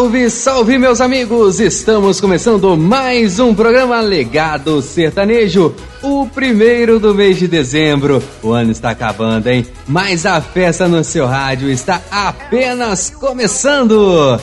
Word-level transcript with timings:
Salve, 0.00 0.30
salve, 0.30 0.78
meus 0.78 0.98
amigos! 0.98 1.60
Estamos 1.60 2.22
começando 2.22 2.74
mais 2.74 3.38
um 3.38 3.54
programa 3.54 4.00
Legado 4.00 4.80
Sertanejo, 4.80 5.74
o 6.00 6.26
primeiro 6.26 6.98
do 6.98 7.14
mês 7.14 7.38
de 7.38 7.46
dezembro. 7.46 8.22
O 8.42 8.50
ano 8.50 8.72
está 8.72 8.92
acabando, 8.92 9.48
hein? 9.48 9.66
Mas 9.86 10.24
a 10.24 10.40
festa 10.40 10.88
no 10.88 11.04
seu 11.04 11.26
rádio 11.26 11.68
está 11.68 12.00
apenas 12.10 13.10
começando! 13.10 14.40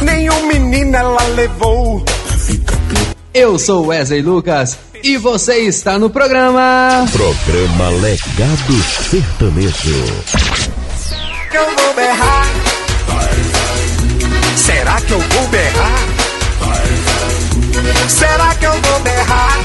Nenhum 0.00 0.46
menino 0.46 0.96
ela 0.96 1.22
levou. 1.34 2.02
Eu 3.34 3.58
sou 3.58 3.88
Wesley 3.88 4.22
Lucas 4.22 4.78
e 5.04 5.18
você 5.18 5.58
está 5.58 5.98
no 5.98 6.08
programa. 6.08 7.06
Programa 7.12 7.90
Legado 8.00 8.82
Sertanejo. 9.10 10.06
Que 11.50 11.58
eu 11.58 11.66
vou 11.66 11.94
berrar. 11.94 12.65
Será 14.56 15.00
que 15.00 15.12
eu 15.12 15.20
vou 15.20 15.48
berrar? 15.48 15.98
Será 18.08 18.54
que 18.54 18.64
eu 18.64 18.72
vou 18.72 19.00
berrar? 19.00 19.58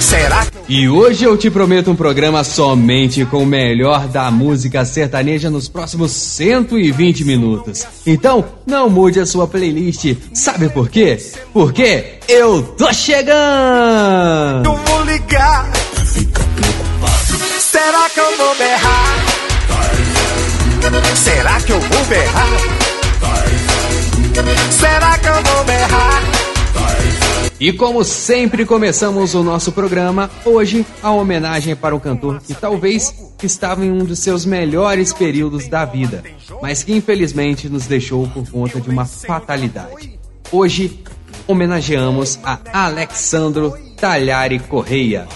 Será 0.00 0.46
que 0.46 0.56
eu 0.56 0.64
E 0.68 0.88
hoje 0.88 1.24
eu 1.24 1.36
te 1.36 1.50
prometo 1.50 1.90
um 1.90 1.96
programa 1.96 2.44
somente 2.44 3.24
com 3.24 3.42
o 3.42 3.46
melhor 3.46 4.06
da 4.06 4.30
música 4.30 4.84
sertaneja 4.84 5.50
nos 5.50 5.68
próximos 5.68 6.12
120 6.12 7.24
minutos. 7.24 7.84
Então, 8.06 8.44
não 8.64 8.88
mude 8.88 9.18
a 9.18 9.26
sua 9.26 9.48
playlist. 9.48 10.16
Sabe 10.32 10.68
por 10.68 10.88
quê? 10.88 11.18
Porque 11.52 12.20
eu 12.28 12.62
tô 12.62 12.92
chegando! 12.92 14.66
eu 14.66 14.76
vou 14.76 15.02
ligar? 15.04 15.68
Será 17.58 18.08
que 18.08 18.20
eu 18.20 18.36
vou 18.36 18.54
berrar? 18.54 19.24
Será 21.16 21.60
que 21.60 21.72
eu 21.72 21.80
vou 21.80 22.04
berrar? 22.04 22.83
Será 24.70 25.18
que 25.18 25.28
eu 25.28 25.34
vou 25.34 25.64
berrar? 25.64 26.22
E 27.60 27.72
como 27.72 28.04
sempre 28.04 28.66
começamos 28.66 29.34
o 29.34 29.42
nosso 29.42 29.70
programa, 29.70 30.28
hoje 30.44 30.84
a 31.02 31.10
homenagem 31.12 31.76
para 31.76 31.94
um 31.94 32.00
cantor 32.00 32.40
que 32.42 32.52
talvez 32.52 33.14
estava 33.42 33.84
em 33.84 33.92
um 33.92 34.04
dos 34.04 34.18
seus 34.18 34.44
melhores 34.44 35.12
períodos 35.12 35.68
da 35.68 35.84
vida, 35.84 36.22
mas 36.60 36.82
que 36.82 36.92
infelizmente 36.92 37.68
nos 37.68 37.86
deixou 37.86 38.26
por 38.28 38.50
conta 38.50 38.80
de 38.80 38.90
uma 38.90 39.04
fatalidade. 39.04 40.18
Hoje 40.50 41.00
homenageamos 41.46 42.38
a 42.42 42.58
Alexandro 42.72 43.72
Talhari 43.96 44.58
Correia. 44.58 45.28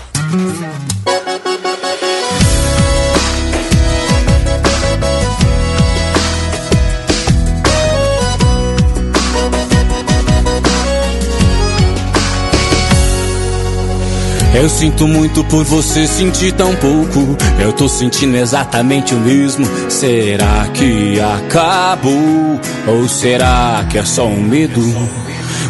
Eu 14.58 14.68
sinto 14.68 15.06
muito 15.06 15.44
por 15.44 15.62
você 15.64 16.04
sentir 16.04 16.50
tão 16.52 16.74
pouco. 16.74 17.36
Eu 17.60 17.72
tô 17.72 17.88
sentindo 17.88 18.36
exatamente 18.36 19.14
o 19.14 19.20
mesmo. 19.20 19.64
Será 19.88 20.66
que 20.74 21.20
acabou? 21.20 22.60
Ou 22.88 23.08
será 23.08 23.86
que 23.88 23.98
é 23.98 24.04
só 24.04 24.26
um 24.26 24.42
medo 24.42 24.82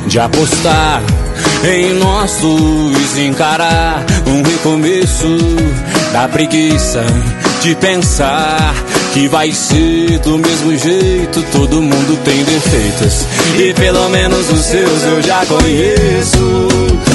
de 0.07 0.19
apostar 0.19 1.03
em 1.71 1.93
nós 1.99 2.39
dois? 2.41 3.19
Encarar 3.19 4.03
um 4.27 4.43
recomeço 4.43 5.37
da 6.11 6.27
preguiça 6.27 7.05
de 7.61 7.75
pensar 7.75 8.73
que 9.13 9.29
vai 9.29 9.53
ser 9.53 10.19
do 10.21 10.39
mesmo 10.39 10.77
jeito. 10.77 11.43
Todo 11.53 11.83
mundo 11.83 12.19
tem 12.25 12.45
defeitos 12.45 13.27
e 13.59 13.73
pelo 13.75 14.09
menos 14.09 14.51
os 14.51 14.61
seus 14.61 15.03
eu 15.05 15.23
já 15.23 15.45
conheço. 15.47 16.69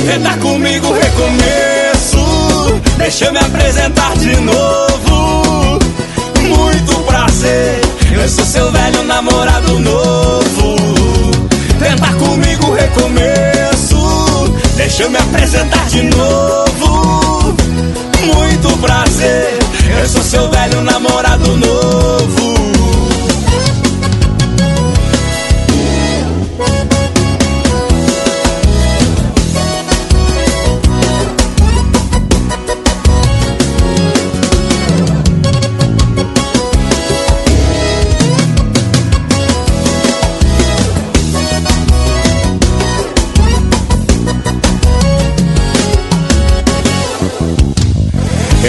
Tenta 0.06 0.38
comigo 0.38 0.92
recomeço. 0.94 2.82
Deixa 2.98 3.26
eu 3.26 3.34
me 3.34 3.40
apresentar 3.40 4.16
de 4.18 4.36
novo. 4.38 5.80
Muito 6.42 6.96
prazer. 7.06 7.82
Eu 8.12 8.30
sou 8.30 8.46
seu 8.46 8.72
velho 8.72 9.03
namorado 9.03 9.80
novo. 9.80 10.76
Tenta 11.80 12.14
comigo 12.14 12.74
recomeço. 12.74 14.53
Deixa 14.76 15.03
eu 15.03 15.09
me 15.09 15.18
apresentar 15.18 15.88
de 15.88 16.03
novo. 16.03 17.56
Muito 18.26 18.78
prazer. 18.80 19.62
Eu 20.00 20.08
sou 20.08 20.24
seu 20.24 20.50
velho 20.50 20.81
namorado 20.81 21.58
novo. 21.58 22.43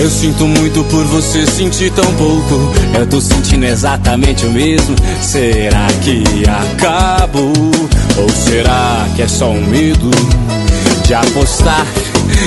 Eu 0.04 0.10
sinto 0.10 0.47
muito 0.47 0.84
por 0.84 1.03
você 1.06 1.47
sentir 1.47 1.91
tão 1.92 2.04
pouco. 2.16 2.70
Eu 2.94 3.06
tô 3.06 3.22
sentindo 3.22 3.65
exatamente 3.65 4.44
o 4.44 4.50
mesmo. 4.50 4.94
Será 5.22 5.87
que 6.03 6.22
acabou? 6.47 7.54
Ou 8.18 8.28
será 8.28 9.09
que 9.16 9.22
é 9.22 9.28
só 9.28 9.48
um 9.48 9.66
medo 9.66 10.10
de 11.06 11.15
apostar 11.15 11.86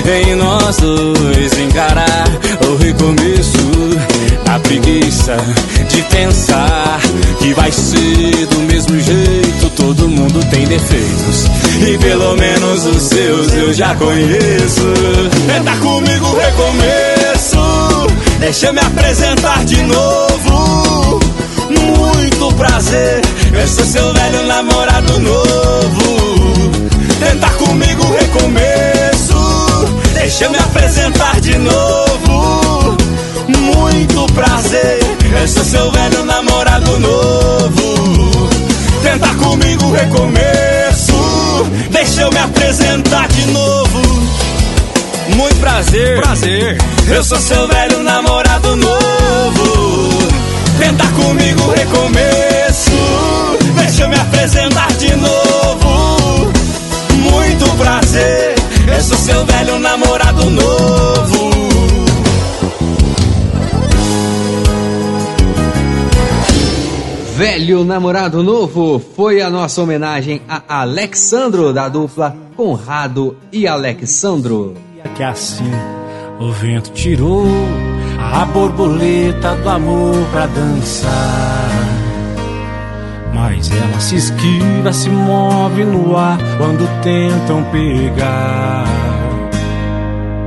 em 0.05 0.35
nós 0.35 0.77
dois? 0.77 1.57
Encarar 1.57 2.27
o 2.69 2.75
recomeço, 2.75 3.57
a 4.47 4.59
preguiça 4.59 5.35
de 5.89 6.03
pensar 6.15 6.99
que 7.39 7.55
vai 7.55 7.71
ser 7.71 8.45
do 8.51 8.59
mesmo 8.71 8.99
jeito. 8.99 9.71
Todo 9.75 10.07
mundo 10.07 10.45
tem 10.51 10.63
defeitos 10.67 11.47
e 11.89 11.97
pelo 11.97 12.35
menos 12.35 12.85
os 12.85 13.01
seus 13.01 13.51
eu 13.51 13.73
já 13.73 13.95
conheço. 13.95 14.93
Tenta 15.47 15.75
comigo 15.77 16.37
recomeço. 16.37 17.16
Deixa 18.39 18.67
eu 18.67 18.73
me 18.73 18.79
apresentar 18.79 19.65
de 19.65 19.81
novo. 19.83 21.19
Muito 21.69 22.53
prazer, 22.55 23.21
eu 23.53 23.67
sou 23.67 23.85
seu 23.85 24.13
velho 24.13 24.43
namorado 24.45 25.19
novo. 25.19 26.71
Tenta 27.19 27.49
comigo 27.51 28.03
recomeço. 28.13 29.99
Deixa 30.13 30.45
eu 30.45 30.51
me 30.51 30.57
apresentar 30.57 31.39
de 31.41 31.57
novo. 31.57 32.97
Muito 33.47 34.25
prazer, 34.33 34.99
eu 35.39 35.47
sou 35.47 35.63
seu 35.63 35.91
velho 35.91 36.23
namorado 36.23 36.99
novo. 36.99 37.47
recomeço. 39.97 41.65
Deixa 41.91 42.21
eu 42.21 42.31
me 42.31 42.39
apresentar 42.39 43.27
de 43.29 43.45
novo. 43.47 44.01
Muito 45.37 45.55
prazer, 45.57 46.19
prazer. 46.19 46.77
Eu 47.07 47.23
sou 47.23 47.37
seu 47.37 47.67
velho 47.67 48.01
namorado 48.01 48.75
novo. 48.75 50.09
Tenta 50.79 51.05
comigo 51.09 51.61
recomeço. 51.69 52.91
Deixa 53.75 54.03
eu 54.03 54.09
me 54.09 54.15
apresentar 54.15 54.91
de 54.93 55.15
novo. 55.15 56.51
Muito 57.13 57.69
prazer. 57.77 58.55
Eu 58.87 59.01
sou 59.03 59.15
seu 59.15 59.45
velho 59.45 59.77
namorado 59.77 60.49
novo. 60.49 61.51
Velho 67.35 67.83
Namorado 67.83 68.41
Novo 68.41 68.99
foi 69.15 69.43
a 69.43 69.49
nossa 69.51 69.83
homenagem 69.83 70.41
a 70.49 70.81
Alexandro 70.81 71.71
da 71.71 71.87
dupla 71.87 72.35
Conrado 72.55 73.37
e 73.51 73.67
Alexandro. 73.67 74.86
Que 75.17 75.23
assim 75.23 75.71
o 76.39 76.51
vento 76.51 76.91
tirou 76.91 77.47
a 78.19 78.45
borboleta 78.45 79.55
do 79.55 79.67
amor 79.67 80.13
pra 80.31 80.45
dançar. 80.45 81.71
Mas 83.33 83.71
ela 83.71 83.99
se 83.99 84.15
esquiva, 84.15 84.93
se 84.93 85.09
move 85.09 85.83
no 85.85 86.15
ar 86.15 86.37
quando 86.59 86.87
tentam 87.01 87.63
pegar. 87.71 88.85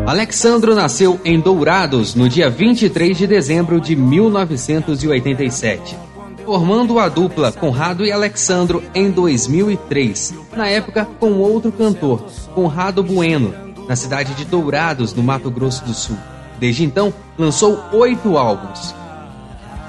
Alexandro 0.06 0.76
nasceu 0.76 1.18
em 1.24 1.40
Dourados 1.40 2.14
no 2.14 2.28
dia 2.28 2.48
23 2.48 3.18
de 3.18 3.26
dezembro 3.26 3.80
de 3.80 3.96
1987, 3.96 5.96
formando 6.44 7.00
a 7.00 7.08
dupla 7.08 7.50
Conrado 7.50 8.06
e 8.06 8.12
Alexandro 8.12 8.84
em 8.94 9.10
2003, 9.10 10.32
na 10.56 10.68
época 10.68 11.08
com 11.18 11.32
outro 11.38 11.72
cantor, 11.72 12.24
Conrado 12.54 13.02
Bueno, 13.02 13.68
na 13.90 13.96
cidade 13.96 14.34
de 14.34 14.44
Dourados, 14.44 15.12
no 15.14 15.20
Mato 15.20 15.50
Grosso 15.50 15.84
do 15.84 15.92
Sul. 15.92 16.16
Desde 16.60 16.84
então, 16.84 17.12
lançou 17.36 17.82
oito 17.92 18.38
álbuns. 18.38 18.94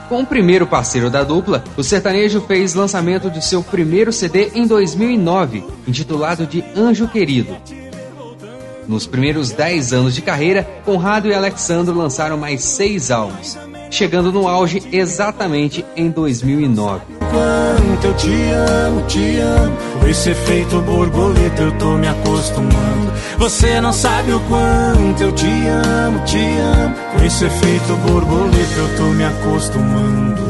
Com 0.10 0.22
o 0.22 0.26
primeiro 0.26 0.66
parceiro 0.66 1.08
da 1.08 1.24
dupla, 1.24 1.64
o 1.78 1.84
sertanejo 1.84 2.42
fez 2.42 2.74
lançamento 2.74 3.30
de 3.30 3.46
seu 3.46 3.62
primeiro 3.62 4.12
CD 4.12 4.54
em 4.56 4.66
2009, 4.66 5.64
intitulado 5.88 6.48
de 6.48 6.64
Anjo 6.76 7.08
Querido. 7.08 7.56
Nos 8.88 9.06
primeiros 9.06 9.52
10 9.52 9.94
anos 9.94 10.16
de 10.16 10.24
carreira, 10.24 10.68
Conrado 10.84 11.28
e 11.28 11.36
Alexandro 11.36 11.94
lançaram 11.94 12.38
mais 12.38 12.64
seis 12.64 13.12
álbuns, 13.12 13.56
chegando 13.92 14.32
no 14.32 14.48
auge 14.48 14.82
exatamente 14.92 15.86
em 15.96 16.10
2009. 16.10 17.02
Quanto 17.20 18.08
eu 18.08 18.14
te 18.16 18.32
amo, 18.88 19.02
te 19.06 19.38
amo. 19.40 19.78
Esse 20.10 20.32
efeito 20.32 20.82
borboleta 20.82 21.62
eu 21.62 21.78
tô 21.78 21.98
me 21.98 22.08
acostumando. 22.08 23.12
Você 23.38 23.80
não 23.80 23.94
sabe 23.94 24.34
o 24.34 24.40
quanto 24.42 25.22
eu 25.22 25.32
te 25.32 25.46
amo, 25.46 26.24
te 26.26 26.38
amo. 26.38 26.96
Com 27.14 27.26
esse 27.26 27.46
efeito 27.46 27.96
borboleta 28.08 28.74
eu 28.78 28.98
tô 28.98 29.04
me 29.04 29.24
acostumando. 29.24 30.42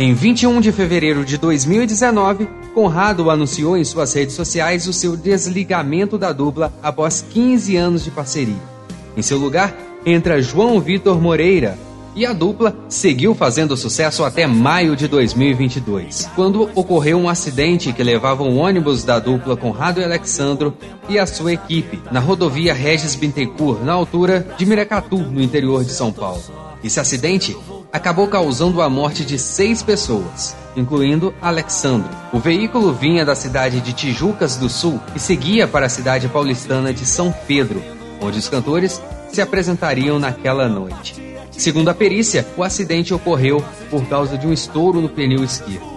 Em 0.00 0.12
21 0.12 0.60
de 0.60 0.72
fevereiro 0.72 1.24
de 1.24 1.38
2019, 1.38 2.48
Conrado 2.74 3.30
anunciou 3.30 3.76
em 3.76 3.84
suas 3.84 4.12
redes 4.12 4.34
sociais 4.34 4.88
o 4.88 4.92
seu 4.92 5.16
desligamento 5.16 6.18
da 6.18 6.32
dupla 6.32 6.72
após 6.82 7.24
15 7.30 7.76
anos 7.76 8.02
de 8.02 8.10
parceria. 8.10 8.74
Em 9.16 9.22
seu 9.22 9.38
lugar, 9.38 9.72
entra 10.04 10.42
João 10.42 10.80
Vitor 10.80 11.20
Moreira, 11.20 11.78
e 12.14 12.24
a 12.24 12.32
dupla 12.32 12.76
seguiu 12.88 13.34
fazendo 13.34 13.76
sucesso 13.76 14.24
até 14.24 14.46
maio 14.46 14.94
de 14.94 15.08
2022, 15.08 16.30
quando 16.34 16.70
ocorreu 16.74 17.18
um 17.18 17.28
acidente 17.28 17.92
que 17.92 18.02
levava 18.02 18.42
um 18.42 18.58
ônibus 18.58 19.04
da 19.04 19.18
dupla 19.18 19.56
Conrado 19.56 20.00
e 20.00 20.04
Alexandro 20.04 20.74
e 21.08 21.18
a 21.18 21.26
sua 21.26 21.52
equipe 21.52 22.00
na 22.10 22.20
rodovia 22.20 22.72
Regis 22.72 23.14
Bittencourt, 23.14 23.82
na 23.82 23.92
altura 23.92 24.46
de 24.56 24.64
Miracatu, 24.64 25.18
no 25.18 25.42
interior 25.42 25.84
de 25.84 25.90
São 25.90 26.12
Paulo. 26.12 26.42
Esse 26.82 27.00
acidente 27.00 27.56
acabou 27.92 28.28
causando 28.28 28.82
a 28.82 28.88
morte 28.88 29.24
de 29.24 29.38
seis 29.38 29.82
pessoas, 29.82 30.54
incluindo 30.76 31.34
Alexandro. 31.40 32.10
O 32.32 32.38
veículo 32.38 32.92
vinha 32.92 33.24
da 33.24 33.34
cidade 33.34 33.80
de 33.80 33.92
Tijucas 33.92 34.56
do 34.56 34.68
Sul 34.68 35.00
e 35.14 35.18
seguia 35.18 35.66
para 35.66 35.86
a 35.86 35.88
cidade 35.88 36.28
paulistana 36.28 36.92
de 36.92 37.06
São 37.06 37.34
Pedro, 37.46 37.82
onde 38.20 38.38
os 38.38 38.48
cantores 38.48 39.00
se 39.32 39.40
apresentariam 39.40 40.18
naquela 40.18 40.68
noite. 40.68 41.33
Segundo 41.56 41.88
a 41.88 41.94
perícia, 41.94 42.46
o 42.56 42.62
acidente 42.62 43.14
ocorreu 43.14 43.64
por 43.90 44.06
causa 44.06 44.36
de 44.36 44.46
um 44.46 44.52
estouro 44.52 45.00
no 45.00 45.08
pneu 45.08 45.42
esquerdo. 45.42 45.94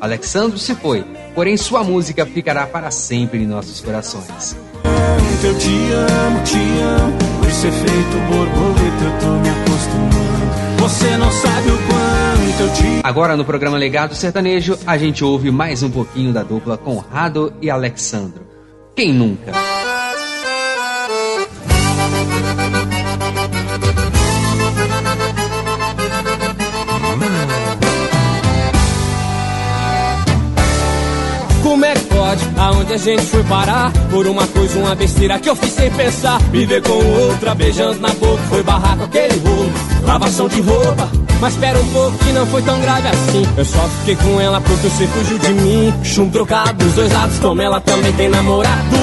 Alexandro 0.00 0.58
se 0.58 0.74
foi, 0.74 1.04
porém 1.34 1.56
sua 1.56 1.82
música 1.82 2.24
ficará 2.24 2.66
para 2.66 2.90
sempre 2.90 3.42
em 3.42 3.46
nossos 3.46 3.80
corações. 3.80 4.56
Eu 5.42 5.56
te 5.58 5.68
amo, 5.68 6.42
te 6.44 6.56
amo. 6.56 7.18
Com 7.40 7.48
esse 7.48 7.66
efeito 7.66 8.16
borboleta 8.28 9.04
eu 9.04 9.20
tô 9.20 9.30
me 9.40 9.48
acostumando. 9.48 10.78
Você 10.80 11.16
não 11.16 11.30
sabe 11.30 11.70
o 11.70 11.78
quanto 11.78 12.60
eu 12.60 12.72
te 12.72 13.00
Agora 13.04 13.36
no 13.36 13.44
programa 13.44 13.76
Legado 13.76 14.14
Sertanejo, 14.14 14.78
a 14.86 14.96
gente 14.98 15.24
ouve 15.24 15.50
mais 15.50 15.82
um 15.82 15.90
pouquinho 15.90 16.32
da 16.32 16.42
dupla 16.42 16.76
Conrado 16.76 17.52
e 17.60 17.70
Alexandro. 17.70 18.42
Quem 18.94 19.12
nunca? 19.12 19.52
Aonde 32.68 32.92
a 32.92 32.98
gente 32.98 33.22
foi 33.22 33.42
parar? 33.44 33.90
Por 34.10 34.26
uma 34.26 34.46
coisa, 34.46 34.78
uma 34.78 34.94
besteira 34.94 35.38
que 35.38 35.48
eu 35.48 35.56
fiz 35.56 35.72
sem 35.72 35.90
pensar. 35.90 36.38
Me 36.50 36.66
ver 36.66 36.82
com 36.82 36.92
outra, 36.92 37.54
beijando 37.54 37.98
na 37.98 38.10
boca, 38.10 38.42
foi 38.50 38.62
barrar 38.62 38.94
com 38.98 39.04
aquele 39.04 39.38
rolo. 39.38 39.72
Lavação 40.02 40.48
de 40.48 40.60
roupa. 40.60 41.08
Mas 41.40 41.54
espera 41.54 41.78
um 41.80 41.88
pouco 41.88 42.18
que 42.18 42.30
não 42.30 42.46
foi 42.46 42.60
tão 42.60 42.78
grave 42.82 43.08
assim. 43.08 43.42
Eu 43.56 43.64
só 43.64 43.88
fiquei 44.00 44.16
com 44.16 44.38
ela 44.38 44.60
porque 44.60 44.86
você 44.86 45.06
fugiu 45.06 45.38
de 45.38 45.52
mim. 45.54 45.94
Chum 46.04 46.28
trocado 46.28 46.84
dos 46.84 46.92
dois 46.92 47.10
lados, 47.10 47.38
como 47.38 47.62
ela 47.62 47.80
também 47.80 48.12
tem 48.12 48.28
namorado. 48.28 48.96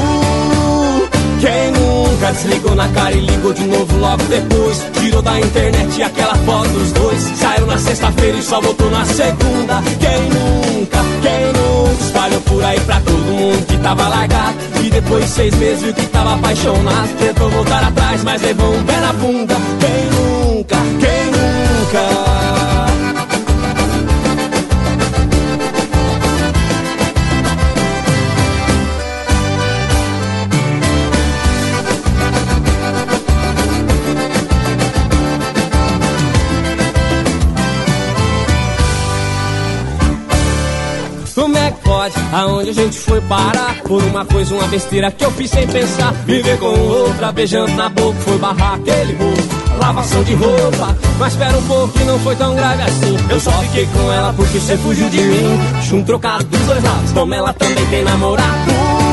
Quem 1.40 1.72
nunca 2.16 2.32
desligou 2.32 2.76
na 2.76 2.88
cara 2.90 3.12
e 3.12 3.20
ligou 3.20 3.54
de 3.54 3.64
novo 3.66 3.98
logo 3.98 4.24
depois? 4.24 4.86
Tirou 4.94 5.22
da 5.22 5.40
internet 5.40 6.02
aquela 6.02 6.36
foto 6.38 6.70
dos 6.70 6.92
dois. 6.94 7.22
Saiu 7.36 7.66
na 7.66 7.78
sexta-feira 7.78 8.38
e 8.38 8.42
só 8.42 8.62
voltou 8.62 8.90
na 8.90 9.06
segunda. 9.06 9.84
Quem 10.00 10.30
nunca, 10.30 11.00
quem 11.22 11.48
nunca 11.48 12.04
espalhou 12.04 12.42
por 12.42 12.64
aí 12.64 12.80
pra 12.82 13.00
todo 13.02 13.20
mundo 13.20 13.66
que 13.66 13.78
tava 13.78 14.08
largado. 14.08 14.56
E 14.84 14.90
depois 14.90 15.26
de 15.26 15.30
seis 15.30 15.56
meses 15.56 15.84
viu 15.84 15.94
que 15.94 16.06
tava 16.08 16.36
apaixonado. 16.36 17.10
Tentou 17.20 17.50
voltar 17.50 17.84
atrás, 17.84 18.24
mas 18.24 18.42
levou 18.42 18.74
um 18.74 18.84
pé 18.84 19.00
na 19.00 19.14
bunda. 19.14 19.56
Quem 19.80 20.56
nunca, 20.56 20.78
quem 21.00 21.26
nunca? 21.26 22.55
Aonde 42.36 42.72
a 42.72 42.74
gente 42.74 43.00
foi 43.00 43.22
parar? 43.22 43.78
Por 43.84 44.04
uma 44.04 44.26
coisa, 44.26 44.54
uma 44.54 44.68
besteira 44.68 45.10
que 45.10 45.24
eu 45.24 45.32
fiz 45.32 45.50
sem 45.50 45.66
pensar. 45.66 46.12
Viver 46.26 46.60
com 46.60 46.66
outra, 46.66 47.32
beijando 47.32 47.72
na 47.76 47.88
boca, 47.88 48.20
foi 48.20 48.38
barrar 48.38 48.74
aquele 48.74 49.14
bolo. 49.14 49.38
Lavação 49.80 50.22
de 50.22 50.34
roupa, 50.34 50.98
mas 51.18 51.32
espera 51.32 51.58
um 51.58 51.64
pouco 51.66 51.98
que 51.98 52.04
não 52.04 52.20
foi 52.20 52.36
tão 52.36 52.54
grave 52.54 52.84
assim. 52.84 53.16
Eu 53.30 53.40
só 53.40 53.52
fiquei 53.52 53.86
com 53.86 54.12
ela 54.12 54.34
porque 54.34 54.60
você 54.60 54.76
fugiu 54.76 55.10
de 55.10 55.22
mim. 55.22 55.60
Chum 55.82 56.04
trocado 56.04 56.44
dos 56.44 56.60
dois 56.60 56.84
lados, 56.84 57.12
como 57.14 57.34
ela 57.34 57.54
também 57.54 57.86
tem 57.86 58.04
namorado. 58.04 59.05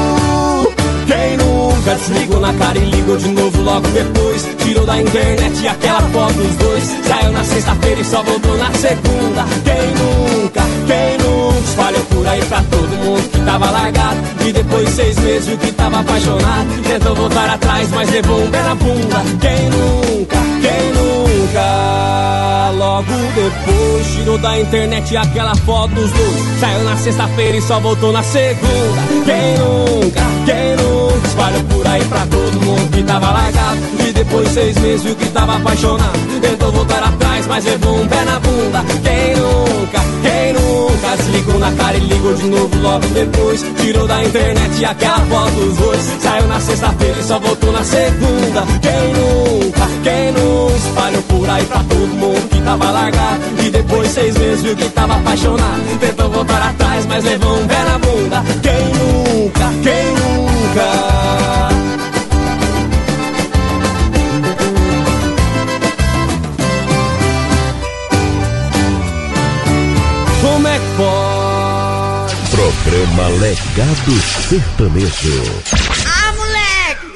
Quem 1.13 1.37
nunca 1.37 1.95
desligou 1.95 2.41
na 2.41 2.55
cara 2.55 2.79
e 2.79 2.85
ligou 2.87 3.19
de 3.19 3.29
novo 3.29 3.61
logo 3.61 3.87
depois? 3.89 4.49
Tirou 4.65 4.87
da 4.87 4.99
internet 4.99 5.69
aquela 5.69 6.01
foto 6.09 6.33
dos 6.33 6.57
dois. 6.57 6.85
Saiu 7.07 7.33
na 7.33 7.45
sexta-feira 7.45 8.01
e 8.01 8.05
só 8.05 8.23
voltou 8.23 8.57
na 8.57 8.73
segunda. 8.73 9.45
Quem 9.63 9.93
nunca, 9.93 10.63
quem 10.87 11.19
nunca 11.19 11.59
espalhou 11.69 12.05
por 12.05 12.27
aí 12.27 12.43
pra 12.47 12.63
todo 12.63 13.05
mundo 13.05 13.31
que 13.31 13.41
tava 13.41 13.71
largado. 13.71 14.17
E 14.47 14.53
depois 14.53 14.89
de 14.89 14.95
seis 14.95 15.19
meses 15.19 15.49
viu 15.49 15.59
que 15.59 15.73
tava 15.73 16.01
apaixonado. 16.01 16.83
Tentou 16.83 17.15
voltar 17.15 17.51
atrás, 17.51 17.91
mas 17.91 18.11
levou 18.11 18.43
um 18.43 18.51
pé 18.51 18.63
na 18.63 18.75
bunda. 18.75 19.23
Quem 19.39 19.69
nunca, 19.69 20.39
quem 20.63 20.93
nunca? 20.95 22.73
Logo 22.75 23.13
depois 23.35 24.07
tirou 24.15 24.39
da 24.39 24.59
internet 24.59 25.15
aquela 25.15 25.55
foto 25.57 25.95
dos 25.95 26.11
dois. 26.11 26.59
Saiu 26.59 26.85
na 26.85 26.97
sexta-feira 26.97 27.59
e 27.59 27.61
só 27.61 27.79
voltou 27.81 28.13
na 28.13 28.23
segunda. 28.23 29.03
Quem 29.27 29.59
nunca, 29.59 30.23
quem 30.47 30.77
nunca? 30.77 31.02
Espalhou 31.43 31.65
por 31.65 31.87
aí 31.89 32.05
pra 32.05 32.25
todo 32.27 32.61
mundo 32.61 32.91
que 32.93 33.03
tava 33.03 33.33
largado. 33.33 33.79
E 33.99 34.13
depois 34.13 34.47
de 34.47 34.55
seis 34.55 34.79
meses 34.79 35.03
viu 35.03 35.17
que 35.17 35.27
tava 35.31 35.57
apaixonado. 35.57 36.41
Tentou 36.41 36.71
voltar 36.71 37.03
atrás, 37.03 37.49
mas 37.49 37.65
levou 37.65 38.01
um 38.01 38.07
pé 38.07 38.25
na 38.25 38.39
bunda. 38.39 38.85
Quem 39.03 39.35
nunca, 39.35 40.01
quem 40.23 40.53
nunca 40.53 41.17
desligou 41.17 41.59
na 41.59 41.73
cara 41.73 41.97
e 41.97 42.01
ligou 42.01 42.33
de 42.35 42.47
novo 42.47 42.79
logo 42.81 43.05
depois? 43.09 43.65
Tirou 43.77 44.07
da 44.07 44.23
internet 44.23 44.85
aquela 44.85 45.19
foto 45.19 45.51
dos 45.51 45.79
dois. 45.79 46.01
Saiu 46.21 46.47
na 46.47 46.61
sexta-feira 46.61 47.19
e 47.19 47.25
só 47.25 47.41
voltou 47.41 47.73
na 47.73 47.83
segunda. 47.83 48.63
Quem 48.81 49.13
nunca, 49.13 49.89
quem 50.05 50.31
nunca 50.31 50.77
espalhou 50.77 51.23
por 51.23 51.51
aí 51.51 51.65
pra 51.65 51.79
todo 51.81 52.19
mundo 52.21 52.49
que 52.51 52.61
tava 52.61 52.89
largado. 52.89 53.41
E 53.61 53.69
depois 53.69 54.09
seis 54.11 54.39
meses 54.39 54.63
viu 54.63 54.77
que 54.77 54.89
tava 54.91 55.17
apaixonado. 55.17 55.99
Tentou 55.99 56.31
voltar 56.31 56.69
atrás, 56.69 57.05
mas 57.07 57.25
levou 57.25 57.59
um 57.59 57.67
pé 57.67 57.83
na 57.83 57.99
bunda. 57.99 58.45
Quem 58.63 58.85
nunca, 58.95 59.73
quem 59.83 60.07
nunca? 60.13 60.32
Como 60.73 60.81
é 70.67 70.79
que 70.79 70.97
pode? 70.97 72.37
Programa 72.53 73.29
Legado 73.39 74.21
Sertanejo. 74.49 75.43
Ah, 76.07 76.33
moleque! 76.37 77.07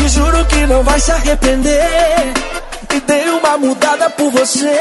E 0.00 0.08
juro 0.08 0.44
que 0.46 0.64
não 0.66 0.84
vai 0.84 1.00
se 1.00 1.10
arrepender. 1.10 2.32
E 2.94 3.00
dei 3.00 3.28
uma 3.30 3.58
mudada 3.58 4.08
por 4.10 4.30
você. 4.30 4.78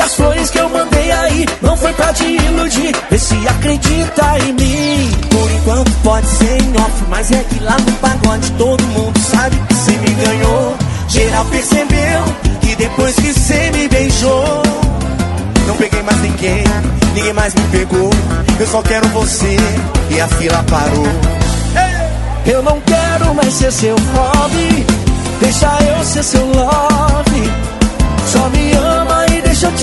E 0.00 0.02
as 0.02 0.14
flores 0.14 0.48
que 0.48 0.58
eu 0.58 0.66
mandei 0.70 1.12
aí 1.12 1.46
não 1.60 1.76
foi 1.76 1.92
pra 1.92 2.10
te 2.14 2.24
iludir. 2.24 2.96
Vê 3.10 3.18
se 3.18 3.34
acredita 3.46 4.38
em 4.38 4.54
mim. 4.54 5.10
Por 5.28 5.50
enquanto 5.50 5.90
pode 6.02 6.26
ser 6.26 6.62
em 6.62 6.74
off, 6.78 7.04
mas 7.10 7.30
é 7.30 7.44
que 7.44 7.62
lá 7.62 7.76
no 7.78 7.92
pagode 7.98 8.50
todo 8.52 8.82
mundo 8.82 9.20
sabe 9.20 9.56
que 9.68 9.74
você 9.74 9.90
me 9.90 10.10
ganhou. 10.24 10.74
Geral 11.06 11.44
percebeu 11.44 12.24
que 12.62 12.74
depois 12.76 13.14
que 13.14 13.30
você 13.30 13.70
me 13.72 13.88
beijou, 13.88 14.62
não 15.66 15.76
peguei 15.76 16.02
mais 16.02 16.18
ninguém, 16.22 16.64
ninguém 17.14 17.34
mais 17.34 17.54
me 17.54 17.62
pegou. 17.64 18.10
Eu 18.58 18.66
só 18.68 18.80
quero 18.80 19.06
você 19.08 19.54
e 20.08 20.18
a 20.18 20.28
fila 20.28 20.64
parou. 20.70 21.08
Eu 22.46 22.62
não 22.62 22.80
quero 22.80 23.34
mais 23.34 23.52
ser 23.52 23.70
seu 23.70 23.96
hobby. 24.14 24.86
Deixa 25.42 25.68
eu 25.94 26.02
ser 26.04 26.22
seu 26.22 26.46
love. 26.46 27.52
Só 28.26 28.48
me 28.48 28.72
ama 28.72 29.29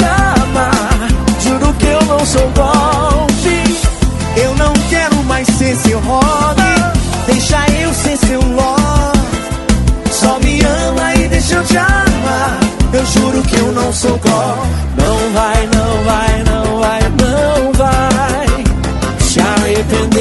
amar. 0.07 1.07
Juro 1.39 1.73
que 1.73 1.85
eu 1.85 2.01
não 2.05 2.25
sou 2.25 2.49
golpe. 2.55 3.77
Eu 4.35 4.55
não 4.55 4.73
quero 4.89 5.15
mais 5.23 5.47
ser 5.47 5.75
seu 5.75 5.99
hobby. 5.99 6.63
Deixa 7.27 7.65
eu 7.81 7.93
ser 7.93 8.17
seu 8.17 8.41
love. 8.41 9.19
Só 10.11 10.39
me 10.39 10.61
ama 10.61 11.15
e 11.15 11.27
deixa 11.27 11.55
eu 11.55 11.63
te 11.63 11.77
amar. 11.77 12.59
Eu 12.93 13.05
juro 13.05 13.41
que 13.43 13.57
eu 13.57 13.71
não 13.71 13.91
sou 13.93 14.17
golpe. 14.17 14.67
Não 14.97 15.33
vai, 15.33 15.69
não 15.75 16.03
vai, 16.03 16.43
não 16.43 16.79
vai, 16.79 17.01
não 17.21 17.73
vai. 17.73 19.19
Se 19.19 19.39
arrepender. 19.39 20.16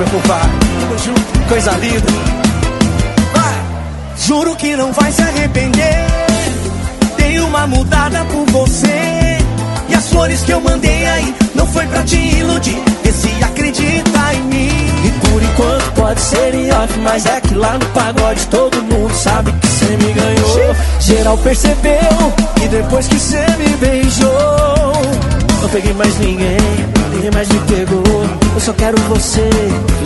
Meu 0.00 0.08
compadre. 0.08 0.50
Tamo 0.80 0.98
junto. 0.98 1.48
Coisa 1.48 1.72
linda. 1.72 2.06
Vai! 3.34 3.62
Juro 4.16 4.56
que 4.56 4.74
não 4.74 4.92
vai 4.92 5.12
se 5.12 5.20
arrepender. 5.20 6.06
Dei 7.16 7.38
uma 7.40 7.66
mudada 7.66 8.24
por 8.24 8.46
você. 8.46 9.38
E 9.88 9.94
as 9.94 10.08
flores 10.08 10.40
que 10.42 10.52
eu 10.52 10.60
mandei 10.60 11.06
aí 11.06 11.34
não 11.54 11.66
foi 11.66 11.86
pra 11.86 12.02
te 12.02 12.16
iludir. 12.16 12.80
Vê 13.02 13.12
se 13.12 13.44
acredita 13.44 14.34
em 14.34 14.42
mim. 14.44 14.70
E 15.04 15.10
por 15.28 15.42
enquanto 15.42 15.92
pode 15.92 16.20
ser 16.20 16.54
em 16.54 16.70
off, 16.72 16.98
mas 17.00 17.26
é 17.26 17.40
que 17.40 17.54
lá 17.54 17.74
no 17.74 17.86
pagode 17.86 18.46
todo 18.46 18.82
mundo 18.82 19.14
sabe 19.14 19.52
que 19.52 19.66
você 19.66 19.96
me 19.96 20.12
ganhou. 20.12 20.76
Geral 21.00 21.36
percebeu 21.38 22.32
que 22.56 22.68
depois 22.68 23.06
que 23.06 23.18
você 23.18 23.44
me 23.58 23.68
beijou, 23.76 24.92
não 25.60 25.68
peguei 25.68 25.92
mais 25.94 26.18
ninguém, 26.18 26.56
ninguém 27.12 27.30
mais 27.32 27.48
me 27.48 27.58
pegou. 27.60 28.02
Eu 28.54 28.60
só 28.60 28.72
quero 28.72 29.00
você 29.02 29.48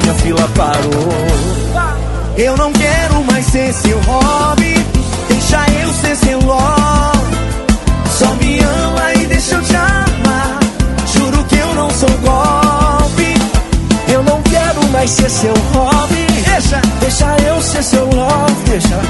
e 0.04 0.11
a 0.11 0.14
fila 0.14 0.49
parou. 0.56 1.94
Eu 2.37 2.56
não 2.56 2.73
quero 2.73 3.23
mais 3.25 3.46
ser 3.46 3.73
seu 3.73 3.99
hobby, 4.00 4.75
deixa 5.28 5.64
eu 5.80 5.92
ser 5.92 6.16
seu 6.16 6.40
love. 6.40 7.34
Só 8.18 8.34
me 8.34 8.58
ama 8.61 9.14
e 9.14 9.26
deixa 9.26 9.54
eu 9.54 9.62
te 9.62 9.76
amar. 9.76 10.58
Juro 11.14 11.44
que 11.44 11.56
eu 11.56 11.75
não 11.75 11.90
sou 11.90 12.11
golpe. 12.11 13.34
Eu 14.08 14.23
não 14.23 14.42
quero 14.42 14.88
mais 14.90 15.11
ser 15.11 15.30
seu 15.30 15.54
hobby. 15.73 16.26
Deixa, 16.46 16.80
deixa 17.00 17.37
eu 17.46 17.61
ser 17.62 17.82
seu 17.82 18.06
love. 18.06 18.54
Deixa. 18.68 19.00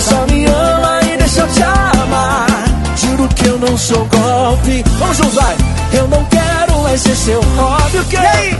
Só 0.00 0.26
me 0.26 0.46
ama 0.46 1.00
e 1.12 1.16
deixa 1.18 1.42
eu 1.42 1.48
te 1.48 1.62
amar. 1.62 2.69
Juro 3.00 3.26
que 3.28 3.46
eu 3.46 3.58
não 3.58 3.78
sou 3.78 4.06
golpe. 4.06 4.84
Vamos 4.98 5.16
juntos, 5.16 5.34
vai. 5.34 5.56
Eu 5.94 6.06
não 6.08 6.22
quero 6.26 6.82
mais 6.82 7.00
ser 7.00 7.16
seu 7.16 7.40
hobby. 7.40 7.96
O? 7.96 8.12
E 8.12 8.16
aí? 8.16 8.58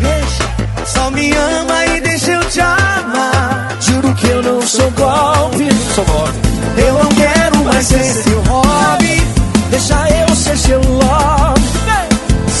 Deixa, 0.00 0.44
só 0.86 1.10
me 1.10 1.32
ama 1.32 1.86
e 1.86 2.00
deixa 2.00 2.30
eu 2.30 2.44
te 2.48 2.60
amar. 2.60 3.76
Juro 3.80 4.14
que 4.14 4.28
eu 4.28 4.42
não 4.44 4.62
sou 4.62 4.88
golpe. 4.92 5.68
Sou 5.92 6.04
golpe. 6.04 6.38
Eu 6.76 6.94
não 6.94 7.08
quero 7.10 7.64
mais 7.64 7.84
ser 7.84 8.04
seu 8.04 8.40
hobby. 8.42 9.20
Deixa 9.70 10.08
eu 10.10 10.36
ser 10.36 10.56
seu 10.56 10.80
love. 10.80 11.64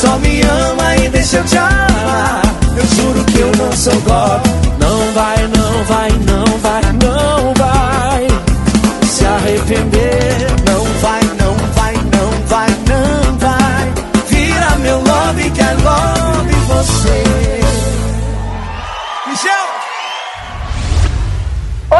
Só 0.00 0.18
me 0.18 0.42
ama 0.42 0.96
e 0.96 1.08
deixa 1.10 1.36
eu 1.36 1.44
te 1.44 1.56
amar. 1.56 2.42
Eu 2.76 2.86
juro 2.96 3.24
que 3.24 3.38
eu 3.38 3.52
não 3.56 3.72
sou 3.76 3.94
golpe. 4.00 4.50
Não 4.80 5.12
vai, 5.12 5.36
não 5.56 5.84
vai, 5.84 6.10
não 6.26 6.33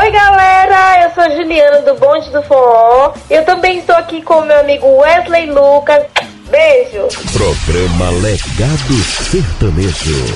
Oi 0.05 0.11
galera, 0.11 1.03
eu 1.03 1.15
sou 1.15 1.23
a 1.25 1.31
Juliana 1.31 1.81
do 1.81 1.95
Bonde 1.95 2.29
do 2.29 2.43
Forró. 2.43 3.15
Eu 3.31 3.43
também 3.47 3.79
estou 3.79 3.97
aqui 3.97 4.21
com 4.21 4.35
o 4.35 4.45
meu 4.45 4.61
amigo 4.61 4.87
Wesley 4.99 5.51
Lucas. 5.51 6.05
Beijo! 6.51 7.09
Programa 7.33 8.11
Legado 8.21 8.95
Sertanejo. 9.31 10.27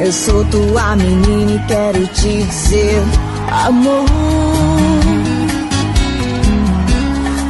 Eu 0.00 0.12
sou 0.12 0.46
tua 0.46 0.96
menina 0.96 1.52
e 1.52 1.66
quero 1.68 2.06
te 2.06 2.42
dizer, 2.42 3.02
amor. 3.66 4.73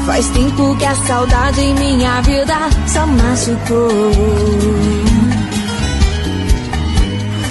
Faz 0.06 0.28
tempo 0.28 0.76
que 0.76 0.84
a 0.84 0.94
saudade 0.94 1.60
em 1.60 1.74
minha 1.74 2.20
vida 2.20 2.54
só 2.86 3.06
machucou. 3.06 3.90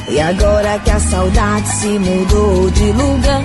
E 0.07 0.19
agora 0.21 0.77
que 0.79 0.91
a 0.91 0.99
saudade 0.99 1.67
se 1.67 1.99
mudou 1.99 2.69
de 2.69 2.91
lugar. 2.91 3.43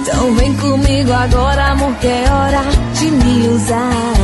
Então 0.00 0.34
vem 0.36 0.54
comigo 0.54 1.12
agora, 1.12 1.72
amor, 1.72 1.94
que 1.96 2.06
é 2.06 2.30
hora 2.30 2.62
de 2.94 3.10
me 3.10 3.48
usar. 3.48 4.14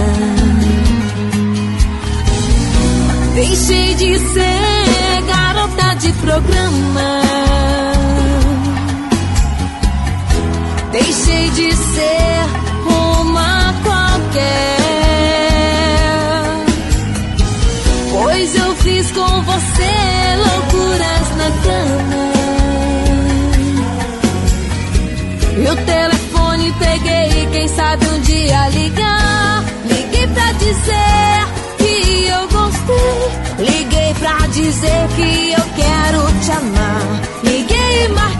Deixei 3.35 3.95
de 3.97 4.19
ser 4.19 5.23
garota 5.27 5.95
de 5.97 6.13
programa. 6.13 7.21
Deixei 10.93 11.51
de 11.51 11.73
ser 11.73 12.47
uma 12.85 13.73
qualquer. 13.85 14.77
Pois 18.13 18.57
eu 18.57 18.75
fiz 18.77 19.11
com 19.13 19.43
você 19.43 19.93
loucuras 20.37 21.37
na 21.37 21.51
cama. 21.63 22.31
O 25.71 25.77
telefone 25.85 26.75
peguei, 26.81 27.49
quem 27.53 27.69
sabe 27.69 28.07
um 28.07 28.21
dia 28.23 28.69
ligar. 28.71 29.65
Liguei 29.85 30.27
pra 30.27 30.53
dizer 30.53 31.47
que 31.79 32.27
eu 32.27 32.49
gostei. 32.49 33.31
Liguei 33.59 34.15
pra 34.15 34.47
dizer 34.49 35.09
que 35.15 35.53
eu 35.53 35.65
quero 35.77 36.33
te 36.45 36.51
amar. 36.51 37.21
Liguei 37.45 38.05
e 38.05 38.09
marquei 38.09 38.40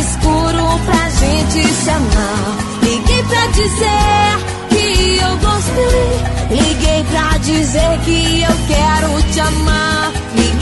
escuro 0.00 0.80
pra 0.86 1.10
gente 1.10 1.68
se 1.74 1.90
amar. 1.90 2.56
Liguei 2.82 3.22
pra 3.24 3.46
dizer 3.48 4.32
que 4.70 5.18
eu 5.18 5.36
gostei. 5.38 6.56
Liguei 6.56 7.04
pra 7.04 7.38
dizer 7.38 7.98
que 8.04 8.42
eu 8.42 8.56
quero 8.66 9.22
te 9.32 9.40
amar. 9.40 10.12
Liguei 10.34 10.59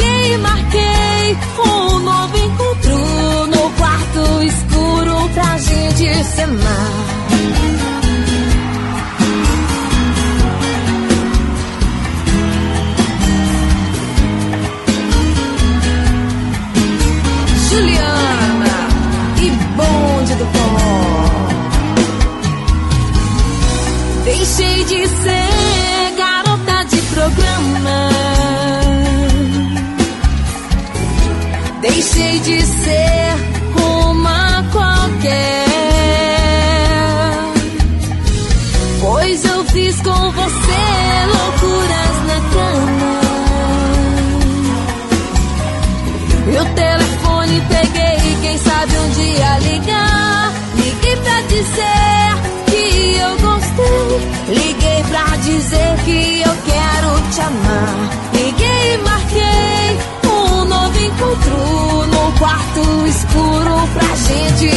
quarto 62.38 62.80
escuro 63.07 63.88
pra 63.95 64.16
gente. 64.16 64.71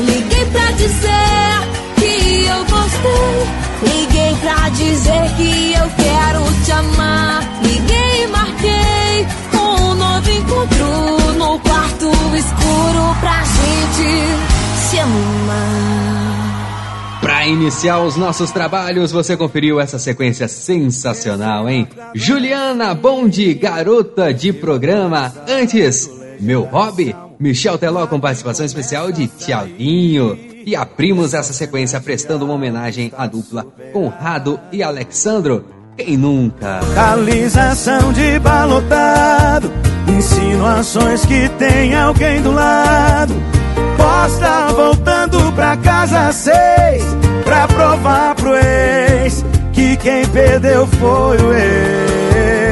Liguei 0.00 0.44
pra 0.46 0.70
dizer 0.72 1.56
que 1.96 2.46
eu 2.46 2.64
gostei. 2.64 3.66
Liguei 3.82 4.34
pra 4.40 4.68
dizer 4.70 5.30
que 5.36 5.74
eu 5.74 5.90
quero 5.96 6.64
te 6.64 6.72
amar. 6.72 7.42
Liguei 7.62 8.24
e 8.24 8.26
marquei 8.28 9.26
um 9.54 9.94
novo 9.94 10.30
encontro 10.30 11.32
no 11.38 11.58
quarto 11.60 12.06
escuro 12.34 13.16
pra 13.20 13.42
gente 13.44 14.90
se 14.90 14.98
amar. 14.98 16.16
Para 17.20 17.46
iniciar 17.46 18.00
os 18.00 18.16
nossos 18.16 18.50
trabalhos, 18.52 19.10
você 19.10 19.36
conferiu 19.36 19.80
essa 19.80 19.98
sequência 19.98 20.46
sensacional, 20.46 21.68
hein? 21.68 21.88
Juliana 22.14 22.94
Bonde, 22.94 23.52
garota 23.54 24.32
de 24.32 24.52
programa. 24.52 25.34
Antes, 25.48 26.08
meu 26.40 26.62
hobby, 26.62 27.14
Michel 27.38 27.78
Teló 27.78 28.06
com 28.06 28.20
participação 28.20 28.64
especial 28.64 29.12
de 29.12 29.26
Tiaguinho. 29.26 30.38
E 30.66 30.74
abrimos 30.74 31.32
essa 31.32 31.52
sequência 31.52 32.00
prestando 32.00 32.44
uma 32.44 32.54
homenagem 32.54 33.12
à 33.16 33.26
dupla 33.26 33.64
Conrado 33.92 34.58
e 34.72 34.82
Alexandro. 34.82 35.64
Quem 35.96 36.16
nunca? 36.16 36.80
Localização 36.80 38.12
de 38.12 38.38
balotado 38.38 39.72
Insinuações 40.06 41.24
que 41.24 41.48
tem 41.50 41.94
alguém 41.94 42.42
do 42.42 42.52
lado 42.52 43.34
Posta 43.96 44.72
voltando 44.74 45.52
pra 45.52 45.74
casa 45.78 46.30
seis 46.32 47.02
Pra 47.44 47.66
provar 47.66 48.34
pro 48.34 48.54
ex 48.56 49.42
Que 49.72 49.96
quem 49.96 50.26
perdeu 50.28 50.86
foi 50.86 51.38
o 51.38 51.52
ex 51.54 52.65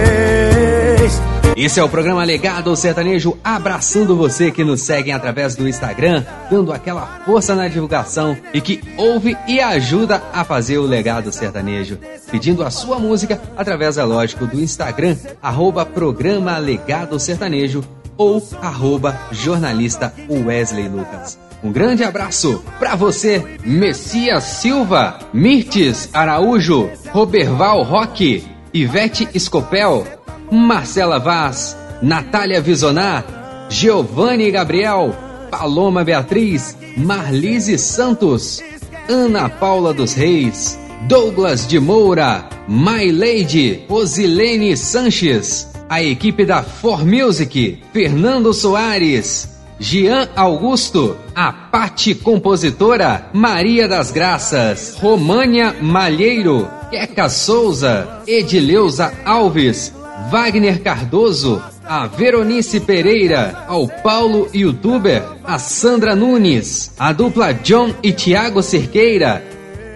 Esse 1.56 1.78
é 1.78 1.84
o 1.84 1.88
programa 1.88 2.24
Legado 2.24 2.74
Sertanejo, 2.74 3.38
abraçando 3.44 4.16
você 4.16 4.50
que 4.50 4.64
nos 4.64 4.82
segue 4.82 5.12
através 5.12 5.54
do 5.54 5.68
Instagram, 5.68 6.24
dando 6.50 6.72
aquela 6.72 7.20
força 7.24 7.54
na 7.54 7.68
divulgação 7.68 8.36
e 8.52 8.60
que 8.60 8.80
ouve 8.96 9.36
e 9.46 9.60
ajuda 9.60 10.20
a 10.32 10.42
fazer 10.42 10.78
o 10.78 10.86
Legado 10.86 11.30
Sertanejo. 11.30 11.96
Pedindo 12.28 12.64
a 12.64 12.70
sua 12.70 12.98
música 12.98 13.40
através, 13.56 13.96
é 13.98 14.02
lógico, 14.02 14.46
do 14.46 14.60
Instagram, 14.60 15.16
arroba 15.40 15.86
programa 15.86 16.58
Legado 16.58 17.20
Sertanejo 17.20 17.84
ou 18.16 18.42
arroba 18.60 19.16
jornalista 19.30 20.12
Wesley 20.28 20.88
Lucas. 20.88 21.38
Um 21.62 21.70
grande 21.70 22.02
abraço 22.02 22.64
para 22.80 22.96
você, 22.96 23.42
Messias 23.64 24.42
Silva, 24.42 25.20
Mirtes 25.32 26.10
Araújo, 26.12 26.90
Roberval 27.12 27.84
Roque, 27.84 28.44
Ivete 28.72 29.28
Escopel, 29.32 30.04
Marcela 30.50 31.18
Vaz, 31.18 31.76
Natália 32.02 32.61
Visonar, 32.61 33.66
Giovanni 33.70 34.50
Gabriel, 34.50 35.14
Paloma 35.50 36.04
Beatriz, 36.04 36.76
Marlise 36.96 37.78
Santos, 37.78 38.62
Ana 39.09 39.48
Paula 39.48 39.92
dos 39.92 40.14
Reis, 40.14 40.78
Douglas 41.09 41.66
de 41.66 41.78
Moura, 41.78 42.48
My 42.68 43.11
Lady, 43.11 43.85
Rosilene 43.88 44.76
Sanches, 44.76 45.68
a 45.88 46.02
equipe 46.02 46.44
da 46.44 46.62
For 46.62 47.04
Music, 47.04 47.83
Fernando 47.92 48.52
Soares, 48.52 49.48
Jean 49.78 50.28
Augusto, 50.37 51.16
a 51.35 51.52
Pati 51.52 52.14
Compositora, 52.14 53.28
Maria 53.33 53.87
das 53.88 54.11
Graças, 54.11 54.96
România 55.00 55.74
Malheiro, 55.80 56.68
Queca 56.90 57.28
Souza, 57.28 58.22
Edileuza 58.26 59.12
Alves, 59.24 59.92
Wagner 60.30 60.80
Cardoso, 60.80 61.62
a 61.84 62.06
Veronice 62.06 62.80
Pereira, 62.80 63.64
ao 63.68 63.87
Paulo 63.87 64.48
Youtuber, 64.52 65.22
a 65.44 65.58
Sandra 65.58 66.14
Nunes, 66.14 66.92
a 66.98 67.12
dupla 67.12 67.52
John 67.52 67.94
e 68.02 68.12
Tiago 68.12 68.62
Cerqueira, 68.62 69.42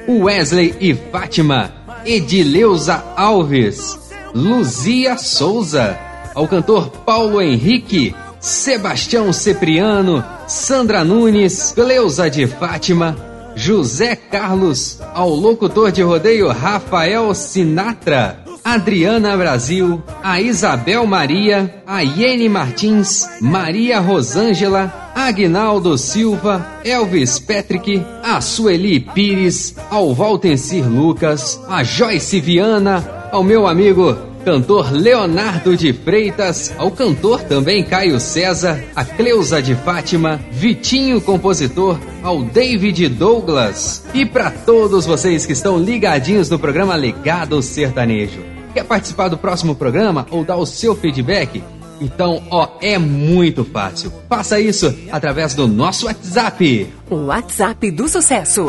Wesley 0.08 0.74
e 0.80 0.94
Fátima, 0.94 1.72
Edileuza 2.04 3.04
Alves, 3.16 3.98
Luzia 4.34 5.16
Souza, 5.16 5.98
ao 6.34 6.46
cantor 6.46 6.90
Paulo 6.90 7.40
Henrique, 7.40 8.14
Sebastião 8.40 9.32
Cipriano, 9.32 10.24
Sandra 10.46 11.02
Nunes, 11.02 11.72
Cleusa 11.72 12.30
de 12.30 12.46
Fátima, 12.46 13.16
José 13.56 14.14
Carlos, 14.14 15.00
ao 15.12 15.30
locutor 15.30 15.90
de 15.90 16.02
rodeio 16.02 16.48
Rafael 16.48 17.34
Sinatra, 17.34 18.44
Adriana 18.64 19.36
Brasil, 19.36 20.02
a 20.22 20.40
Isabel 20.40 21.06
Maria, 21.06 21.82
a 21.86 22.02
Iene 22.02 22.48
Martins, 22.48 23.28
Maria 23.40 24.00
Rosângela, 24.00 25.12
Agnaldo 25.14 25.96
Silva, 25.98 26.80
Elvis 26.84 27.38
Patrick, 27.38 28.02
a 28.22 28.40
Sueli 28.40 29.00
Pires, 29.00 29.74
ao 29.90 30.14
Valtencir 30.14 30.86
Lucas, 30.86 31.60
a 31.68 31.82
Joyce 31.82 32.40
Viana, 32.40 33.04
ao 33.32 33.42
meu 33.42 33.66
amigo 33.66 34.16
cantor 34.44 34.90
Leonardo 34.92 35.76
de 35.76 35.92
Freitas, 35.92 36.72
ao 36.78 36.90
cantor 36.90 37.42
também 37.42 37.84
Caio 37.84 38.18
César, 38.18 38.82
a 38.96 39.04
Cleusa 39.04 39.60
de 39.60 39.74
Fátima, 39.74 40.40
Vitinho 40.50 41.20
compositor, 41.20 41.98
ao 42.22 42.42
David 42.42 43.08
Douglas 43.10 44.04
e 44.14 44.24
para 44.24 44.50
todos 44.50 45.04
vocês 45.04 45.44
que 45.44 45.52
estão 45.52 45.78
ligadinhos 45.78 46.48
no 46.48 46.58
programa 46.58 46.96
Legado 46.96 47.60
Sertanejo. 47.60 48.47
Quer 48.78 48.84
participar 48.84 49.26
do 49.26 49.36
próximo 49.36 49.74
programa 49.74 50.24
ou 50.30 50.44
dar 50.44 50.56
o 50.56 50.64
seu 50.64 50.94
feedback? 50.94 51.64
Então, 52.00 52.40
ó, 52.48 52.68
é 52.80 52.96
muito 52.96 53.64
fácil. 53.64 54.12
Faça 54.28 54.60
isso 54.60 54.96
através 55.10 55.52
do 55.52 55.66
nosso 55.66 56.06
WhatsApp. 56.06 56.88
O 57.10 57.16
WhatsApp 57.24 57.90
do 57.90 58.08
sucesso. 58.08 58.68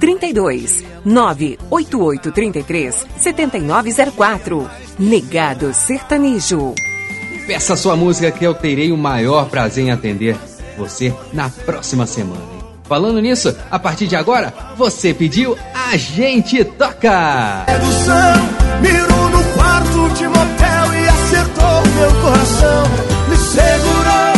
32 0.00 0.82
988 1.04 2.32
33 2.32 3.06
7904. 3.16 4.68
Legado 4.98 5.72
Sertanejo. 5.72 6.74
Peça 7.46 7.76
sua 7.76 7.94
música 7.94 8.32
que 8.32 8.44
eu 8.44 8.54
terei 8.54 8.90
o 8.90 8.96
maior 8.96 9.48
prazer 9.48 9.84
em 9.84 9.92
atender 9.92 10.36
você 10.76 11.14
na 11.32 11.48
próxima 11.48 12.06
semana. 12.06 12.56
Falando 12.88 13.20
nisso, 13.20 13.56
a 13.70 13.78
partir 13.78 14.08
de 14.08 14.16
agora, 14.16 14.52
você 14.76 15.14
pediu, 15.14 15.56
a 15.72 15.96
gente 15.96 16.64
toca! 16.64 17.64
Sedução, 17.66 18.55
mirou 18.80 19.30
no 19.30 19.44
quarto 19.54 20.14
de 20.14 20.28
motel 20.28 20.94
e 20.94 21.08
acertou 21.08 21.82
meu 21.96 22.20
coração, 22.22 22.82
me 23.28 23.36
segurou. 23.36 24.36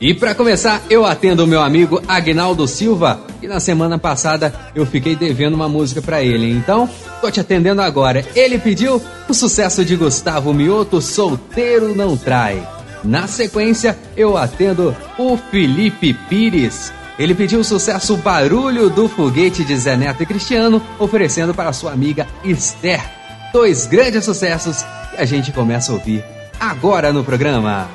E 0.00 0.14
para 0.14 0.34
começar, 0.34 0.80
eu 0.88 1.04
atendo 1.04 1.44
o 1.44 1.46
meu 1.46 1.60
amigo 1.60 2.00
Agnaldo 2.08 2.66
Silva, 2.66 3.20
que 3.38 3.46
na 3.46 3.60
semana 3.60 3.98
passada 3.98 4.52
eu 4.74 4.86
fiquei 4.86 5.14
devendo 5.14 5.52
uma 5.52 5.68
música 5.68 6.00
para 6.00 6.22
ele. 6.22 6.50
Então, 6.50 6.88
tô 7.20 7.30
te 7.30 7.38
atendendo 7.38 7.82
agora. 7.82 8.24
Ele 8.34 8.58
pediu 8.58 9.00
o 9.28 9.34
sucesso 9.34 9.84
de 9.84 9.96
Gustavo 9.96 10.54
Mioto, 10.54 11.02
Solteiro 11.02 11.94
Não 11.94 12.16
Trai. 12.16 12.66
Na 13.04 13.26
sequência, 13.26 13.98
eu 14.16 14.38
atendo 14.38 14.96
o 15.18 15.36
Felipe 15.36 16.14
Pires. 16.14 16.90
Ele 17.18 17.34
pediu 17.34 17.60
o 17.60 17.64
sucesso 17.64 18.16
Barulho 18.16 18.88
do 18.88 19.06
Foguete 19.06 19.62
de 19.62 19.76
Zé 19.76 19.98
Neto 19.98 20.22
e 20.22 20.26
Cristiano, 20.26 20.80
oferecendo 20.98 21.52
para 21.52 21.74
sua 21.74 21.92
amiga 21.92 22.26
Esther. 22.42 23.19
Dois 23.52 23.86
grandes 23.86 24.24
sucessos 24.24 24.84
que 25.10 25.20
a 25.20 25.24
gente 25.24 25.50
começa 25.52 25.90
a 25.90 25.94
ouvir 25.96 26.24
agora 26.60 27.12
no 27.12 27.24
programa. 27.24 27.88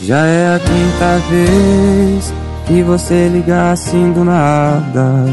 Já 0.00 0.24
é 0.24 0.54
a 0.54 0.58
quinta 0.58 1.18
vez 1.28 2.32
que 2.66 2.82
você 2.82 3.28
liga 3.28 3.72
assim 3.72 4.12
do 4.12 4.24
nada. 4.24 5.26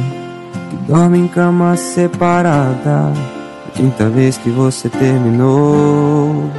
Que 0.70 0.76
dorme 0.92 1.20
em 1.20 1.28
cama 1.28 1.78
separada. 1.78 3.14
Quinta 3.76 4.10
vez 4.10 4.38
que 4.38 4.50
você 4.50 4.90
terminou. 4.90 6.50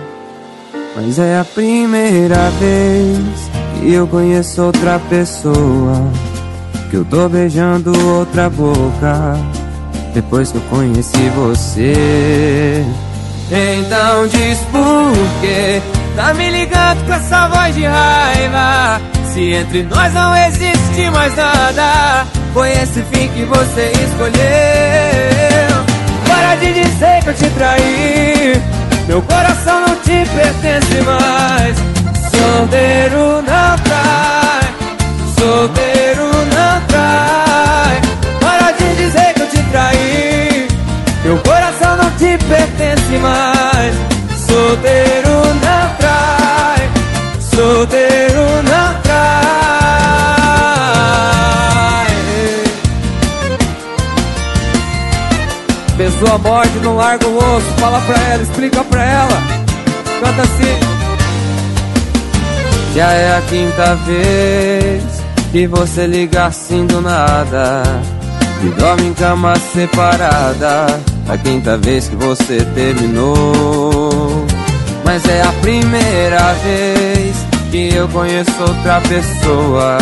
Mas 0.97 1.19
é 1.19 1.39
a 1.39 1.45
primeira 1.45 2.51
vez 2.51 3.51
que 3.81 3.93
eu 3.93 4.07
conheço 4.07 4.63
outra 4.63 4.99
pessoa. 5.11 6.11
Que 6.95 6.99
eu 6.99 7.05
tô 7.07 7.29
beijando 7.29 7.91
outra 8.09 8.49
boca. 8.49 9.37
Depois 10.15 10.53
que 10.53 10.59
eu 10.59 10.63
conheci 10.71 11.29
você. 11.31 12.85
Então 13.51 14.29
diz 14.29 14.59
por 14.71 15.13
quê? 15.41 15.83
Tá 16.15 16.33
me 16.35 16.49
ligando 16.51 17.05
com 17.05 17.15
essa 17.15 17.49
voz 17.49 17.75
de 17.75 17.85
raiva. 17.85 19.01
Se 19.33 19.55
entre 19.55 19.83
nós 19.83 20.15
não 20.15 20.37
existe 20.37 21.11
mais 21.11 21.35
nada 21.35 22.25
Foi 22.53 22.71
esse 22.71 23.03
fim 23.03 23.27
que 23.27 23.43
você 23.43 23.91
escolheu. 23.91 24.33
Para 26.29 26.55
de 26.55 26.75
dizer 26.75 27.25
que 27.25 27.29
eu 27.31 27.35
te 27.35 27.51
traí. 27.57 28.63
Meu 29.09 29.21
coração 29.23 29.81
não 29.81 29.97
te 29.97 30.25
pertence 30.31 31.03
mais. 31.03 31.77
Solteiro 32.31 33.43
não 33.43 33.79
trai. 33.83 34.75
Solteiro 35.37 35.94
te 42.19 42.39
pertence 42.47 43.19
mais 43.19 44.15
Solteiro 44.55 45.31
não 45.31 45.95
trai, 45.97 46.89
solteiro 47.41 48.63
não 48.63 49.01
trai. 49.03 49.15
Pessoa 55.97 56.39
morte, 56.39 56.79
não 56.83 56.97
larga 56.97 57.27
o 57.27 57.37
osso. 57.37 57.67
Fala 57.79 58.01
pra 58.03 58.17
ela, 58.17 58.43
explica 58.43 58.85
pra 58.85 59.03
ela. 59.03 59.43
Canta 60.21 60.43
assim. 60.43 60.79
Já 62.95 63.11
é 63.13 63.37
a 63.37 63.43
quinta 63.43 63.97
vez 64.07 65.03
que 65.51 65.67
você 65.67 66.07
liga 66.07 66.47
assim 66.47 66.87
do 66.87 67.01
nada. 67.01 67.83
E 68.63 68.69
dorme 68.79 69.09
em 69.09 69.15
cama 69.15 69.57
separada. 69.73 71.14
A 71.29 71.39
quinta 71.39 71.77
vez 71.79 72.09
que 72.09 72.17
você 72.17 72.59
terminou. 72.75 74.47
Mas 75.05 75.25
é 75.27 75.43
a 75.43 75.53
primeira 75.61 76.53
vez 76.63 77.37
que 77.71 77.95
eu 77.95 78.09
conheço 78.09 78.53
outra 78.61 79.01
pessoa. 79.03 79.99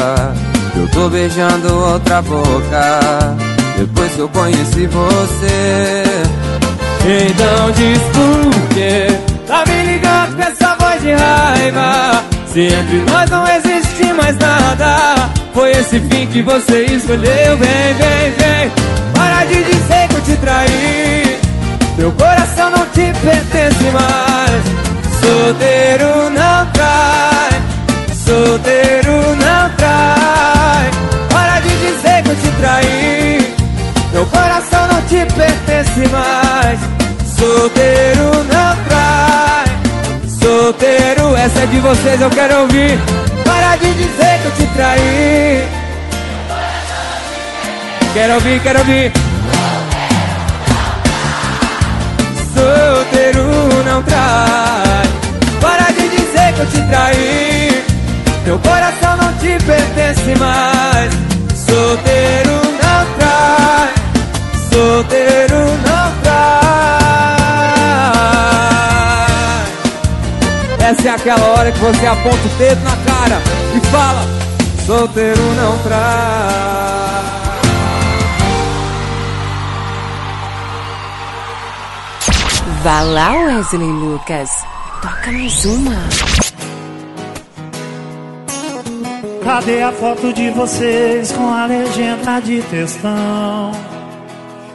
Eu 0.77 0.89
tô 0.89 1.09
beijando 1.09 1.75
outra 1.75 2.23
boca. 2.23 3.37
Depois 3.79 4.13
que 4.13 4.19
eu 4.19 4.29
conheci 4.29 4.87
você. 4.87 6.03
Então 7.05 7.71
diz 7.73 7.99
por 7.99 8.69
quê? 8.75 9.07
Tá 9.47 9.65
me 9.67 9.93
ligando 9.93 10.37
com 10.37 10.43
essa 10.43 10.77
voz 10.77 11.03
de 11.03 11.13
raiva. 11.13 12.25
Se 12.47 12.61
entre 12.61 12.99
nós 13.11 13.31
não 13.31 13.45
existe 13.47 14.13
mais 14.13 14.37
nada. 14.39 15.31
Foi 15.55 15.71
esse 15.71 16.01
fim 16.01 16.27
que 16.27 16.43
você 16.43 16.85
escolheu. 16.85 17.57
Vem, 17.57 17.95
vem, 17.95 18.31
vem. 18.39 18.73
De 19.43 19.65
dizer 19.65 20.09
que 20.09 20.15
eu 20.15 20.21
te 20.23 20.37
traí. 20.37 21.41
Meu 21.99 22.13
coração 22.13 22.71
não 22.71 22.87
te 22.87 23.13
pertence 23.21 23.85
mais. 23.91 24.63
Solteiro 25.21 26.31
não 26.31 26.67
trai, 26.73 27.63
solteiro 28.25 29.13
não 29.37 29.69
trai. 29.77 30.91
Para 31.29 31.61
de 31.61 31.69
dizer 31.69 32.23
que 32.23 32.29
eu 32.31 32.37
te 32.37 32.49
traí. 32.61 33.55
Meu 34.13 34.27
coração 34.27 34.87
não 34.87 35.03
te 35.03 35.27
pertence 35.35 36.09
mais. 36.09 36.79
Solteiro 37.37 38.45
não 38.45 38.77
trai, 38.89 39.65
solteiro. 40.41 41.37
Essa 41.37 41.61
é 41.61 41.67
de 41.67 41.81
vocês, 41.81 42.21
eu 42.21 42.31
quero 42.31 42.61
ouvir. 42.61 42.99
Para 43.45 43.77
de 43.77 43.93
dizer 43.93 44.39
que 44.41 44.47
eu 44.47 44.53
te 44.53 44.67
traí. 44.75 45.69
Quero 48.15 48.35
ouvir, 48.35 48.61
quero 48.61 48.79
ouvir. 48.79 49.32
Solteiro 52.63 53.43
não 53.85 54.01
trai. 54.05 55.03
Para 55.61 55.91
de 55.91 56.09
dizer 56.09 56.55
que 56.55 56.61
eu 56.61 56.67
te 56.67 56.81
traí. 56.89 57.85
Meu 58.45 58.59
coração 58.61 59.17
não 59.17 59.33
te 59.39 59.59
pertence 59.65 60.35
mais. 60.39 61.13
Solteiro 61.57 62.53
não 62.83 63.05
trai. 63.19 63.93
Solteiro 64.71 65.59
não 65.89 66.13
trai. 66.23 66.43
Essa 70.89 71.09
é 71.09 71.11
aquela 71.11 71.45
hora 71.47 71.73
que 71.73 71.81
você 71.81 72.07
aponta 72.07 72.47
o 72.47 72.59
dedo 72.59 72.81
na 72.85 72.97
cara 73.13 73.43
e 73.75 73.81
fala: 73.89 74.25
Solteiro 74.87 75.43
não 75.57 75.79
trai. 75.79 77.32
Vá 82.83 83.01
lá, 83.03 83.31
Wesley 83.31 83.87
Lucas. 83.87 84.51
Toca 85.01 85.31
mais 85.31 85.65
uma. 85.65 85.95
Cadê 89.45 89.83
a 89.83 89.93
foto 89.93 90.33
de 90.33 90.51
vocês 90.51 91.31
com 91.31 91.49
a 91.49 91.67
legenda 91.67 92.41
de 92.41 92.61
textão? 92.63 93.71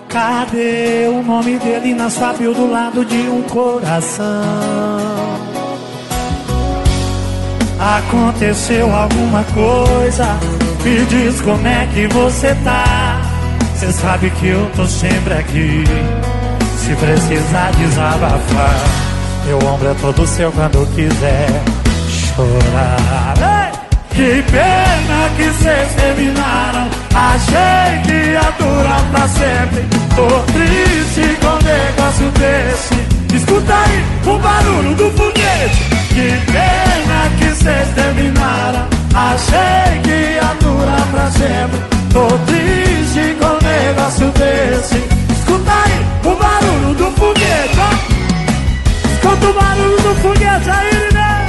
Cadê 0.07 1.09
o 1.09 1.21
nome 1.21 1.59
dele 1.59 1.93
na 1.93 2.09
sua 2.09 2.31
bio 2.31 2.53
do 2.53 2.71
lado 2.71 3.03
de 3.03 3.27
um 3.27 3.41
coração? 3.41 4.25
Aconteceu 7.77 8.89
alguma 8.95 9.43
coisa? 9.53 10.39
Me 10.81 11.05
diz 11.07 11.41
como 11.41 11.67
é 11.67 11.85
que 11.93 12.07
você 12.07 12.55
tá. 12.63 13.21
Cê 13.75 13.91
sabe 13.91 14.29
que 14.29 14.47
eu 14.47 14.71
tô 14.77 14.85
sempre 14.85 15.33
aqui. 15.33 15.83
Se 16.87 16.95
precisar 16.95 17.69
desabafar, 17.73 18.79
meu 19.45 19.57
ombro 19.57 19.89
é 19.89 19.93
todo 19.95 20.25
seu 20.25 20.49
quando 20.53 20.87
quiser 20.95 21.61
chorar. 22.07 23.33
Ei! 23.41 23.77
Que 24.15 24.41
pena 24.43 25.29
que 25.35 25.43
vocês 25.43 25.93
terminaram. 25.95 26.87
Achei 27.13 28.01
que 28.05 28.31
ia 28.31 28.51
durar 28.57 29.03
pra 29.11 29.27
sempre. 29.27 29.85
Tô 30.15 30.27
triste 30.53 31.37
com 31.41 31.47
um 31.47 31.59
negócio 31.61 32.31
desse. 32.39 33.35
Escuta 33.35 33.73
aí 33.73 34.05
o 34.25 34.39
barulho 34.39 34.95
do 34.95 35.11
foguete. 35.11 35.83
Que 36.07 36.51
pena 36.53 37.29
que 37.37 37.49
vocês 37.53 37.87
terminaram. 37.95 38.87
Achei 39.13 39.99
que 40.03 40.35
ia 40.35 40.55
durar 40.61 41.05
pra 41.11 41.31
sempre. 41.31 41.81
Tô 42.13 42.27
triste 42.45 43.35
com 43.41 43.45
um 43.45 43.59
negócio 43.69 44.31
desse. 44.31 45.16
Barulho 46.87 46.93
do 46.93 47.11
foguete. 47.11 47.79
ó. 47.79 49.11
Escuta 49.11 49.47
o 49.47 49.53
barulho 49.53 49.97
do 49.97 50.15
foguete 50.21 50.69
aí, 50.69 51.13
né? 51.13 51.45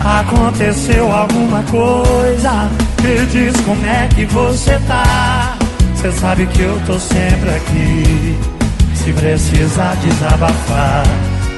Aconteceu 0.00 1.12
alguma 1.12 1.62
coisa 1.64 2.70
Me 3.02 3.26
diz 3.26 3.54
como 3.60 3.86
é 3.86 4.08
que 4.08 4.24
você 4.26 4.78
tá 4.88 5.56
Cê 5.94 6.10
sabe 6.10 6.46
que 6.46 6.62
eu 6.62 6.80
tô 6.86 6.98
sempre 6.98 7.50
aqui 7.50 8.38
Se 8.94 9.12
precisar 9.12 9.94
desabafar 9.96 11.04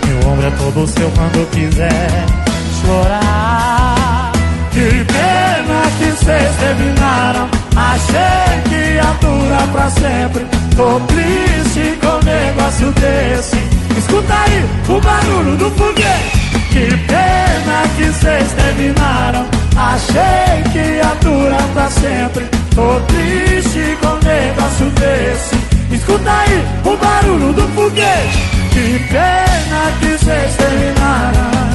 Meu 0.06 0.32
ombro 0.32 0.46
é 0.46 0.50
todo 0.50 0.86
seu 0.86 1.10
quando 1.10 1.50
quiser 1.50 2.37
chorar 2.84 4.32
Que 4.72 5.04
pena 5.04 5.82
que 5.98 6.24
cês 6.24 6.56
terminaram 6.58 7.48
Achei 7.76 8.62
que 8.68 8.94
ia 8.94 9.14
durar 9.20 9.68
pra 9.68 9.90
sempre 9.90 10.46
Tô 10.76 11.00
triste 11.06 11.98
com 12.00 12.16
um 12.16 12.22
negócio 12.24 12.92
desse 12.92 13.58
Escuta 13.98 14.34
aí 14.34 14.64
o 14.88 15.00
barulho 15.00 15.56
do 15.56 15.70
foguete 15.72 16.48
que 16.70 16.96
pena 17.08 17.82
que 17.96 18.04
vocês 18.04 18.52
terminaram. 18.52 19.46
Achei 19.76 20.62
que 20.70 20.78
ia 20.78 21.14
durar 21.20 21.68
pra 21.72 21.90
sempre. 21.90 22.44
Tô 22.74 23.00
triste 23.08 23.98
com 24.00 24.08
um 24.08 24.20
negócio 24.20 24.90
desse. 24.90 25.56
Escuta 25.92 26.30
aí 26.30 26.64
o 26.84 26.96
barulho 26.96 27.52
do 27.52 27.66
foguete. 27.74 28.38
Que 28.70 28.98
pena 29.08 29.92
que 29.98 30.24
vocês 30.24 30.56
terminaram. 30.56 31.67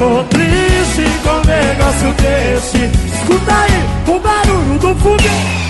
Tô 0.00 0.24
triste 0.24 1.04
com 1.22 1.28
um 1.28 1.44
negócio 1.44 2.14
desse. 2.14 2.78
Escuta 3.06 3.54
aí 3.54 3.70
o 4.08 4.18
barulho 4.18 4.78
do 4.78 4.94
foguete. 4.98 5.60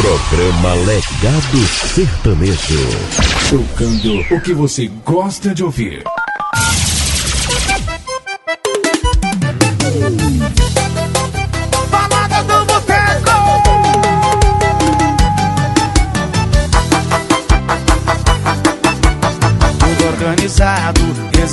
Programa 0.00 0.74
Legado 0.86 1.66
Sertanejo. 1.94 2.80
Tocando 3.50 4.34
o 4.34 4.40
que 4.40 4.54
você 4.54 4.90
gosta 5.04 5.54
de 5.54 5.62
ouvir. 5.62 6.02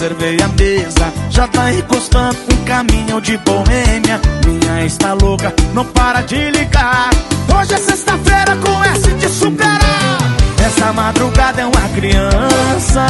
Reservei 0.02 0.38
a 0.42 0.48
mesa. 0.48 1.14
Já 1.30 1.48
tá 1.48 1.72
encostando 1.72 2.36
um 2.52 2.66
caminhão 2.66 3.22
de 3.22 3.38
boêmia. 3.38 4.20
Minha 4.46 4.86
está 4.86 5.14
louca, 5.14 5.54
não 5.76 5.86
para 5.86 6.22
de 6.22 6.50
ligar. 6.50 7.12
Hoje 7.56 7.74
é 7.76 7.78
sexta-feira 7.78 8.56
com 8.56 8.84
S 8.84 9.14
de 9.14 9.30
superar. 9.30 10.18
Essa 10.66 10.92
madrugada 10.92 11.62
é 11.62 11.66
uma 11.66 11.90
criança. 11.90 13.06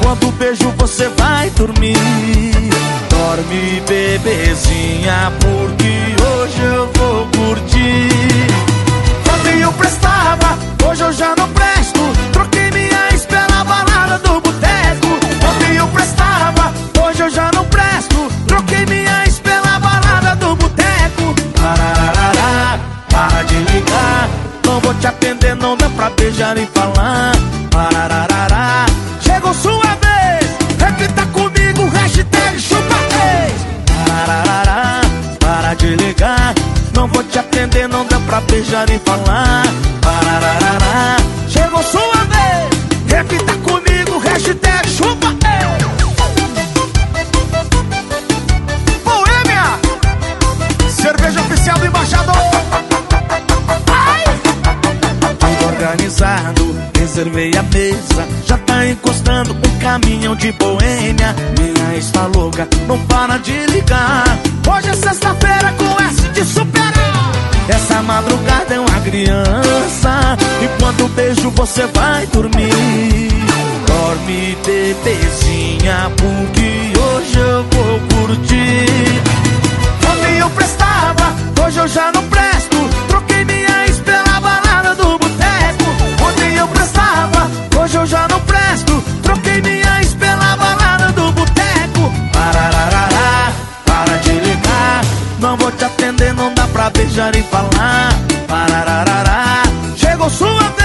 Quando 0.00 0.30
beijo 0.38 0.72
você 0.76 1.08
vai 1.08 1.50
dormir. 1.50 1.96
Dorme, 3.10 3.82
bebezinha, 3.88 5.32
porque 5.40 6.22
hoje 6.22 6.62
eu 6.62 6.92
vou 6.94 7.26
curtir. 7.26 8.08
Ontem 9.34 9.60
eu 9.60 9.72
prestava, 9.72 10.56
hoje 10.88 11.02
eu 11.02 11.12
já 11.12 11.34
não 11.36 11.48
presto. 11.48 12.00
Troquei 12.32 12.70
minha 12.70 13.08
ex 13.10 13.26
pela 13.26 13.64
balada 13.64 14.18
do 14.18 14.40
boteco. 14.40 14.87
Eu 17.28 17.30
já 17.30 17.50
não 17.54 17.64
presto. 17.66 18.28
Troquei 18.46 18.86
minha 18.86 19.24
ex 19.24 19.38
pela 19.40 19.78
balada 19.78 20.34
do 20.36 20.56
boteco. 20.56 21.34
Parararará, 21.54 22.78
para 23.10 23.42
de 23.42 23.56
ligar. 23.56 24.28
Não 24.64 24.80
vou 24.80 24.94
te 24.94 25.06
atender, 25.06 25.54
não 25.54 25.76
dá 25.76 25.90
pra 25.90 26.10
beijar 26.10 26.56
e 26.56 26.66
falar. 26.66 27.32
Parararará, 27.70 28.86
chegou 29.20 29.52
sua 29.52 29.94
vez. 30.04 30.50
Repita 30.78 31.26
comigo, 31.26 31.88
hashtag 31.88 32.58
chupa 32.58 32.96
três. 33.10 34.06
Parararará, 34.06 35.00
para 35.38 35.74
de 35.74 35.96
ligar. 35.96 36.54
Não 36.94 37.06
vou 37.08 37.22
te 37.24 37.38
atender, 37.38 37.88
não 37.88 38.06
dá 38.06 38.18
pra 38.20 38.40
beijar 38.40 38.88
e 38.88 38.98
falar. 39.00 39.64
Beijo 71.18 71.50
você 71.50 71.84
vai 71.88 72.24
dormir. 72.28 73.28
Dorme, 73.86 74.56
bebezinha, 74.64 76.12
porque 76.16 76.92
hoje 76.96 77.38
eu 77.38 77.64
vou 77.72 78.00
curtir. 78.12 79.20
Ontem 80.08 80.38
eu 80.38 80.48
prestava, 80.50 81.34
hoje 81.64 81.78
eu 81.80 81.88
já 81.88 82.12
não 82.12 82.22
presto. 82.28 82.76
Troquei 83.08 83.44
minha 83.44 83.86
ex 83.86 83.98
pela 83.98 84.40
balada 84.40 84.94
do 84.94 85.18
boteco. 85.18 85.88
Ontem 86.28 86.54
eu 86.54 86.68
prestava, 86.68 87.50
hoje 87.80 87.96
eu 87.96 88.06
já 88.06 88.28
não 88.28 88.40
presto. 88.42 89.02
Troquei 89.24 89.60
minha 89.60 89.98
ex 89.98 90.14
pela 90.14 90.56
balada 90.56 91.10
do 91.10 91.32
boteco. 91.32 92.12
Parararará, 92.32 93.52
para 93.84 94.18
de 94.18 94.34
ligar. 94.34 95.04
Não 95.40 95.56
vou 95.56 95.72
te 95.72 95.84
atender, 95.84 96.32
não 96.32 96.54
dá 96.54 96.68
pra 96.68 96.90
beijar 96.90 97.34
e 97.34 97.42
falar. 97.42 98.14
Parararará, 98.46 99.64
chegou 99.96 100.30
sua 100.30 100.77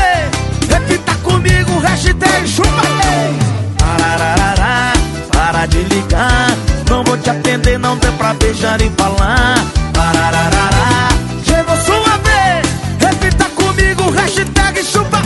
não 7.84 7.98
dá 7.98 8.12
pra 8.14 8.34
beijar 8.34 8.82
e 8.82 8.90
falar. 8.92 9.56
Parararará, 9.94 11.10
chegou 11.46 11.76
sua 11.86 12.18
vez. 12.18 12.66
Repita 13.00 13.46
comigo, 13.50 14.10
hashtag 14.10 14.84
chupa 14.84 15.22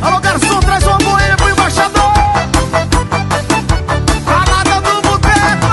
Alô, 0.00 0.20
garçom, 0.20 0.60
traz 0.60 0.84
uma 0.84 0.98
boêmia 0.98 1.36
pro 1.36 1.50
embaixador. 1.50 2.12
Balada 4.24 4.80
do 4.80 5.02
Boteco. 5.02 5.66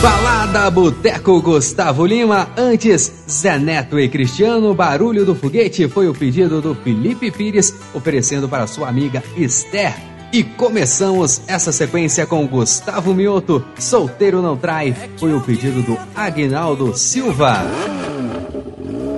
Balada 0.00 0.70
Boteco 0.70 1.42
Gustavo 1.42 2.06
Lima. 2.06 2.48
Antes, 2.56 3.12
Zé 3.40 3.58
Neto 3.58 3.98
e 3.98 4.06
Cristiano. 4.06 4.74
Barulho 4.74 5.24
do 5.24 5.34
Foguete 5.34 5.88
foi 5.88 6.06
o 6.06 6.12
pedido 6.12 6.60
do 6.60 6.74
Felipe 6.74 7.30
Pires, 7.30 7.74
oferecendo 7.94 8.46
para 8.46 8.66
sua 8.66 8.86
amiga 8.86 9.22
Esther. 9.34 9.94
E 10.30 10.44
começamos 10.44 11.40
essa 11.46 11.72
sequência 11.72 12.26
com 12.26 12.46
Gustavo 12.46 13.14
Mioto. 13.14 13.64
Solteiro 13.78 14.42
não 14.42 14.58
trai. 14.58 14.94
Foi 15.16 15.32
o 15.32 15.40
pedido 15.40 15.80
do 15.80 15.96
Agnaldo 16.14 16.94
Silva. 16.94 17.64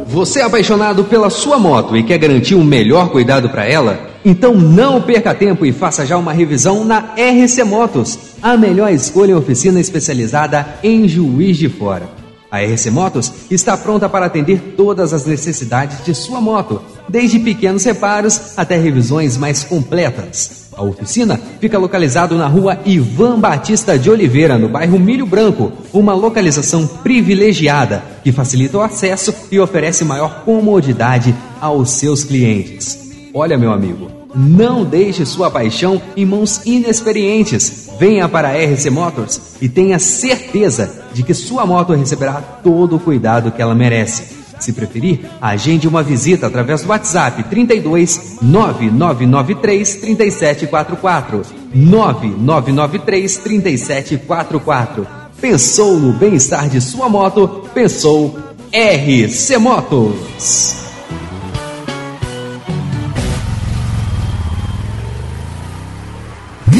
Você 0.07 0.39
é 0.39 0.45
apaixonado 0.45 1.03
pela 1.03 1.29
sua 1.29 1.59
moto 1.59 1.97
e 1.97 2.05
quer 2.05 2.19
garantir 2.19 2.55
um 2.55 2.63
melhor 2.63 3.11
cuidado 3.11 3.51
para 3.51 3.65
ela? 3.65 4.09
Então 4.25 4.55
não 4.55 5.03
perca 5.03 5.35
tempo 5.35 5.67
e 5.67 5.73
faça 5.73 6.07
já 6.07 6.17
uma 6.17 6.33
revisão 6.33 6.85
na 6.85 7.13
RC 7.17 7.65
Motos, 7.65 8.17
a 8.41 8.57
melhor 8.57 8.93
escolha 8.93 9.33
em 9.33 9.35
oficina 9.35 9.81
especializada 9.81 10.79
em 10.81 11.09
Juiz 11.09 11.57
de 11.57 11.69
Fora. 11.69 12.22
A 12.53 12.59
RC 12.59 12.91
Motos 12.91 13.33
está 13.51 13.79
pronta 13.79 14.11
para 14.11 14.27
atender 14.27 14.75
todas 14.77 15.15
as 15.15 15.25
necessidades 15.25 16.05
de 16.05 16.15
sua 16.15 16.38
moto, 16.38 16.83
desde 17.09 17.38
pequenos 17.38 17.83
reparos 17.83 18.59
até 18.59 18.77
revisões 18.77 19.38
mais 19.38 19.65
completas. 19.65 20.67
A 20.77 20.83
oficina 20.83 21.41
fica 21.59 21.79
localizado 21.79 22.37
na 22.37 22.47
rua 22.47 22.79
Ivan 22.85 23.41
Batista 23.41 23.99
de 23.99 24.11
Oliveira, 24.11 24.59
no 24.59 24.69
bairro 24.69 25.01
Milho 25.01 25.25
Branco, 25.25 25.73
uma 25.95 26.12
localização 26.12 26.87
privilegiada 26.87 28.03
que 28.23 28.31
facilita 28.31 28.77
o 28.77 28.83
acesso 28.83 29.35
e 29.51 29.59
oferece 29.59 30.05
maior 30.05 30.43
comodidade 30.45 31.35
aos 31.59 31.93
seus 31.93 32.23
clientes. 32.23 32.99
Olha, 33.33 33.57
meu 33.57 33.73
amigo, 33.73 34.11
não 34.35 34.85
deixe 34.85 35.25
sua 35.25 35.51
paixão 35.51 36.01
em 36.15 36.27
mãos 36.27 36.61
inexperientes. 36.67 37.82
Venha 38.03 38.29
para 38.29 38.49
a 38.49 38.57
RC 38.57 38.91
Motors 38.91 39.41
e 39.61 39.69
tenha 39.69 39.97
certeza 39.97 41.05
de 41.15 41.23
que 41.23 41.33
sua 41.33 41.65
moto 41.65 41.93
receberá 41.93 42.43
todo 42.43 42.97
o 42.97 42.99
cuidado 42.99 43.53
que 43.53 43.62
ela 43.62 43.77
merece. 43.77 44.25
Se 44.59 44.73
preferir, 44.73 45.21
agende 45.41 45.87
uma 45.87 46.03
visita 46.03 46.49
através 46.49 46.83
do 46.83 46.88
WhatsApp 46.88 47.45
32 47.45 48.38
9993 48.43 49.95
3744 50.01 51.43
9993 51.73 53.37
3744. 53.37 55.07
Pensou 55.41 55.97
no 55.97 56.12
bem-estar 56.12 56.69
de 56.69 56.81
sua 56.81 57.09
moto? 57.09 57.69
Pensou 57.73 58.37
RC 58.73 59.59
Motos. 59.59 60.92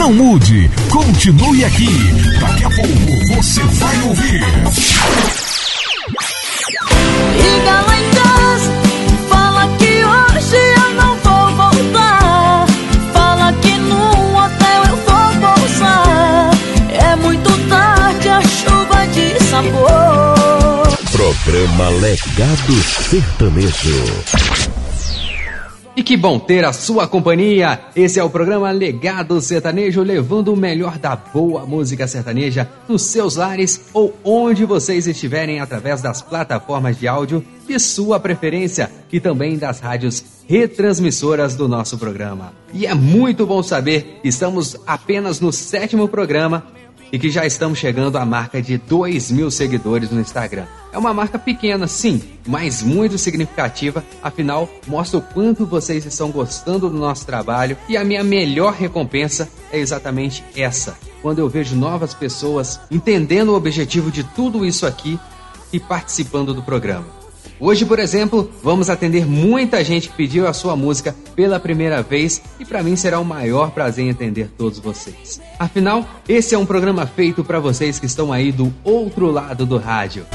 Não 0.03 0.13
mude, 0.13 0.69
continue 0.91 1.65
aqui. 1.65 1.87
Daqui 2.41 2.65
a 2.65 2.71
pouco 2.71 3.37
você 3.37 3.61
vai 3.61 4.03
ouvir. 4.03 4.41
Liga 7.37 7.81
lá 7.83 8.01
em 8.01 8.11
casa, 8.11 8.73
fala 9.29 9.69
que 9.79 10.05
hoje 10.05 10.57
eu 10.77 10.95
não 10.95 11.17
vou 11.19 11.55
voltar. 11.55 12.67
Fala 13.13 13.53
que 13.63 13.79
no 13.79 14.37
hotel 14.37 14.83
eu 14.89 14.97
vou 14.97 15.55
pousar. 15.55 16.51
É 16.91 17.15
muito 17.15 17.69
tarde, 17.69 18.29
a 18.29 18.43
chuva 18.43 19.07
de 19.07 19.41
sabor. 19.45 20.99
Programa 21.13 21.91
Legado 22.01 22.75
Sertanejo. 23.09 24.82
E 25.95 26.03
que 26.03 26.17
bom 26.17 26.39
ter 26.39 26.65
a 26.65 26.73
sua 26.73 27.07
companhia! 27.07 27.79
Esse 27.95 28.19
é 28.19 28.25
o 28.25 28.31
programa 28.31 28.71
Legado 28.71 29.39
Sertanejo, 29.43 30.03
levando 30.03 30.51
o 30.51 30.57
melhor 30.57 30.99
da 30.99 31.15
boa 31.15 31.67
música 31.67 32.09
sertaneja 32.09 32.67
nos 32.89 33.03
seus 33.03 33.37
lares 33.37 33.91
ou 33.93 34.17
onde 34.25 34.65
vocês 34.65 35.07
estiverem 35.07 35.61
através 35.61 36.01
das 36.01 36.23
plataformas 36.23 36.99
de 36.99 37.07
áudio 37.07 37.45
de 37.69 37.79
sua 37.79 38.19
preferência 38.19 38.91
e 39.13 39.21
também 39.21 39.59
das 39.59 39.81
rádios 39.81 40.25
retransmissoras 40.49 41.57
do 41.57 41.69
nosso 41.69 41.99
programa. 41.99 42.55
E 42.73 42.87
é 42.87 42.95
muito 42.95 43.47
bom 43.47 43.63
saber 43.63 44.21
que 44.23 44.29
estamos 44.29 44.75
apenas 44.87 45.41
no 45.41 45.53
sétimo 45.53 46.09
programa 46.09 46.65
e 47.13 47.19
que 47.19 47.31
já 47.31 47.45
estamos 47.45 47.79
chegando 47.79 48.17
à 48.17 48.25
marca 48.25 48.63
de 48.63 48.79
2 48.79 49.31
mil 49.31 49.51
seguidores 49.51 50.11
no 50.11 50.21
Instagram. 50.21 50.65
É 50.91 50.99
uma 50.99 51.13
marca 51.13 51.39
pequena, 51.39 51.87
sim, 51.87 52.23
mas 52.47 52.83
muito 52.83 53.19
significativa, 53.19 54.03
afinal, 54.23 54.69
mostra 54.87 55.19
o 55.19 55.23
quanto 55.23 55.67
vocês 55.67 56.07
estão 56.07 56.31
gostando 56.31 56.89
do 56.89 56.99
nosso 56.99 57.27
trabalho 57.27 57.77
e 57.89 57.97
a 57.97 58.05
minha 58.05 58.25
melhor 58.25 58.73
recompensa 58.73 59.49
é 59.71 59.79
exatamente 59.79 60.43
essa. 60.57 60.97
Quando 61.21 61.39
eu 61.39 61.49
vejo 61.49 61.77
novas 61.77 62.15
pessoas 62.15 62.81
entendendo 62.91 63.51
o 63.51 63.57
objetivo 63.57 64.11
de 64.11 64.25
tudo 64.25 64.65
isso 64.65 64.87
aqui 64.87 65.19
e 65.73 65.79
participando 65.79 66.53
do 66.53 66.63
programa. 66.63 67.22
Hoje, 67.65 67.87
por 67.87 68.01
exemplo, 68.01 68.51
vamos 68.61 68.91
atender 68.91 69.25
muita 69.25 69.85
gente 69.85 70.09
que 70.09 70.17
pediu 70.17 70.49
a 70.49 70.53
sua 70.53 70.75
música 70.75 71.15
pela 71.37 71.61
primeira 71.61 72.03
vez 72.03 72.43
e 72.59 72.65
para 72.65 72.83
mim 72.83 72.97
será 72.97 73.21
o 73.21 73.25
maior 73.25 73.71
prazer 73.71 74.05
em 74.05 74.11
atender 74.11 74.51
todos 74.59 74.81
vocês. 74.81 75.41
Afinal, 75.61 76.05
esse 76.29 76.57
é 76.57 76.59
um 76.59 76.67
programa 76.67 77.07
feito 77.07 77.45
para 77.45 77.61
vocês 77.61 78.01
que 78.01 78.07
estão 78.07 78.33
aí 78.33 78.51
do 78.51 78.75
outro 78.83 79.31
lado 79.31 79.65
do 79.65 79.79
rádio. 79.79 80.27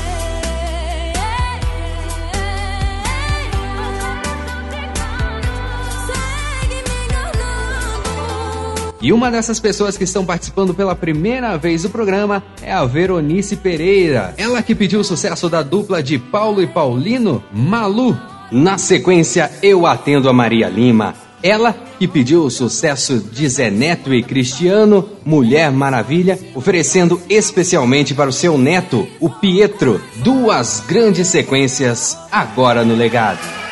E 9.08 9.14
uma 9.14 9.32
dessas 9.32 9.58
pessoas 9.58 9.96
que 9.96 10.04
estão 10.04 10.26
participando 10.26 10.74
pela 10.74 10.94
primeira 10.94 11.58
vez 11.58 11.84
do 11.84 11.90
programa 11.90 12.44
é 12.62 12.74
a 12.74 12.84
Veronice 12.84 13.56
Pereira. 13.56 14.34
Ela 14.38 14.62
que 14.62 14.76
pediu 14.76 15.00
o 15.00 15.04
sucesso 15.06 15.48
da 15.48 15.64
dupla 15.64 16.04
de 16.04 16.20
Paulo 16.20 16.62
e 16.62 16.68
Paulino, 16.68 17.42
Malu. 17.54 18.20
Na 18.52 18.78
sequência, 18.78 19.50
eu 19.64 19.88
atendo 19.88 20.28
a 20.28 20.34
Maria 20.34 20.68
Lima. 20.68 21.14
Ela 21.42 21.74
que 21.98 22.06
pediu 22.06 22.44
o 22.44 22.52
sucesso 22.52 23.20
de 23.20 23.48
Zé 23.48 23.70
Neto 23.70 24.14
e 24.14 24.22
Cristiano, 24.22 25.08
Mulher 25.24 25.72
Maravilha, 25.72 26.38
oferecendo 26.54 27.22
especialmente 27.30 28.14
para 28.14 28.30
o 28.30 28.34
seu 28.34 28.58
neto, 28.58 29.08
o 29.22 29.30
Pietro, 29.30 30.02
duas 30.18 30.84
grandes 30.86 31.30
sequências 31.30 32.18
agora 32.30 32.84
no 32.84 32.94
legado. 32.94 33.67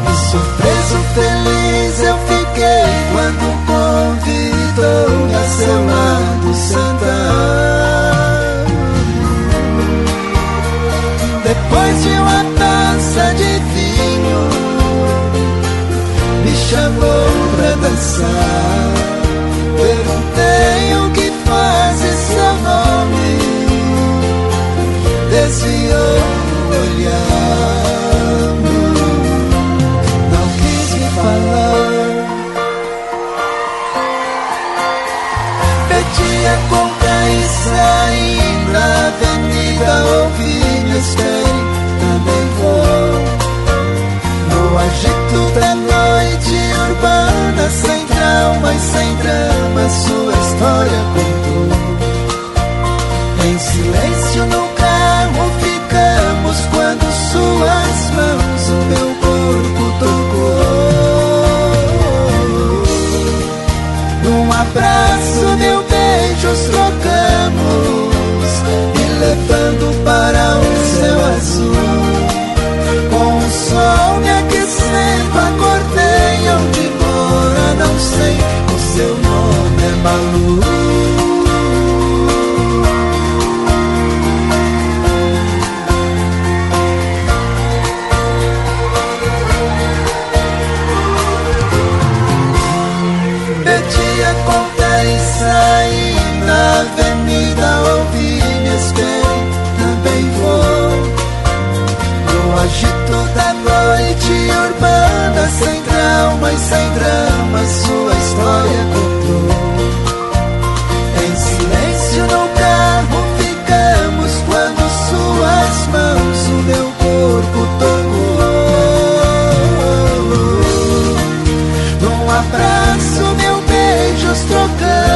E 0.09 0.15
surpreso, 0.31 0.99
feliz 1.15 1.95
eu 2.03 2.17
fiquei 2.19 2.87
quando 3.13 3.45
convidou-me 3.67 5.35
a 5.35 5.45
seu 5.49 5.79
lado 5.87 6.55
sentar. 6.55 8.13
Depois 11.43 12.03
de 12.05 12.11
uma 12.11 12.45
taça 12.59 13.35
de 13.35 13.53
vinho, 13.75 14.43
me 16.45 16.55
chamou 16.71 17.29
pra 17.57 17.75
dançar. 17.89 18.93
Perguntei 19.77 20.72
sem 48.93 49.17
drama, 49.17 49.89
sua 49.89 50.33
história 50.33 50.99
contou. 51.15 51.32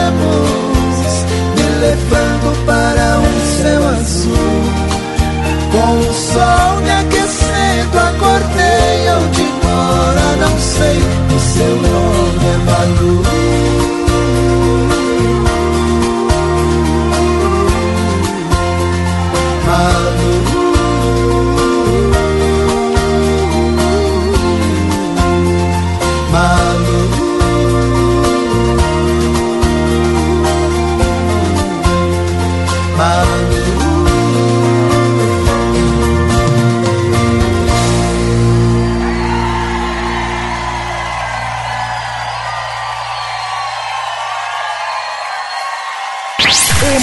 Trocamos 0.07 1.25
levando 1.81 2.53
para 2.65 3.06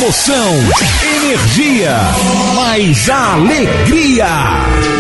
Emoção, 0.04 0.54
energia, 1.16 1.98
mais 2.56 3.10
alegria. 3.10 4.28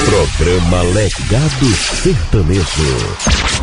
Programa 0.06 0.82
Legado 0.82 1.76
Sertanejo. 1.76 3.63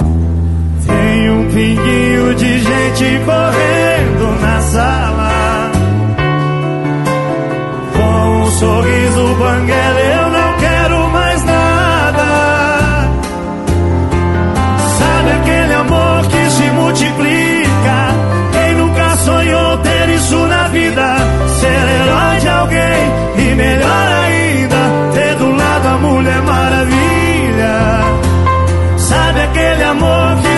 um 1.31 1.47
pinguinho 1.47 2.35
de 2.35 2.59
gente 2.59 3.21
correndo 3.25 4.41
na 4.41 4.61
sala. 4.61 5.71
Com 7.95 8.41
um 8.41 8.51
sorriso 8.51 9.35
banguela 9.35 9.99
eu 9.99 10.29
não 10.29 10.57
quero 10.59 11.09
mais 11.09 11.43
nada. 11.43 12.27
Sabe 14.99 15.31
aquele 15.41 15.73
amor 15.73 16.27
que 16.27 16.49
se 16.51 16.69
multiplica? 16.71 17.97
Quem 18.51 18.75
nunca 18.75 19.17
sonhou 19.17 19.77
ter 19.77 20.09
isso 20.09 20.37
na 20.47 20.67
vida? 20.67 21.15
Ser 21.59 21.67
herói 21.67 22.39
de 22.39 22.47
alguém 22.47 23.01
e 23.37 23.55
melhor 23.55 24.07
ainda 24.25 25.11
Ter 25.13 25.35
do 25.35 25.55
lado 25.55 25.87
a 25.87 25.97
Mulher 25.97 26.41
Maravilha. 26.41 28.01
Sabe 28.97 29.41
aquele 29.41 29.83
amor 29.83 30.37
que 30.41 30.50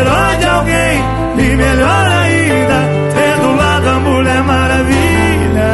herói 0.00 0.36
de 0.38 0.46
alguém 0.46 1.20
e 1.38 1.56
melhor 1.56 2.06
ainda, 2.06 2.78
ter 3.14 3.40
do 3.40 3.56
lado 3.56 3.88
a 3.88 4.00
Mulher 4.00 4.42
Maravilha. 4.42 5.70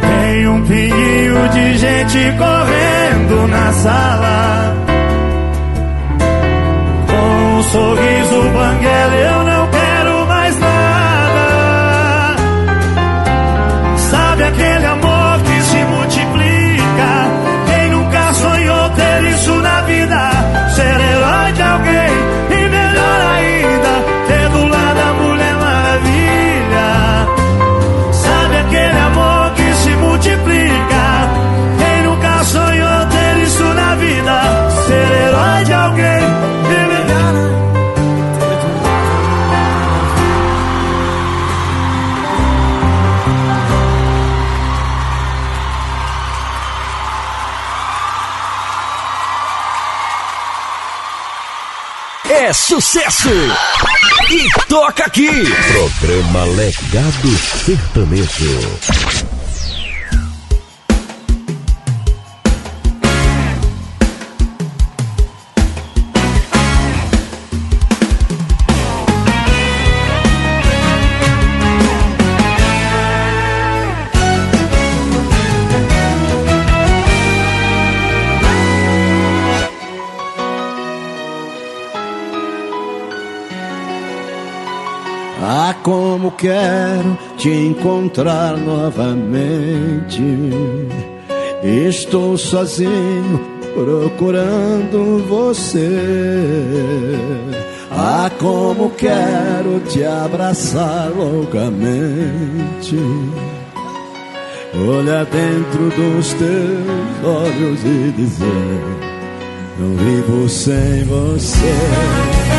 Tem 0.00 0.48
um 0.48 0.62
pinguinho 0.62 1.48
de 1.50 1.78
gente 1.78 2.18
correndo 2.38 3.48
na 3.48 3.72
sala 3.72 4.37
sorriso 7.78 8.42
banguela 8.50 9.14
eu 9.14 9.47
sucesso! 52.68 53.30
E 54.30 54.46
toca 54.68 55.04
aqui! 55.06 55.30
Programa 55.72 56.44
Legado 56.44 57.38
Sertanejo. 57.64 59.27
Como 86.28 86.32
quero 86.32 87.18
te 87.36 87.50
encontrar 87.50 88.56
novamente. 88.58 90.22
Estou 91.62 92.36
sozinho 92.36 93.40
procurando 93.74 95.24
você. 95.28 95.88
Ah, 97.90 98.30
como 98.38 98.90
quero 98.90 99.80
te 99.88 100.04
abraçar 100.04 101.10
loucamente. 101.10 102.96
Olhar 104.74 105.24
dentro 105.24 105.90
dos 105.90 106.32
teus 106.34 107.24
olhos 107.24 107.80
e 107.84 108.12
dizer: 108.16 108.80
Não 109.78 109.96
vivo 109.96 110.48
sem 110.48 111.04
você. 111.04 112.57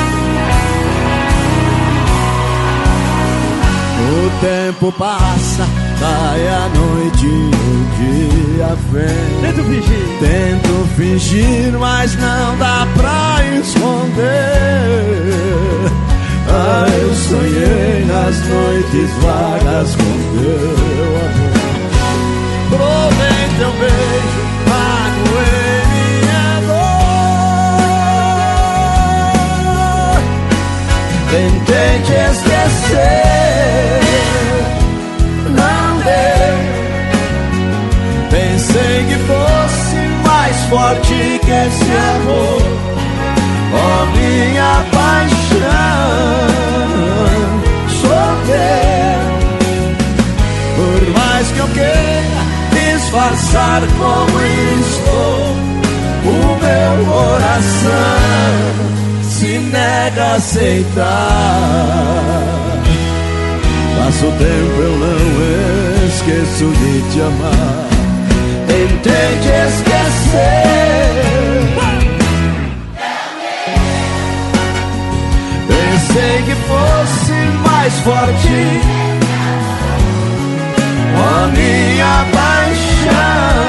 Tempo 4.41 4.91
passa, 4.93 5.67
cai 5.99 6.47
a 6.47 6.69
noite 6.69 7.25
e 7.25 7.27
o 7.27 7.85
dia 7.97 8.75
vem. 8.91 9.41
Tento 9.41 9.63
fingir. 9.63 10.05
Tento 10.19 10.87
fingir, 10.95 11.71
mas 11.79 12.15
não 12.15 12.57
dá 12.57 12.87
pra 12.95 13.43
esconder. 13.59 14.99
Ah, 16.51 16.87
eu 16.89 17.13
sonhei 17.13 18.05
nas 18.05 18.39
noites 18.47 19.11
vagas 19.21 19.95
com 19.95 20.11
teu 20.33 21.07
amor. 21.25 21.59
Provei 22.69 23.43
teu 23.59 23.71
beijo, 23.73 24.41
magoei 24.67 25.81
minha 25.93 26.47
dor. 26.67 26.99
Tentei 31.31 31.93
te 32.03 32.17
esquecer, 32.31 33.48
não 35.49 35.99
deu. 35.99 36.57
Pensei 38.29 39.05
que 39.07 39.17
fosse 39.27 39.97
mais 40.27 40.57
forte 40.69 41.39
que 41.43 41.51
esse 41.51 41.91
amor, 42.15 42.61
oh 43.73 44.01
minha 44.17 44.73
paixão. 44.91 46.09
Sou 48.01 48.29
teu, 48.47 49.21
por 50.75 51.01
mais 51.17 51.45
que 51.51 51.59
eu 51.59 51.67
queira 51.69 52.39
disfarçar 52.71 53.81
como 53.97 54.37
estou, 54.79 55.39
o 56.25 56.27
meu 56.61 56.93
coração 57.05 58.59
se 59.23 59.57
nega 59.57 60.23
a 60.23 60.35
aceitar. 60.35 61.09
Passo 63.99 64.27
o 64.27 64.31
tempo, 64.31 64.81
eu 64.81 64.97
não 64.97 66.07
esqueço 66.07 66.65
de 66.71 67.01
te 67.11 67.21
amar. 67.21 67.87
Tentei 68.65 69.31
te 69.41 69.51
esquecer. 69.67 70.79
Pensei 75.67 76.35
que 76.45 76.55
fosse 76.69 77.37
mais 77.67 77.93
forte. 77.99 78.59
A 81.17 81.47
minha 81.47 82.25
paixão. 82.31 83.59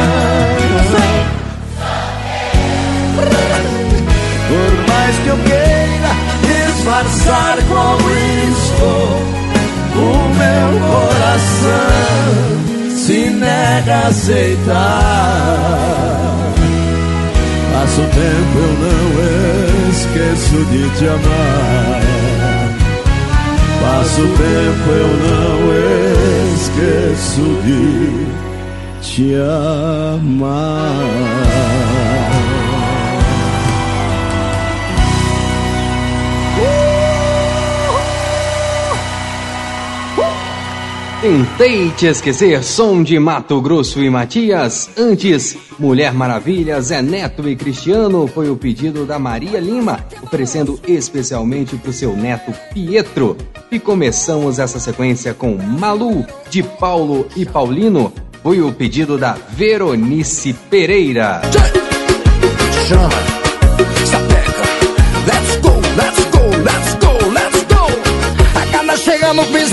Por 4.49 4.73
mais 4.89 5.15
que 5.19 5.29
eu 5.29 5.39
queira 5.39 6.13
disfarçar 6.47 7.57
como 7.69 8.11
estou, 8.11 9.11
meu 10.51 10.71
coração 10.89 12.11
se 12.97 13.31
nega 13.31 13.95
a 13.95 14.09
aceitar. 14.09 15.51
Passa 17.73 18.01
o 18.01 18.05
tempo, 18.05 18.59
eu 18.59 18.73
não 18.83 19.09
esqueço 19.91 20.59
de 20.71 20.83
te 20.99 21.07
amar. 21.09 22.01
Passo 23.81 24.21
o 24.21 24.29
tempo, 24.29 24.89
eu 24.91 25.11
não 25.27 25.59
esqueço 26.55 27.45
de 27.65 27.81
te 29.01 29.35
amar. 30.15 31.01
Tentei 41.21 41.91
te 41.91 42.07
esquecer, 42.07 42.65
som 42.65 43.03
de 43.03 43.19
Mato 43.19 43.61
Grosso 43.61 44.03
e 44.03 44.09
Matias. 44.09 44.89
Antes, 44.97 45.55
Mulher 45.79 46.15
Maravilha, 46.15 46.81
Zé 46.81 47.03
Neto 47.03 47.47
e 47.47 47.55
Cristiano 47.55 48.27
foi 48.27 48.49
o 48.49 48.57
pedido 48.57 49.05
da 49.05 49.19
Maria 49.19 49.61
Lima, 49.61 50.01
oferecendo 50.23 50.81
especialmente 50.89 51.77
para 51.77 51.91
o 51.91 51.93
seu 51.93 52.17
neto 52.17 52.55
Pietro. 52.73 53.37
E 53.71 53.79
começamos 53.79 54.59
essa 54.59 54.81
sequência 54.81 55.35
com 55.35 55.59
Malu, 55.59 56.25
de 56.49 56.63
Paulo 56.63 57.27
e 57.37 57.45
Paulino. 57.45 58.11
Foi 58.43 58.63
o 58.63 58.73
pedido 58.73 59.19
da 59.19 59.37
Veronice 59.51 60.55
Pereira. 60.71 61.43
Chama, 62.89 63.11
let's 65.27 65.57
go, 65.59 65.69
let's 65.97 66.25
go, 66.31 66.47
let's 66.65 66.95
go, 66.95 67.13
let's 67.29 67.65
go. 67.65 68.59
A 68.59 68.65
gata 68.73 68.97
chega 68.97 69.35
no 69.35 69.45
piseiro 69.45 69.70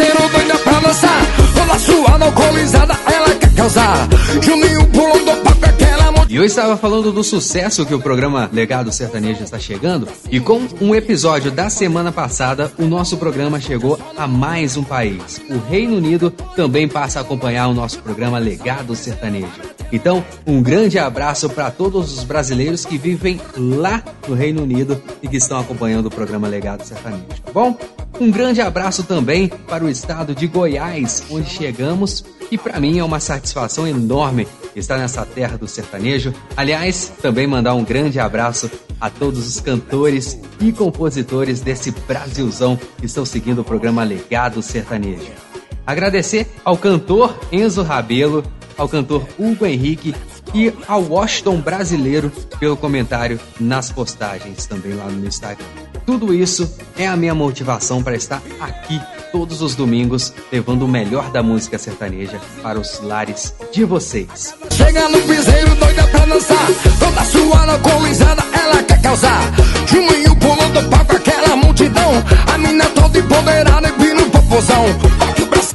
causar. 3.57 4.07
Juninho 4.41 4.85
pulando 4.87 5.43
do 5.43 5.65
aquela 5.65 6.25
E 6.29 6.35
eu 6.35 6.45
estava 6.45 6.77
falando 6.77 7.11
do 7.11 7.23
sucesso 7.23 7.85
que 7.85 7.93
o 7.93 7.99
programa 7.99 8.47
Legado 8.53 8.91
Sertanejo 8.91 9.43
está 9.43 9.57
chegando, 9.57 10.07
e 10.29 10.39
com 10.39 10.67
um 10.79 10.93
episódio 10.93 11.49
da 11.49 11.69
semana 11.69 12.11
passada, 12.11 12.71
o 12.77 12.85
nosso 12.85 13.17
programa 13.17 13.59
chegou 13.59 13.99
a 14.15 14.27
mais 14.27 14.77
um 14.77 14.83
país. 14.83 15.41
O 15.49 15.57
Reino 15.57 15.97
Unido 15.97 16.29
também 16.55 16.87
passa 16.87 17.19
a 17.19 17.21
acompanhar 17.23 17.67
o 17.67 17.73
nosso 17.73 17.99
programa 17.99 18.37
Legado 18.37 18.95
Sertanejo. 18.95 19.47
Então, 19.91 20.23
um 20.45 20.61
grande 20.61 20.99
abraço 20.99 21.49
para 21.49 21.71
todos 21.71 22.17
os 22.17 22.23
brasileiros 22.23 22.85
que 22.85 22.97
vivem 22.97 23.39
lá 23.55 24.03
no 24.27 24.35
Reino 24.35 24.63
Unido 24.63 25.01
e 25.21 25.27
que 25.27 25.37
estão 25.37 25.59
acompanhando 25.59 26.07
o 26.07 26.11
programa 26.11 26.47
Legado 26.47 26.83
Sertanejo, 26.83 27.41
tá 27.43 27.51
bom? 27.51 27.77
Um 28.19 28.31
grande 28.31 28.61
abraço 28.61 29.03
também 29.03 29.47
para 29.47 29.85
o 29.85 29.89
estado 29.89 30.33
de 30.33 30.47
Goiás, 30.47 31.23
onde 31.29 31.49
chegamos, 31.49 32.25
e 32.49 32.57
para 32.57 32.79
mim 32.79 32.97
é 32.97 33.03
uma 33.03 33.19
satisfação 33.19 33.87
enorme 33.87 34.47
estar 34.75 34.97
nessa 34.97 35.25
terra 35.25 35.57
do 35.57 35.67
sertanejo. 35.67 36.33
Aliás, 36.55 37.11
também 37.21 37.45
mandar 37.45 37.75
um 37.75 37.83
grande 37.83 38.19
abraço 38.19 38.69
a 38.99 39.09
todos 39.09 39.47
os 39.47 39.59
cantores 39.59 40.39
e 40.59 40.71
compositores 40.71 41.61
desse 41.61 41.91
Brasilzão 41.91 42.79
que 42.97 43.05
estão 43.05 43.25
seguindo 43.25 43.59
o 43.59 43.63
programa 43.63 44.03
Legado 44.03 44.61
Sertanejo. 44.61 45.31
Agradecer 45.85 46.47
ao 46.65 46.77
cantor 46.77 47.39
Enzo 47.51 47.83
Rabelo, 47.83 48.43
ao 48.77 48.87
cantor 48.87 49.27
Hugo 49.37 49.65
Henrique 49.65 50.13
e 50.53 50.71
ao 50.87 51.01
Washington 51.01 51.59
Brasileiro 51.59 52.31
pelo 52.59 52.77
comentário 52.77 53.39
nas 53.59 53.91
postagens 53.91 54.65
também 54.65 54.93
lá 54.93 55.05
no 55.05 55.25
Instagram. 55.25 55.65
Tudo 56.05 56.33
isso 56.33 56.73
é 56.97 57.05
a 57.05 57.17
minha 57.17 57.35
motivação 57.35 58.01
para 58.01 58.15
estar 58.15 58.41
aqui 58.61 59.01
todos 59.31 59.61
os 59.61 59.75
domingos 59.75 60.33
levando 60.51 60.83
o 60.83 60.87
melhor 60.87 61.29
da 61.31 61.43
música 61.43 61.77
sertaneja 61.77 62.39
para 62.63 62.79
os 62.79 63.01
lares 63.01 63.53
de 63.71 63.83
vocês. 63.83 64.55
Chega 64.71 65.07
no 65.09 65.21
piseiro 65.21 65.75
doida 65.75 66.07
pra 66.07 66.25
dançar. 66.25 66.67
Toda 66.99 67.25
suada, 67.25 67.73
alcoolizada, 67.73 68.43
ela 68.53 68.83
quer 68.83 69.01
causar. 69.01 69.41
Juninho 69.87 70.35
pulando 70.37 70.81
do 70.81 70.89
palco, 70.89 71.15
aquela 71.15 71.55
multidão. 71.55 72.11
A 72.53 72.57
mina 72.57 72.85
toda 72.85 73.19
empoderada 73.19 73.89
e 73.89 74.01
vindo 74.01 74.31
popozão. 74.31 75.26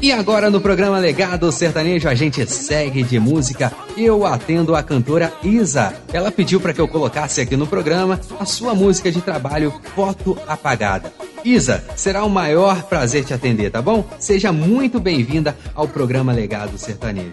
E 0.03 0.11
agora 0.11 0.51
no 0.51 0.61
programa 0.61 0.99
Legado 0.99 1.53
Sertanejo 1.53 2.09
a 2.09 2.15
gente 2.15 2.45
segue 2.51 3.05
de 3.05 3.21
música. 3.21 3.73
Eu 3.97 4.27
atendo 4.27 4.75
a 4.75 4.83
cantora 4.83 5.33
Isa. 5.45 5.95
Ela 6.13 6.33
pediu 6.33 6.61
para 6.61 6.73
que 6.73 6.81
eu 6.81 6.89
colocasse 6.89 7.41
aqui 7.41 7.57
no 7.57 7.69
programa 7.69 8.21
a 8.41 8.45
sua 8.45 8.75
música 8.75 9.13
de 9.13 9.21
trabalho 9.21 9.73
Foto 9.95 10.37
Apagada. 10.45 11.13
Isa, 11.45 11.85
será 11.95 12.25
o 12.25 12.29
maior 12.29 12.83
prazer 12.83 13.25
te 13.25 13.33
atender, 13.33 13.71
tá 13.71 13.81
bom? 13.81 14.05
Seja 14.19 14.51
muito 14.51 14.99
bem-vinda 14.99 15.57
ao 15.73 15.87
programa 15.87 16.33
Legado 16.33 16.77
Sertanejo. 16.77 17.31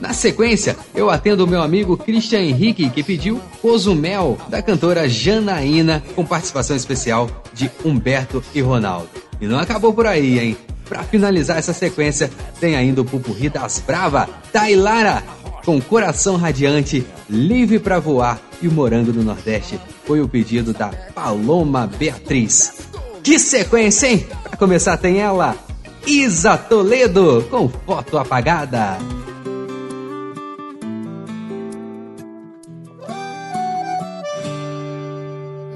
Na 0.00 0.12
sequência, 0.12 0.76
eu 0.94 1.10
atendo 1.10 1.44
o 1.44 1.48
meu 1.48 1.62
amigo 1.62 1.96
Christian 1.96 2.40
Henrique, 2.40 2.90
que 2.90 3.04
pediu 3.04 3.40
Cozumel, 3.62 4.36
da 4.48 4.60
cantora 4.60 5.08
Janaína, 5.08 6.02
com 6.16 6.24
participação 6.24 6.74
especial 6.74 7.30
de 7.54 7.70
Humberto 7.84 8.42
e 8.52 8.60
Ronaldo. 8.60 9.08
E 9.40 9.46
não 9.46 9.60
acabou 9.60 9.92
por 9.92 10.08
aí, 10.08 10.40
hein? 10.40 10.56
Pra 10.90 11.04
finalizar 11.04 11.56
essa 11.56 11.72
sequência, 11.72 12.28
tem 12.58 12.74
ainda 12.74 13.00
o 13.00 13.04
Pupurri 13.04 13.48
das 13.48 13.78
Brava, 13.78 14.28
Tailara, 14.52 15.22
com 15.64 15.80
Coração 15.80 16.34
Radiante, 16.34 17.06
Livre 17.28 17.78
pra 17.78 18.00
Voar 18.00 18.40
e 18.60 18.66
o 18.66 18.72
Morango 18.72 19.12
do 19.12 19.22
Nordeste. 19.22 19.78
Foi 20.04 20.20
o 20.20 20.26
pedido 20.28 20.72
da 20.72 20.88
Paloma 21.14 21.86
Beatriz. 21.86 22.72
Que 23.22 23.38
sequência, 23.38 24.08
hein? 24.08 24.26
Pra 24.42 24.56
começar 24.56 24.96
tem 24.96 25.20
ela, 25.20 25.54
Isa 26.04 26.58
Toledo, 26.58 27.46
com 27.48 27.68
foto 27.68 28.18
apagada. 28.18 28.98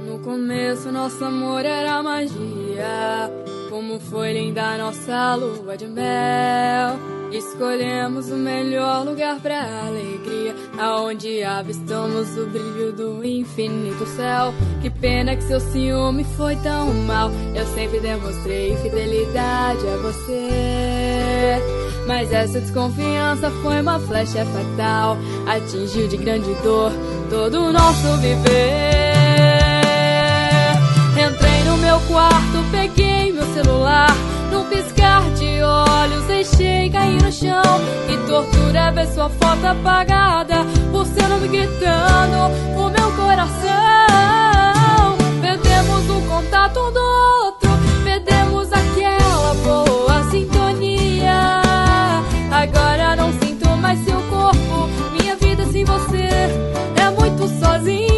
No 0.09 0.19
começo 0.25 0.91
nosso 0.91 1.25
amor 1.25 1.65
era 1.65 2.03
magia 2.03 3.31
Como 3.75 3.99
foi 3.99 4.33
linda 4.33 4.79
nossa 4.79 5.35
lua 5.35 5.77
de 5.77 5.89
mel. 5.89 6.97
Escolhemos 7.33 8.31
o 8.31 8.37
melhor 8.37 9.05
lugar 9.05 9.41
pra 9.41 9.87
alegria 9.89 10.55
Aonde 10.79 11.43
avistamos 11.43 12.39
o 12.39 12.47
brilho 12.47 12.93
do 12.93 13.25
infinito 13.25 14.07
céu. 14.07 14.55
Que 14.81 14.89
pena 14.89 15.35
que 15.35 15.43
seu 15.43 15.59
ciúme 15.59 16.23
foi 16.37 16.55
tão 16.55 16.95
mal. 17.03 17.33
Eu 17.53 17.67
sempre 17.75 17.99
demonstrei 17.99 18.77
fidelidade 18.77 19.85
a 19.89 19.97
você. 19.97 21.59
Mas 22.07 22.33
essa 22.33 22.61
desconfiança 22.61 23.51
foi 23.61 23.81
uma 23.81 23.99
flecha 23.99 24.45
fatal. 24.45 25.17
Atingiu 25.49 26.07
de 26.07 26.17
grande 26.17 26.55
dor 26.63 26.93
todo 27.29 27.59
o 27.61 27.73
nosso 27.73 28.19
viver. 28.19 29.15
Entrei 31.19 31.65
no 31.65 31.77
meu 31.79 31.99
quarto, 32.03 32.71
peguei 32.71 33.04
celular. 33.55 34.11
Num 34.51 34.65
piscar 34.65 35.23
de 35.35 35.63
olhos, 35.63 36.25
deixei 36.25 36.91
cair 36.91 37.23
no 37.23 37.31
chão. 37.31 37.63
Que 38.07 38.17
tortura 38.27 38.91
ver 38.91 39.07
sua 39.07 39.31
foto 39.31 39.65
apagada. 39.65 40.65
Por 40.91 41.07
seu 41.07 41.29
nome 41.29 41.49
gritando 41.49 42.53
o 42.77 42.91
meu 42.91 43.11
coração. 43.13 43.57
Perdemos 45.41 46.11
o 46.11 46.21
contato 46.29 46.81
um 46.81 46.93
do 46.93 47.01
outro. 47.45 47.71
Perdemos 48.03 48.73
aquela 48.73 49.55
boa 49.63 50.31
sintonia. 50.31 51.63
Agora 52.51 53.15
não 53.17 53.33
sinto 53.41 53.69
mais 53.77 54.05
seu 54.05 54.21
corpo. 54.23 54.89
Minha 55.13 55.37
vida 55.37 55.65
sem 55.67 55.85
você 55.85 56.29
é 56.97 57.11
muito 57.19 57.49
sozinha. 57.61 58.14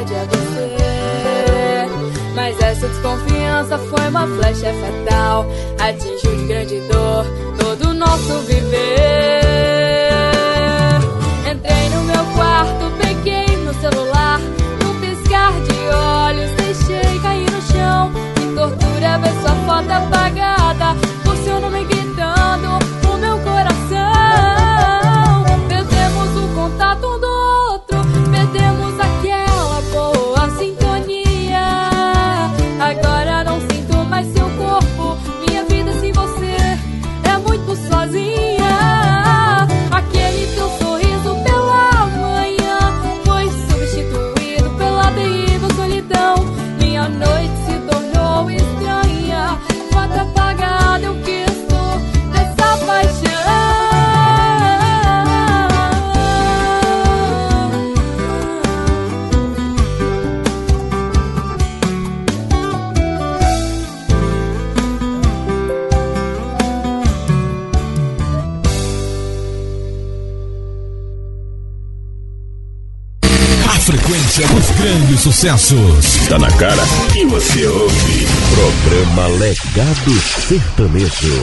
Fidelidade 0.00 0.14
a 0.14 0.24
você. 0.24 0.76
Mas 2.34 2.60
essa 2.60 2.88
desconfiança 2.88 3.78
foi 3.78 4.08
uma 4.08 4.26
flecha 4.26 4.72
fatal. 4.72 5.46
Atingiu 5.78 6.36
de 6.36 6.46
grande 6.46 6.80
dor 6.92 7.26
todo 7.58 7.90
o 7.90 7.94
nosso 7.94 8.38
viver. 8.46 9.40
Entrei 11.50 11.88
no 11.90 12.02
meu 12.04 12.24
quarto, 12.36 12.92
peguei 13.02 13.56
meu 13.56 13.74
celular. 13.74 14.40
Num 14.82 15.00
piscar 15.00 15.52
de 15.52 15.78
olhos, 15.94 16.50
deixei 16.52 17.18
cair 17.20 17.50
no 17.50 17.62
chão. 17.62 18.12
Que 18.34 18.54
tortura 18.54 19.18
ver 19.18 19.32
sua 19.42 19.54
foto 19.66 19.90
apagada. 19.90 20.96
Por 21.24 21.36
seu 21.38 21.60
nome 21.60 21.84
gritando 21.84 21.99
sucessos. 75.20 76.16
Tá 76.28 76.38
na 76.38 76.50
cara 76.52 76.82
e 77.14 77.26
você 77.26 77.66
ouve. 77.66 78.26
Programa 78.54 79.28
Legado 79.38 80.12
Sertanejo. 80.48 81.42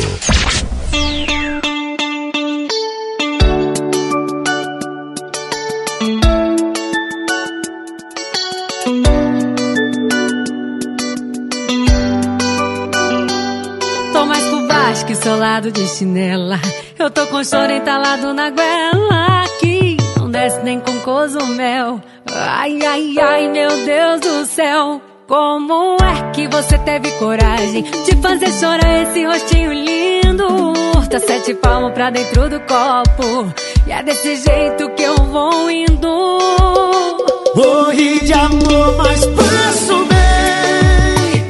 Tô 14.11 14.25
mais 14.25 14.43
por 14.45 14.67
baixo 14.67 15.05
que 15.05 15.15
solado 15.15 15.71
de 15.71 15.87
chinela. 15.87 16.59
Eu 16.97 17.11
tô 17.11 17.27
com 17.27 17.43
choro 17.43 17.71
entalado 17.71 18.33
na 18.33 18.49
goela. 18.49 19.43
Aqui 19.43 19.97
não 20.17 20.31
desce 20.31 20.63
nem 20.63 20.79
com 20.79 20.99
cozumel. 21.01 22.01
Ai, 22.49 22.79
ai, 22.81 23.13
ai, 23.19 23.49
meu 23.49 23.69
Deus 23.85 24.21
do 24.21 24.45
céu. 24.45 25.01
Como 25.27 25.97
é 26.01 26.31
que 26.31 26.47
você 26.47 26.77
teve 26.77 27.11
coragem 27.19 27.83
de 27.83 28.15
fazer 28.21 28.49
chorar 28.53 29.03
esse 29.03 29.25
rostinho 29.25 29.73
lindo? 29.73 30.71
Tá 31.09 31.19
sete 31.19 31.53
palmos 31.55 31.91
pra 31.91 32.09
dentro 32.09 32.49
do 32.49 32.57
copo. 32.61 33.53
E 33.85 33.91
é 33.91 34.01
desse 34.01 34.37
jeito 34.37 34.89
que 34.91 35.03
eu 35.03 35.15
vou 35.25 35.69
indo. 35.69 36.37
Morri 37.53 38.21
de 38.21 38.31
amor, 38.31 38.95
mas 38.97 39.25
passo 39.25 40.05
bem, 40.05 41.43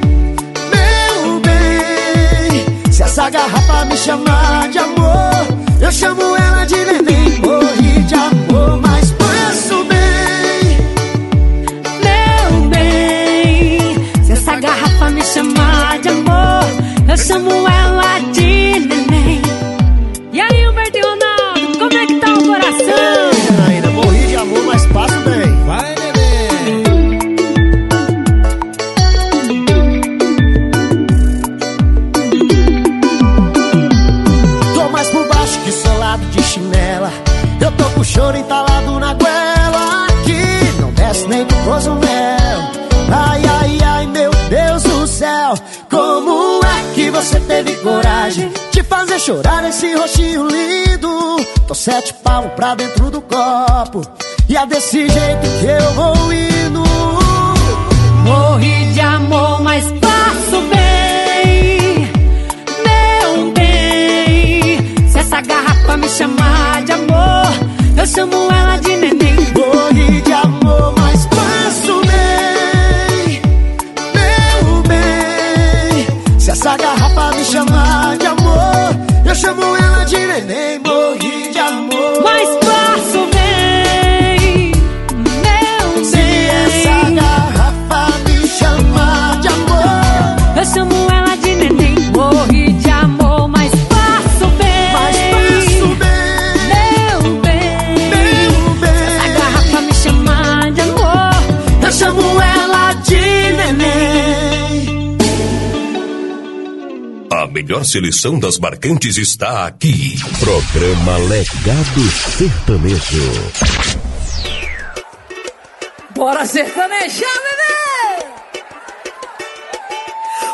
meu 0.72 1.40
bem. 1.40 2.92
Se 2.92 3.04
essa 3.04 3.30
garrafa 3.30 3.84
me 3.84 3.96
chamar 3.96 4.68
de 4.68 4.78
amor, 4.78 5.46
eu 5.80 5.92
chamo 5.92 6.36
ela 6.36 6.64
de 6.64 6.76
neném. 6.76 7.38
Morri 7.40 8.02
de 8.02 8.14
amor, 8.14 8.80
mas 8.82 8.87
eu 17.18 17.24
chamo 17.24 17.58
você 47.28 47.40
teve 47.40 47.76
coragem 47.76 48.50
de 48.72 48.82
fazer 48.82 49.18
chorar 49.18 49.62
esse 49.68 49.94
rostinho 49.94 50.48
lindo? 50.48 51.44
Tô 51.66 51.74
sete 51.74 52.14
pau 52.14 52.48
pra 52.56 52.74
dentro 52.74 53.10
do 53.10 53.20
copo. 53.20 54.00
E 54.48 54.56
é 54.56 54.66
desse 54.66 55.06
jeito 55.06 55.46
que 55.60 55.66
eu 55.66 55.92
vou 55.92 56.32
indo. 56.32 56.82
Morri 58.24 58.92
de 58.94 59.00
amor, 59.00 59.60
mas 59.60 59.84
passo 60.00 60.62
bem. 60.70 62.10
Meu 62.86 63.52
bem, 63.52 65.08
se 65.08 65.18
essa 65.18 65.42
garrafa 65.42 65.96
me 65.98 66.08
chamar 66.08 66.82
de 66.84 66.92
amor, 66.92 67.52
eu 67.94 68.06
chamo 68.06 68.50
ela 68.50 68.78
de 68.78 68.96
neném. 68.96 69.34
Morri 69.54 70.22
de 70.22 70.32
amor, 70.32 70.94
mas 70.96 71.26
passo 71.26 72.00
bem. 72.06 73.42
Meu 74.14 74.82
bem, 74.82 76.40
se 76.40 76.50
essa 76.50 76.74
garrafa 76.74 76.97
amor, 79.46 79.62
eu 79.76 79.76
chamo 79.76 79.76
ela 79.76 80.04
de 80.04 80.16
neném. 80.16 80.78
Morri 80.80 81.50
de 81.50 81.58
amor, 81.58 82.17
melhor 107.78 107.84
seleção 107.84 108.38
das 108.38 108.58
marcantes 108.58 109.16
está 109.16 109.66
aqui. 109.66 110.16
Programa 110.40 111.18
Legado 111.18 112.10
Sertanejo. 112.36 113.52
Bora 116.14 116.44
sertanejar, 116.44 117.28
bebê! 117.44 118.28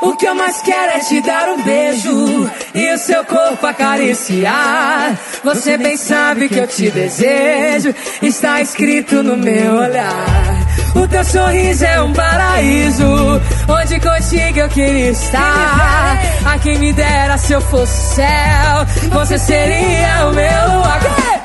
O 0.02 0.16
que 0.16 0.26
eu 0.26 0.34
mais 0.34 0.60
quero 0.60 0.92
é 0.92 0.98
te 1.00 1.22
dar 1.22 1.48
um 1.48 1.62
beijo 1.62 2.50
e 2.74 2.92
o 2.92 2.98
seu 2.98 3.24
corpo 3.24 3.66
acariciar. 3.66 5.18
Você 5.42 5.78
bem 5.78 5.96
sabe 5.96 6.48
que 6.48 6.58
eu 6.58 6.66
te 6.66 6.90
desejo, 6.90 7.94
está 8.20 8.60
escrito 8.60 9.22
no 9.22 9.36
meu 9.36 9.76
olhar. 9.76 10.43
O 10.94 11.08
teu 11.08 11.24
sorriso 11.24 11.84
é 11.84 12.00
um 12.00 12.12
paraíso, 12.12 13.40
onde 13.68 14.00
contigo 14.00 14.58
eu 14.60 14.68
queria 14.68 15.10
estar. 15.10 16.18
A 16.44 16.58
quem 16.58 16.78
me 16.78 16.92
dera 16.92 17.36
se 17.36 17.52
eu 17.52 17.60
fosse 17.60 18.14
céu, 18.14 18.86
você 19.10 19.38
seria 19.38 20.28
o 20.28 20.34
meu 20.34 20.78
lugar. 20.78 21.44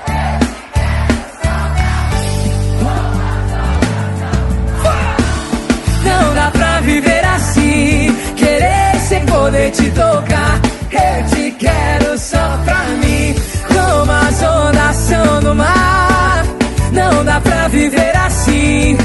Não 6.03 6.33
dá 6.35 6.51
pra 6.51 6.79
viver 6.81 7.25
assim, 7.25 8.15
querer 8.35 8.99
sem 9.07 9.25
poder 9.25 9.71
te 9.71 9.89
tocar. 9.91 10.59
Eu 10.91 11.25
te 11.35 11.51
quero 11.51 12.17
só 12.17 12.59
pra 12.65 12.83
mim, 13.03 13.35
como 13.67 14.11
as 14.11 14.41
ondas 14.41 14.95
são 14.95 15.41
no 15.41 15.55
mar. 15.55 16.43
Não 16.91 17.23
dá 17.23 17.39
pra 17.39 17.67
viver 17.67 18.15
assim, 18.17 18.97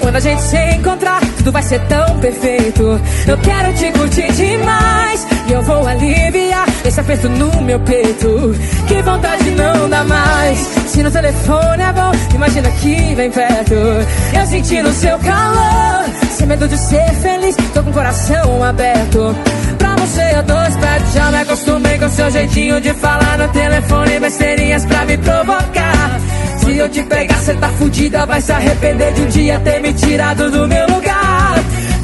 Quando 0.02 0.16
a 0.16 0.20
gente 0.20 0.42
se 0.42 0.58
encontrar, 0.76 1.22
tudo 1.38 1.52
vai 1.52 1.64
ser 1.64 1.80
tão 1.88 2.20
perfeito. 2.20 3.00
Eu 3.28 3.38
quero 3.40 3.74
te 3.74 3.92
curtir 3.92 4.32
demais. 4.34 5.37
E 5.48 5.52
eu 5.52 5.62
vou 5.62 5.88
aliviar 5.88 6.66
esse 6.84 7.00
aperto 7.00 7.30
no 7.30 7.62
meu 7.62 7.80
peito. 7.80 8.54
Que 8.88 9.02
vontade 9.02 9.50
não 9.52 9.90
dá 9.90 10.04
mais. 10.04 10.60
Se 10.88 11.02
no 11.02 11.10
telefone 11.10 11.84
é 11.84 11.94
bom, 11.94 12.12
imagina 12.36 12.70
que 12.72 13.16
vem 13.16 13.32
perto. 13.32 13.74
Eu 13.74 14.46
senti 14.48 14.82
no 14.82 14.92
seu 14.92 15.18
calor. 15.20 16.06
Sem 16.32 16.48
medo 16.48 16.68
de 16.68 16.78
ser 16.78 17.14
feliz, 17.22 17.56
tô 17.74 17.82
com 17.82 17.90
o 17.90 17.94
coração 17.94 18.64
aberto. 18.64 19.36
Pra 19.78 19.96
você 19.96 20.22
eu 20.36 20.44
tô 20.44 20.62
esperto, 20.64 21.14
já 21.14 21.32
me 21.32 21.38
acostumei 21.38 21.98
com 21.98 22.10
seu 22.10 22.30
jeitinho 22.30 22.82
de 22.82 22.94
falar 22.94 23.38
no 23.38 23.48
telefone, 23.48 24.20
besteirinhas 24.20 24.86
pra 24.86 25.06
me 25.06 25.18
provocar. 25.18 26.20
Se 26.60 26.78
eu 26.78 26.90
te 26.90 27.04
pegar, 27.04 27.38
cê 27.38 27.54
tá 27.54 27.70
fudida, 27.70 28.26
vai 28.26 28.42
se 28.42 28.52
arrepender 28.52 29.14
de 29.14 29.22
um 29.22 29.28
dia 29.28 29.60
ter 29.60 29.80
me 29.82 29.94
tirado 29.94 30.52
do 30.52 30.68
meu 30.68 30.88
lugar. 30.88 31.56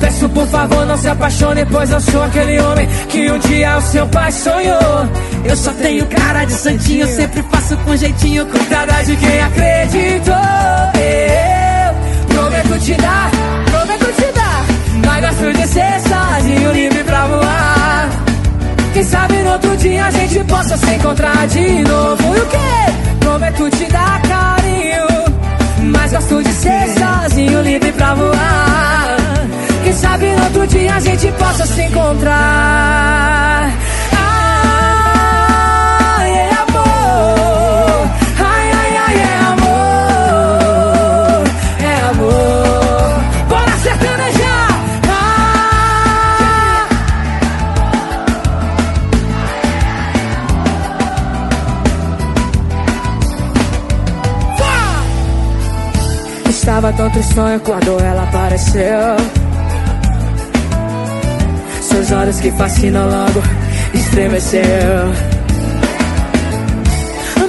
Peço 0.03 0.27
por 0.27 0.45
favor, 0.47 0.85
não 0.85 0.97
se 0.97 1.07
apaixone, 1.07 1.65
pois 1.65 1.89
eu 1.89 2.01
sou 2.01 2.21
aquele 2.23 2.59
homem 2.59 2.85
que 3.07 3.31
um 3.31 3.39
dia 3.39 3.77
o 3.77 3.81
seu 3.81 4.05
pai 4.07 4.29
sonhou. 4.33 5.07
Eu 5.45 5.55
só 5.55 5.71
tenho 5.71 6.05
cara 6.07 6.43
de 6.43 6.51
santinho, 6.51 7.07
sempre 7.07 7.41
faço 7.43 7.77
com 7.77 7.95
jeitinho, 7.95 8.45
cuidada 8.47 9.01
de 9.05 9.15
quem 9.15 9.41
acreditou. 9.41 10.35
Eu 10.99 12.35
prometo 12.35 12.79
te 12.79 12.93
dar, 12.95 13.31
prometo 13.71 14.05
te 14.17 14.31
dar, 14.33 14.65
mas 15.05 15.21
gosto 15.21 15.57
de 15.57 15.67
ser 15.69 16.01
sozinho, 16.01 16.71
livre 16.73 17.03
pra 17.05 17.25
voar. 17.25 18.09
Quem 18.93 19.03
sabe 19.05 19.35
no 19.35 19.51
outro 19.53 19.77
dia 19.77 20.05
a 20.05 20.11
gente 20.11 20.43
possa 20.43 20.75
se 20.75 20.95
encontrar 20.95 21.47
de 21.47 21.81
novo. 21.83 22.35
E 22.35 22.39
o 22.41 22.45
quê? 22.47 23.15
Prometo 23.21 23.69
te 23.69 23.85
dar 23.85 24.21
carinho. 24.23 25.93
Mas 25.93 26.11
gosto 26.11 26.43
de 26.43 26.51
ser 26.51 26.89
sozinho, 26.99 27.61
livre 27.61 27.91
pra 27.93 28.13
voar. 28.15 29.02
Quem 29.93 29.99
sabe 29.99 30.25
outro 30.25 30.65
dia 30.65 30.95
a 30.95 30.99
gente 30.99 31.31
possa 31.33 31.67
se 31.67 31.83
encontrar. 31.83 33.69
Ah, 34.17 36.27
é 36.27 36.49
amor. 36.49 38.09
Ai, 38.39 38.71
ai, 38.71 38.97
ai, 39.05 39.19
é 39.19 39.37
amor. 39.53 41.43
É 41.79 41.95
amor. 42.09 43.21
Bora 43.47 43.77
sertanejar. 43.83 44.71
Ah. 54.59 55.03
Estava 56.49 56.91
tanto 56.93 57.21
sonho 57.21 57.59
quando 57.59 57.99
ela 57.99 58.23
apareceu. 58.23 59.17
Seus 61.93 62.11
olhos 62.11 62.39
que 62.39 62.51
fascinam 62.53 63.07
logo 63.07 63.43
estremeceu. 63.93 64.63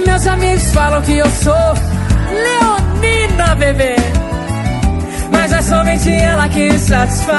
Meus 0.05 0.27
amigos 0.27 0.71
falam 0.71 1.01
que 1.01 1.17
eu 1.17 1.25
sou 1.31 1.73
Leonina, 2.31 3.55
bebê. 3.55 3.95
Mas 5.31 5.51
é 5.51 5.61
somente 5.63 6.11
ela 6.11 6.47
que 6.47 6.77
satisfaz. 6.77 7.35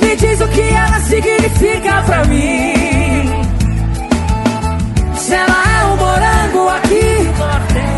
Me 0.00 0.16
diz 0.16 0.40
o 0.40 0.48
que 0.48 0.62
ela 0.62 1.00
significa 1.00 2.02
pra 2.06 2.24
mim. 2.24 3.30
Se 5.14 5.34
ela 5.34 5.62
é 5.78 5.84
um 5.84 5.96
morango 5.96 6.68
aqui, 6.70 7.28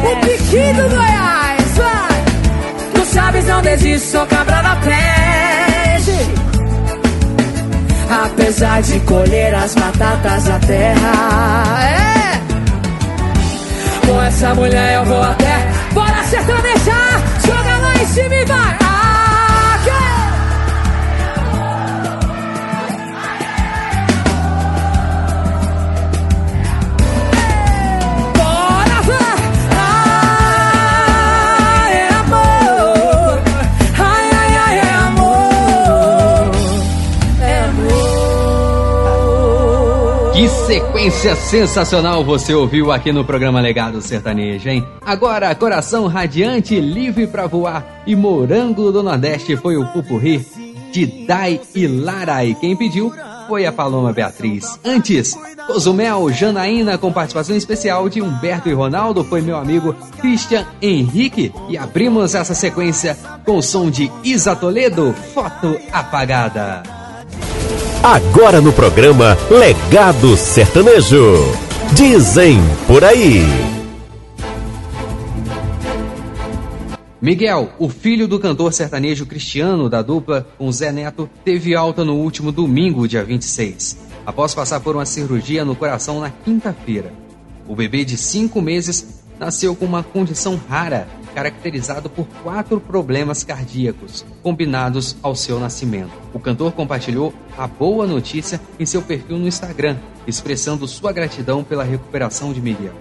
o 0.04 0.16
piqui 0.26 0.72
do 0.74 0.88
Goiás, 0.90 1.78
vai. 1.78 2.24
Tu 2.92 3.04
sabes, 3.06 3.46
não 3.46 3.62
desisto, 3.62 4.08
sou 4.08 4.26
cabra 4.26 4.62
da 4.62 4.74
peste. 4.76 5.19
Apesar 8.10 8.82
de 8.82 8.98
colher 9.00 9.54
as 9.54 9.72
batatas 9.76 10.44
da 10.44 10.58
terra, 10.58 11.78
é. 11.84 12.40
Com 14.04 14.20
essa 14.20 14.52
mulher 14.54 14.96
eu 14.96 15.04
vou 15.04 15.22
até. 15.22 15.68
Bora 15.92 16.24
sertanejar, 16.24 17.22
joga 17.46 17.76
lá 17.78 18.02
em 18.02 18.06
cima 18.06 18.34
e 18.34 18.44
vai. 18.46 18.79
Sequência 40.70 41.34
sensacional 41.34 42.22
você 42.22 42.54
ouviu 42.54 42.92
aqui 42.92 43.10
no 43.10 43.24
programa 43.24 43.60
Legado 43.60 44.00
Sertanejo, 44.00 44.68
hein? 44.68 44.86
Agora, 45.00 45.52
Coração 45.52 46.06
Radiante, 46.06 46.78
Livre 46.78 47.26
pra 47.26 47.48
Voar 47.48 48.04
e 48.06 48.14
Morango 48.14 48.92
do 48.92 49.02
Nordeste 49.02 49.56
foi 49.56 49.76
o 49.76 49.84
pupurri 49.88 50.46
de 50.92 51.26
Dai 51.26 51.60
e 51.74 51.88
Lara. 51.88 52.44
E 52.44 52.54
quem 52.54 52.76
pediu 52.76 53.12
foi 53.48 53.66
a 53.66 53.72
Paloma 53.72 54.12
Beatriz. 54.12 54.78
Antes, 54.84 55.36
Cozumel, 55.66 56.30
Janaína 56.30 56.96
com 56.96 57.12
participação 57.12 57.56
especial 57.56 58.08
de 58.08 58.22
Humberto 58.22 58.68
e 58.68 58.72
Ronaldo 58.72 59.24
foi 59.24 59.40
meu 59.40 59.56
amigo 59.56 59.92
Christian 60.20 60.64
Henrique. 60.80 61.52
E 61.68 61.76
abrimos 61.76 62.36
essa 62.36 62.54
sequência 62.54 63.18
com 63.44 63.56
o 63.56 63.62
som 63.62 63.90
de 63.90 64.08
Isa 64.22 64.54
Toledo, 64.54 65.12
Foto 65.34 65.76
Apagada. 65.92 66.99
Agora 68.02 68.62
no 68.62 68.72
programa 68.72 69.36
Legado 69.50 70.34
Sertanejo. 70.34 71.36
Dizem 71.94 72.58
por 72.86 73.04
aí. 73.04 73.42
Miguel, 77.20 77.70
o 77.78 77.90
filho 77.90 78.26
do 78.26 78.40
cantor 78.40 78.72
sertanejo 78.72 79.26
Cristiano 79.26 79.86
da 79.90 80.00
dupla 80.00 80.48
com 80.56 80.72
Zé 80.72 80.90
Neto, 80.90 81.28
teve 81.44 81.74
alta 81.74 82.02
no 82.02 82.14
último 82.14 82.50
domingo, 82.50 83.06
dia 83.06 83.22
26, 83.22 83.98
após 84.24 84.54
passar 84.54 84.80
por 84.80 84.96
uma 84.96 85.04
cirurgia 85.04 85.62
no 85.62 85.76
coração 85.76 86.20
na 86.20 86.30
quinta-feira. 86.30 87.12
O 87.68 87.76
bebê 87.76 88.02
de 88.02 88.16
cinco 88.16 88.62
meses 88.62 89.22
nasceu 89.38 89.76
com 89.76 89.84
uma 89.84 90.02
condição 90.02 90.58
rara, 90.70 91.06
caracterizado 91.34 92.10
por 92.10 92.26
quatro 92.42 92.80
problemas 92.80 93.44
cardíacos, 93.44 94.24
combinados 94.42 95.16
ao 95.22 95.34
seu 95.34 95.58
nascimento. 95.58 96.12
O 96.32 96.40
cantor 96.40 96.72
compartilhou 96.72 97.32
a 97.56 97.66
boa 97.66 98.06
notícia 98.06 98.60
em 98.78 98.86
seu 98.86 99.02
perfil 99.02 99.38
no 99.38 99.48
Instagram, 99.48 99.96
expressando 100.26 100.86
sua 100.86 101.12
gratidão 101.12 101.64
pela 101.64 101.84
recuperação 101.84 102.52
de 102.52 102.60
Miguel. 102.60 102.94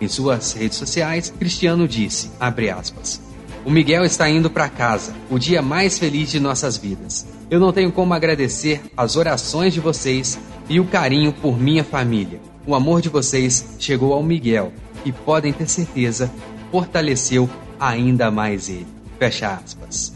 Em 0.00 0.08
suas 0.08 0.52
redes 0.52 0.78
sociais, 0.78 1.32
Cristiano 1.38 1.86
disse, 1.86 2.30
aspas, 2.40 3.20
o 3.64 3.70
Miguel 3.70 4.04
está 4.04 4.28
indo 4.28 4.50
para 4.50 4.68
casa, 4.68 5.14
o 5.30 5.38
dia 5.38 5.62
mais 5.62 5.98
feliz 5.98 6.30
de 6.30 6.38
nossas 6.38 6.76
vidas. 6.76 7.26
Eu 7.50 7.58
não 7.58 7.72
tenho 7.72 7.90
como 7.90 8.12
agradecer 8.12 8.82
as 8.94 9.16
orações 9.16 9.72
de 9.72 9.80
vocês 9.80 10.38
e 10.68 10.78
o 10.78 10.84
carinho 10.84 11.32
por 11.32 11.58
minha 11.58 11.82
família. 11.82 12.40
O 12.66 12.74
amor 12.74 13.00
de 13.00 13.08
vocês 13.08 13.76
chegou 13.78 14.12
ao 14.12 14.22
Miguel 14.22 14.72
e 15.04 15.12
podem 15.12 15.52
ter 15.52 15.68
certeza, 15.68 16.30
fortaleceu 16.70 17.48
ainda 17.78 18.30
mais 18.30 18.68
ele. 18.68 18.86
Fecha 19.18 19.48
aspas. 19.48 20.12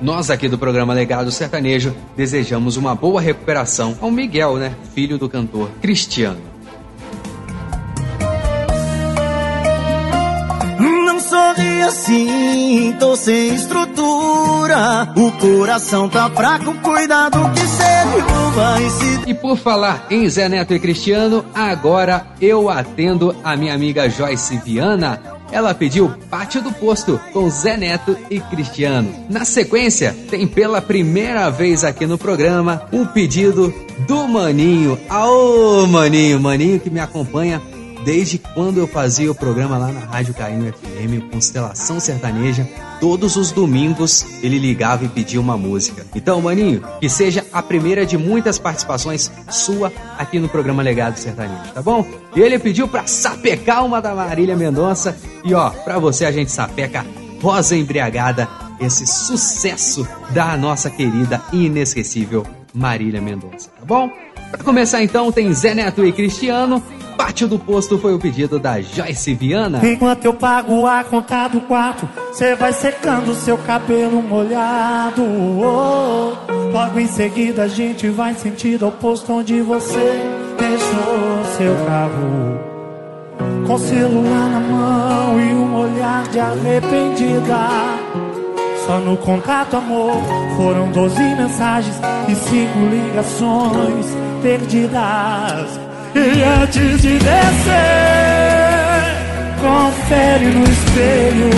Nós 0.00 0.30
aqui 0.30 0.48
do 0.48 0.58
programa 0.58 0.92
Legado 0.92 1.30
Sertanejo 1.30 1.94
desejamos 2.16 2.76
uma 2.76 2.94
boa 2.94 3.20
recuperação 3.20 3.96
ao 4.00 4.10
Miguel, 4.10 4.56
né? 4.56 4.74
Filho 4.94 5.16
do 5.16 5.28
cantor 5.28 5.70
Cristiano. 5.80 6.40
Não 10.80 11.20
sorri 11.20 11.82
assim, 11.82 12.96
tô 12.98 13.14
sem 13.14 13.54
estrutura. 13.54 15.12
O 15.16 15.30
coração 15.32 16.08
tá 16.08 16.28
fraco, 16.30 16.74
cuidado 16.80 17.38
que 17.52 17.60
cê 17.60 17.92
derruba 18.16 18.80
e 18.80 18.90
se. 18.90 19.30
E 19.30 19.34
por 19.34 19.56
falar 19.56 20.06
em 20.10 20.28
Zé 20.28 20.48
Neto 20.48 20.74
e 20.74 20.80
Cristiano, 20.80 21.44
agora 21.54 22.26
eu 22.40 22.68
atendo 22.68 23.34
a 23.42 23.56
minha 23.56 23.74
amiga 23.74 24.08
Joyce 24.08 24.58
Viana. 24.58 25.20
Ela 25.52 25.74
pediu 25.74 26.10
Pátio 26.30 26.62
do 26.62 26.72
Posto 26.72 27.20
com 27.32 27.48
Zé 27.50 27.76
Neto 27.76 28.16
e 28.30 28.40
Cristiano. 28.40 29.14
Na 29.28 29.44
sequência, 29.44 30.16
tem 30.30 30.46
pela 30.46 30.80
primeira 30.80 31.50
vez 31.50 31.84
aqui 31.84 32.06
no 32.06 32.16
programa 32.16 32.88
um 32.90 33.04
pedido 33.04 33.72
do 34.08 34.26
Maninho. 34.26 34.98
Aô, 35.10 35.86
Maninho, 35.86 36.40
Maninho 36.40 36.80
que 36.80 36.88
me 36.88 36.98
acompanha 36.98 37.60
desde 38.04 38.38
quando 38.38 38.78
eu 38.78 38.86
fazia 38.86 39.30
o 39.30 39.34
programa 39.34 39.78
lá 39.78 39.92
na 39.92 40.00
Rádio 40.00 40.34
Carinho 40.34 40.72
FM, 40.72 41.30
Constelação 41.30 42.00
Sertaneja, 42.00 42.66
todos 43.02 43.34
os 43.34 43.50
domingos 43.50 44.24
ele 44.44 44.60
ligava 44.60 45.04
e 45.04 45.08
pedia 45.08 45.40
uma 45.40 45.56
música. 45.56 46.06
Então, 46.14 46.40
maninho, 46.40 46.84
que 47.00 47.08
seja 47.08 47.44
a 47.52 47.60
primeira 47.60 48.06
de 48.06 48.16
muitas 48.16 48.60
participações 48.60 49.28
sua 49.50 49.92
aqui 50.16 50.38
no 50.38 50.48
programa 50.48 50.84
Legado 50.84 51.18
Sertanejo, 51.18 51.72
tá 51.74 51.82
bom? 51.82 52.06
E 52.36 52.40
ele 52.40 52.60
pediu 52.60 52.86
pra 52.86 53.04
sapecar 53.08 53.84
uma 53.84 54.00
da 54.00 54.14
Marília 54.14 54.56
Mendonça 54.56 55.18
e 55.44 55.52
ó, 55.52 55.70
pra 55.70 55.98
você 55.98 56.24
a 56.24 56.30
gente 56.30 56.52
sapeca 56.52 57.04
Rosa 57.40 57.74
Embriagada, 57.74 58.48
esse 58.78 59.04
sucesso 59.04 60.06
da 60.30 60.56
nossa 60.56 60.88
querida 60.88 61.42
e 61.52 61.66
inesquecível 61.66 62.46
Marília 62.72 63.20
Mendonça, 63.20 63.68
tá 63.80 63.84
bom? 63.84 64.08
Pra 64.52 64.62
começar 64.62 65.02
então, 65.02 65.32
tem 65.32 65.52
Zé 65.52 65.74
Neto 65.74 66.06
e 66.06 66.12
Cristiano. 66.12 66.80
Pátio 67.12 67.46
do 67.46 67.58
Posto 67.58 67.98
foi 67.98 68.14
o 68.14 68.18
pedido 68.18 68.58
da 68.58 68.80
Joyce 68.80 69.34
Viana. 69.34 69.80
Enquanto 69.86 70.24
eu 70.24 70.34
pago 70.34 70.86
a 70.86 71.04
conta 71.04 71.48
do 71.48 71.60
quarto, 71.60 72.08
você 72.30 72.54
vai 72.54 72.72
secando 72.72 73.34
seu 73.34 73.56
cabelo 73.58 74.22
molhado. 74.22 75.22
Oh, 75.22 76.32
logo 76.72 76.98
em 76.98 77.06
seguida 77.06 77.64
a 77.64 77.68
gente 77.68 78.08
vai 78.08 78.34
sentido 78.34 78.90
posto 79.00 79.32
onde 79.32 79.60
você 79.60 80.20
deixou 80.58 81.44
seu 81.56 81.74
carro. 81.86 82.60
Com 83.66 83.78
celular 83.78 84.50
na 84.50 84.60
mão 84.60 85.40
e 85.40 85.54
um 85.54 85.74
olhar 85.76 86.28
de 86.28 86.40
arrependida. 86.40 88.02
Só 88.86 88.98
no 88.98 89.16
contato, 89.16 89.76
amor, 89.76 90.16
foram 90.56 90.90
12 90.90 91.16
mensagens 91.36 91.96
e 92.28 92.34
cinco 92.34 92.78
ligações 92.90 94.06
perdidas. 94.42 95.91
E 96.14 96.42
antes 96.42 97.00
de 97.00 97.18
descer, 97.18 97.72
confere 99.60 100.46
no 100.46 100.64
espelho. 100.64 101.50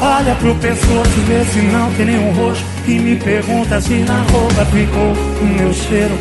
Olha 0.00 0.34
pro 0.34 0.54
pescoço, 0.56 1.20
vê 1.26 1.44
se 1.46 1.60
não 1.60 1.90
tem 1.92 2.06
nenhum 2.06 2.32
roxo. 2.32 2.62
E 2.86 2.98
me 2.98 3.16
pergunta 3.16 3.80
se 3.80 3.94
na 4.00 4.22
roupa 4.30 4.66
ficou 4.66 5.12
o 5.40 5.44
meu 5.44 5.72
cheiro. 5.72 6.18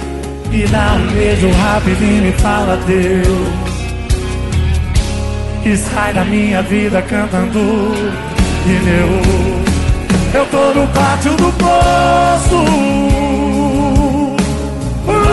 E 0.51 0.65
dá 0.67 0.93
um 0.93 1.07
beijo 1.11 1.49
rapidinho 1.51 2.17
e 2.17 2.21
me 2.21 2.31
fala 2.33 2.77
Deus. 2.87 3.73
E 5.65 5.75
sai 5.75 6.13
da 6.13 6.23
minha 6.23 6.61
vida 6.61 7.01
cantando 7.01 7.59
pneu. 8.63 9.53
Eu 10.33 10.45
tô 10.45 10.79
no 10.79 10.87
pátio 10.87 11.35
do 11.35 11.51
poço. 11.53 13.12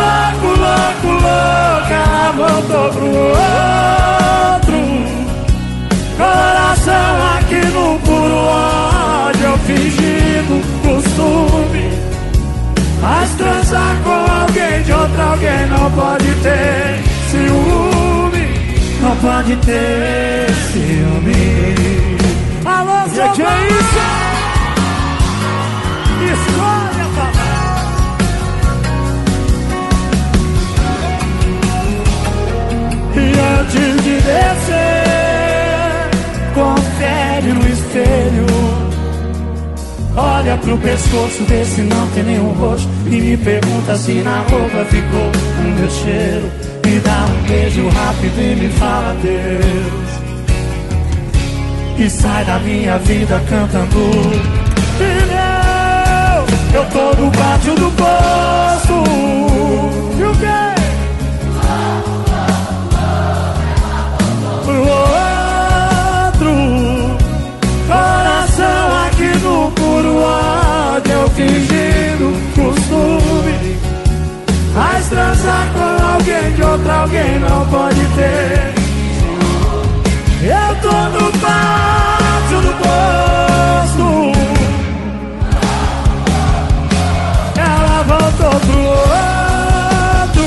Louco, 0.00 0.48
louco, 0.60 1.10
louca, 1.26 2.02
voltou 2.36 2.88
pro 2.90 3.06
outro. 3.06 4.80
Coração 6.16 7.12
aqui 7.38 7.60
no 7.66 7.98
puro 8.00 8.36
ódio, 8.36 9.44
eu 9.44 9.58
fingindo 9.58 10.54
costume. 10.82 11.86
Mas 13.02 13.30
transar 13.34 13.96
com 14.02 14.10
alguém 14.10 14.82
de 14.82 14.92
outra 14.92 15.24
alguém 15.24 15.66
não 15.66 15.90
pode 15.90 16.34
ter 16.42 17.02
ciúme. 17.30 18.44
Não 19.02 19.16
pode 19.16 19.56
ter 19.56 20.50
ciúme. 20.72 21.80
Que 23.34 23.42
é 23.42 23.66
isso? 23.68 24.39
E 33.20 33.22
antes 33.60 34.04
de 34.04 34.14
descer, 34.16 35.10
confere 36.54 37.52
no 37.52 37.68
espelho. 37.68 38.46
Olha 40.16 40.56
pro 40.56 40.76
pescoço, 40.78 41.44
vê 41.46 41.64
se 41.64 41.82
não 41.82 42.06
tem 42.08 42.24
nenhum 42.24 42.52
roxo. 42.52 42.88
E 43.06 43.20
me 43.20 43.36
pergunta 43.36 43.94
se 43.96 44.14
na 44.22 44.40
roupa 44.50 44.84
ficou 44.86 45.30
o 45.58 45.62
meu 45.62 45.90
cheiro. 45.90 46.50
Me 46.84 46.98
dá 47.00 47.26
um 47.26 47.42
beijo 47.46 47.88
rápido 47.88 48.40
e 48.40 48.56
me 48.56 48.68
fala 48.70 49.14
Deus. 49.22 50.10
E 51.98 52.10
sai 52.10 52.44
da 52.44 52.58
minha 52.58 52.98
vida 52.98 53.40
cantando. 53.48 54.10
Pneu, 54.98 56.46
eu 56.74 56.84
tô 56.90 57.22
no 57.22 57.30
pátio 57.30 57.74
do 57.74 57.90
posto. 57.92 59.19
Transar 75.10 75.66
com 75.72 76.14
alguém 76.14 76.52
de 76.54 76.62
outro 76.62 76.90
alguém 76.90 77.38
não 77.40 77.66
pode 77.66 78.00
ter. 78.14 78.72
Eu 80.42 80.74
tô 80.80 80.88
no 80.88 81.32
pátio 81.38 82.60
do 82.62 82.72
posto. 82.80 84.06
Ela 87.58 88.02
voltou 88.04 88.60
pro 88.60 88.82
outro. 88.86 90.46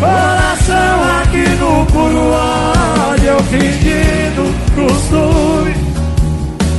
Coração 0.00 0.94
aqui 1.22 1.46
no 1.60 1.86
puro 1.86 2.24
ódio, 2.32 3.36
fingindo 3.50 4.44
costume. 4.74 5.74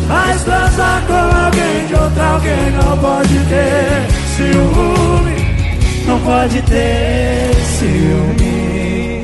Mas 0.10 0.44
transar 0.44 1.02
com 1.08 1.14
alguém 1.14 1.88
de 1.88 1.94
outro 1.94 2.22
alguém 2.22 2.72
não 2.72 2.98
pode 2.98 3.40
ter 3.46 4.08
ciúme. 4.36 5.03
Não 6.14 6.20
pode 6.20 6.62
ter 6.62 7.56
ciúme. 7.80 9.24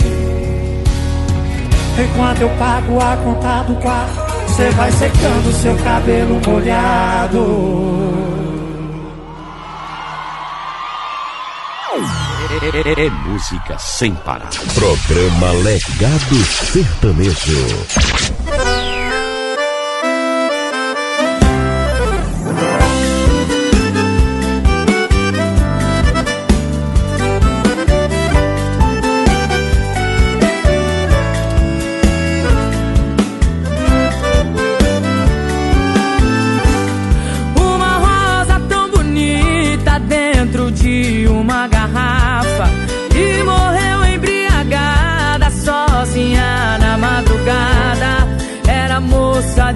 Enquanto 2.04 2.42
eu 2.42 2.50
pago 2.58 3.00
a 3.00 3.16
conta 3.18 3.62
do 3.62 3.76
quarto, 3.76 4.16
você 4.48 4.72
vai 4.72 4.92
secando 4.94 5.54
seu 5.62 5.78
cabelo 5.84 6.42
molhado. 6.48 7.46
É, 12.74 13.06
é 13.06 13.10
música 13.12 13.78
sem 13.78 14.16
parar. 14.16 14.50
Programa 14.74 15.52
Legado 15.62 16.36
Sertanejo. 16.44 18.39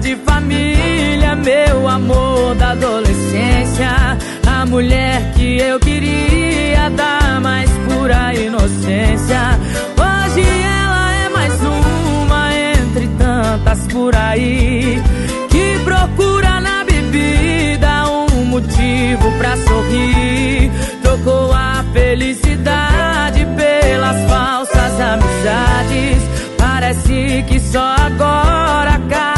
De 0.04 0.14
família, 0.16 1.34
meu 1.34 1.88
amor 1.88 2.54
da 2.56 2.72
adolescência, 2.72 4.18
a 4.46 4.66
mulher 4.66 5.32
que 5.34 5.56
eu 5.56 5.80
queria 5.80 6.90
dar 6.90 7.40
mais 7.40 7.70
pura 7.88 8.34
inocência. 8.34 9.58
Hoje 9.96 10.42
ela 10.42 11.14
é 11.24 11.28
mais 11.30 11.54
uma 11.58 12.54
entre 12.54 13.08
tantas 13.16 13.86
por 13.86 14.14
aí 14.14 15.02
que 15.48 15.78
procura 15.84 16.60
na 16.60 16.84
bebida 16.84 18.06
um 18.10 18.44
motivo 18.44 19.32
pra 19.38 19.56
sorrir. 19.56 20.70
Trocou 21.02 21.50
a 21.50 21.82
felicidade 21.94 23.46
pelas 23.56 24.30
falsas 24.30 25.00
amizades. 25.00 26.22
Parece 26.58 27.42
que 27.48 27.58
só 27.58 27.96
agora 27.98 29.00
caio 29.08 29.33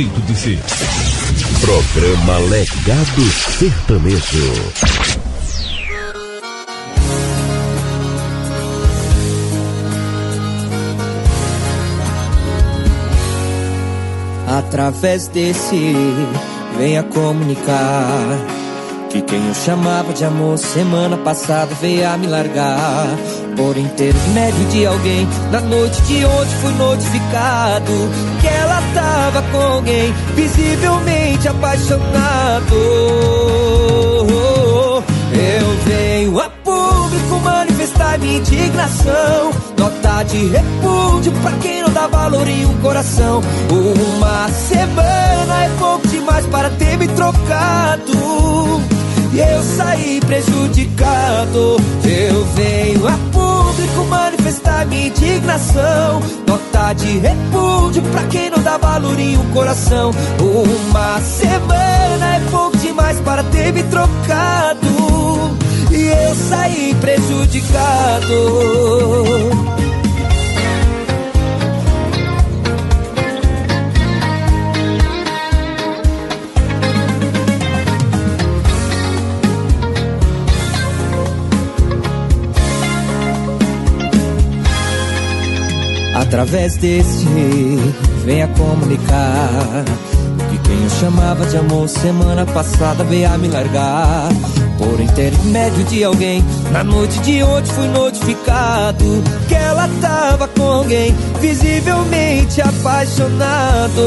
jeito 0.00 0.20
de 0.22 0.34
ser. 0.34 0.58
Programa 1.60 2.38
Legado 2.48 3.22
Sertanejo. 3.58 4.72
Através 14.48 15.28
desse, 15.28 15.94
venha 16.78 17.02
comunicar 17.02 18.38
que 19.10 19.20
quem 19.20 19.46
eu 19.48 19.54
chamava 19.54 20.14
de 20.14 20.24
amor 20.24 20.56
semana 20.56 21.18
passada 21.18 21.74
veio 21.74 22.08
a 22.08 22.16
me 22.16 22.26
largar. 22.26 23.06
Por 23.56 23.76
intermédio 23.76 24.64
de 24.70 24.86
alguém, 24.86 25.28
na 25.50 25.60
noite 25.60 26.00
de 26.02 26.24
ontem 26.24 26.56
fui 26.60 26.72
notificado 26.74 27.92
que 28.40 28.46
ela 28.46 28.82
tava 28.94 29.42
com 29.50 29.58
alguém 29.58 30.12
visivelmente 30.34 31.48
apaixonado. 31.48 32.74
Eu 35.32 35.76
venho 35.84 36.40
a 36.40 36.48
público 36.50 37.38
manifestar 37.42 38.18
minha 38.18 38.38
indignação. 38.38 39.52
Nota 39.78 40.22
de 40.24 40.46
repúdio 40.48 41.32
pra 41.42 41.52
quem 41.52 41.82
não 41.82 41.90
dá 41.90 42.06
valor 42.06 42.46
em 42.48 42.66
um 42.66 42.74
coração. 42.80 43.42
Uma 43.70 44.48
semana 44.48 45.64
é 45.64 45.70
pouco 45.78 46.06
demais 46.08 46.46
para 46.46 46.70
ter 46.70 46.96
me 46.98 47.08
trocado. 47.08 48.12
E 49.32 49.38
eu 49.38 49.62
saí 49.62 50.20
prejudicado. 50.20 51.76
Eu 52.04 52.44
venho 52.54 53.06
a 53.06 53.29
público 53.80 54.04
manifestar 54.06 54.86
minha 54.86 55.06
indignação. 55.08 56.20
Nota 56.46 56.92
de 56.92 57.18
repúdio 57.18 58.02
pra 58.02 58.22
quem 58.24 58.50
não 58.50 58.62
dá 58.62 58.76
valor 58.76 59.18
em 59.18 59.38
um 59.38 59.50
coração. 59.52 60.10
Uma 60.40 61.20
semana 61.20 62.36
é 62.36 62.40
pouco 62.50 62.76
demais 62.76 63.18
para 63.20 63.42
ter 63.44 63.72
me 63.72 63.82
trocado. 63.84 64.88
E 65.90 66.06
eu 66.06 66.34
saí 66.34 66.94
prejudicado. 67.00 68.30
Através 86.30 86.76
desse 86.76 87.26
venha 88.24 88.46
comunicar 88.46 89.84
que 90.48 90.58
quem 90.58 90.80
eu 90.84 90.90
chamava 90.90 91.44
de 91.44 91.56
amor 91.56 91.88
semana 91.88 92.46
passada 92.46 93.02
veio 93.02 93.28
a 93.28 93.36
me 93.36 93.48
largar. 93.48 94.28
Por 94.78 95.00
intermédio 95.00 95.82
de 95.86 96.04
alguém, 96.04 96.44
na 96.70 96.84
noite 96.84 97.18
de 97.18 97.42
ontem 97.42 97.72
fui 97.72 97.88
notificado 97.88 99.04
que 99.48 99.54
ela 99.56 99.90
tava 100.00 100.46
com 100.46 100.62
alguém 100.62 101.12
visivelmente 101.40 102.62
apaixonado. 102.62 104.00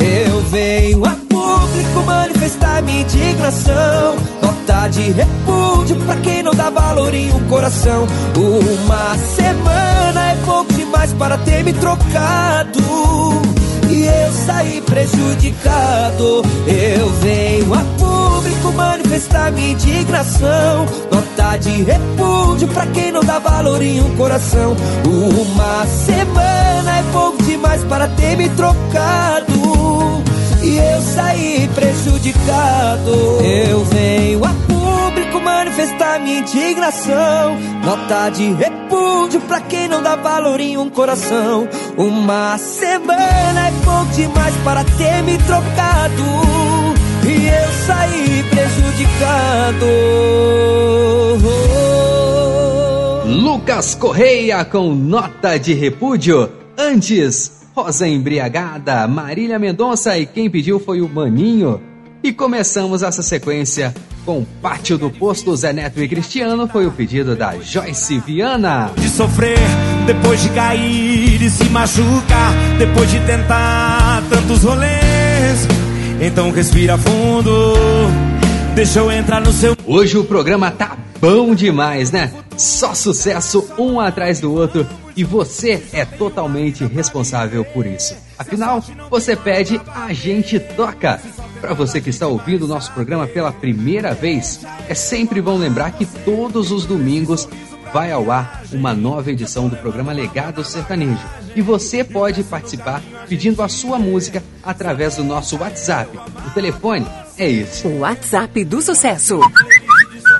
Eu 0.00 0.40
venho 0.50 1.04
a 1.04 1.10
público 1.10 2.02
manifestar 2.06 2.82
minha 2.82 3.02
indignação. 3.02 4.29
Nota 4.70 4.86
de 4.86 5.10
repúdio 5.10 5.96
pra 6.06 6.14
quem 6.18 6.44
não 6.44 6.52
dá 6.52 6.70
valor 6.70 7.12
em 7.12 7.32
um 7.32 7.40
coração. 7.48 8.06
Uma 8.36 9.18
semana 9.34 10.30
é 10.30 10.36
pouco 10.46 10.72
demais 10.72 11.12
para 11.14 11.36
ter 11.38 11.64
me 11.64 11.72
trocado. 11.72 12.78
E 13.88 14.04
eu 14.04 14.32
saí 14.46 14.80
prejudicado. 14.82 16.42
Eu 16.68 17.10
venho 17.20 17.74
a 17.74 17.84
público 17.98 18.72
manifestar 18.72 19.50
minha 19.50 19.72
indignação. 19.72 20.86
Nota 21.10 21.56
de 21.56 21.82
repúdio 21.82 22.68
pra 22.68 22.86
quem 22.86 23.10
não 23.10 23.24
dá 23.24 23.40
valor 23.40 23.82
em 23.82 24.00
um 24.00 24.14
coração. 24.14 24.76
Uma 25.04 25.84
semana 25.86 26.96
é 26.96 27.04
pouco 27.12 27.42
demais 27.42 27.82
para 27.82 28.06
ter 28.06 28.36
me 28.36 28.48
trocado. 28.50 29.99
E 30.62 30.76
eu 30.76 31.00
saí 31.00 31.68
prejudicado. 31.74 33.10
Eu 33.42 33.84
venho 33.84 34.44
a 34.44 34.54
público 34.66 35.40
manifestar 35.40 36.20
minha 36.20 36.40
indignação. 36.40 37.56
Nota 37.84 38.28
de 38.30 38.52
repúdio 38.52 39.40
pra 39.42 39.60
quem 39.60 39.88
não 39.88 40.02
dá 40.02 40.16
valor 40.16 40.60
em 40.60 40.76
um 40.76 40.90
coração. 40.90 41.68
Uma 41.96 42.58
semana 42.58 43.68
é 43.68 43.72
pouco 43.84 44.12
demais 44.12 44.54
para 44.64 44.84
ter 44.84 45.22
me 45.22 45.38
trocado. 45.38 46.22
E 47.26 47.46
eu 47.46 47.72
saí 47.86 48.44
prejudicado. 48.50 49.86
Lucas 53.26 53.94
Correia 53.94 54.64
com 54.64 54.94
nota 54.94 55.58
de 55.58 55.72
repúdio. 55.74 56.50
Antes, 56.76 57.59
Rosa 57.74 58.06
Embriagada, 58.06 59.06
Marília 59.06 59.58
Mendonça 59.58 60.18
e 60.18 60.26
quem 60.26 60.50
pediu 60.50 60.80
foi 60.80 61.00
o 61.00 61.08
Maninho. 61.08 61.80
E 62.22 62.32
começamos 62.32 63.02
essa 63.02 63.22
sequência 63.22 63.94
com 64.26 64.44
Pátio 64.60 64.98
do 64.98 65.08
Posto 65.08 65.54
Zé 65.56 65.72
Neto 65.72 66.02
e 66.02 66.08
Cristiano, 66.08 66.68
foi 66.68 66.86
o 66.86 66.90
pedido 66.90 67.34
da 67.34 67.56
Joyce 67.58 68.18
Viana. 68.18 68.90
De 68.96 69.08
sofrer, 69.08 69.58
depois 70.04 70.42
de 70.42 70.50
cair 70.50 71.40
e 71.40 71.48
se 71.48 71.64
machucar, 71.70 72.52
depois 72.78 73.10
de 73.10 73.20
tentar 73.20 74.22
tantos 74.28 74.64
rolês. 74.64 75.66
Então 76.20 76.50
respira 76.50 76.98
fundo, 76.98 77.74
deixa 78.74 78.98
eu 78.98 79.10
entrar 79.10 79.40
no 79.40 79.52
seu. 79.52 79.74
Hoje 79.86 80.18
o 80.18 80.24
programa 80.24 80.70
tá 80.70 80.98
bom 81.20 81.54
demais, 81.54 82.10
né? 82.10 82.30
Só 82.58 82.94
sucesso 82.94 83.66
um 83.78 83.98
atrás 83.98 84.40
do 84.40 84.52
outro 84.52 84.86
e 85.16 85.24
você 85.24 85.82
é 85.92 86.04
totalmente 86.04 86.84
responsável 86.84 87.64
por 87.64 87.86
isso. 87.86 88.16
Afinal, 88.38 88.82
você 89.10 89.36
pede, 89.36 89.80
a 89.94 90.12
gente 90.12 90.58
toca. 90.58 91.20
Para 91.60 91.74
você 91.74 92.00
que 92.00 92.10
está 92.10 92.26
ouvindo 92.26 92.64
o 92.64 92.68
nosso 92.68 92.90
programa 92.92 93.26
pela 93.26 93.52
primeira 93.52 94.14
vez, 94.14 94.60
é 94.88 94.94
sempre 94.94 95.42
bom 95.42 95.58
lembrar 95.58 95.92
que 95.92 96.06
todos 96.06 96.70
os 96.72 96.86
domingos 96.86 97.46
vai 97.92 98.12
ao 98.12 98.30
ar 98.30 98.62
uma 98.72 98.94
nova 98.94 99.30
edição 99.30 99.68
do 99.68 99.76
programa 99.76 100.12
Legado 100.12 100.64
Sertanejo. 100.64 101.20
E 101.54 101.60
você 101.60 102.04
pode 102.04 102.42
participar 102.44 103.02
pedindo 103.28 103.62
a 103.62 103.68
sua 103.68 103.98
música 103.98 104.42
através 104.62 105.16
do 105.16 105.24
nosso 105.24 105.56
WhatsApp. 105.58 106.18
O 106.46 106.50
telefone 106.50 107.06
é 107.36 107.50
esse. 107.50 107.86
O 107.86 108.00
WhatsApp 108.00 108.64
do 108.64 108.80
sucesso. 108.80 109.40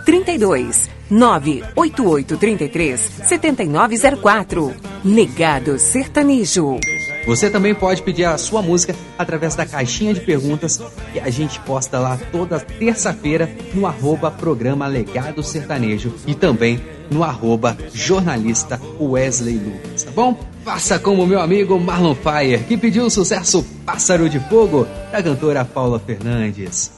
32 0.05 0.90
98833 1.11 3.01
7904. 3.25 4.73
Legado 5.05 5.79
Sertanejo. 5.79 6.79
Você 7.27 7.51
também 7.51 7.75
pode 7.75 8.03
pedir 8.03 8.25
a 8.25 8.39
sua 8.39 8.63
música 8.63 8.95
através 9.19 9.55
da 9.55 9.67
caixinha 9.67 10.15
de 10.15 10.21
perguntas 10.21 10.81
que 11.13 11.21
a 11.21 11.29
gente 11.31 11.61
posta 11.61 11.99
lá 11.99 12.19
toda 12.33 12.61
terça-feira 12.61 13.51
no 13.75 13.87
arroba 13.87 14.31
programa 14.31 14.87
Legado 14.87 15.43
Sertanejo 15.43 16.15
e 16.27 16.35
também 16.35 16.81
no 17.11 17.25
arroba 17.25 17.77
jornalista 17.93 18.81
Wesley 18.99 19.59
Lucas, 19.59 20.05
tá 20.05 20.11
bom? 20.13 20.39
Faça 20.65 20.99
como 20.99 21.27
meu 21.27 21.41
amigo 21.41 21.79
Marlon 21.79 22.15
Fire, 22.15 22.63
que 22.65 22.77
pediu 22.77 23.05
o 23.07 23.11
sucesso 23.11 23.67
Pássaro 23.85 24.29
de 24.29 24.39
Fogo 24.39 24.87
da 25.11 25.23
cantora 25.23 25.65
Paula 25.65 25.99
Fernandes. 25.99 26.93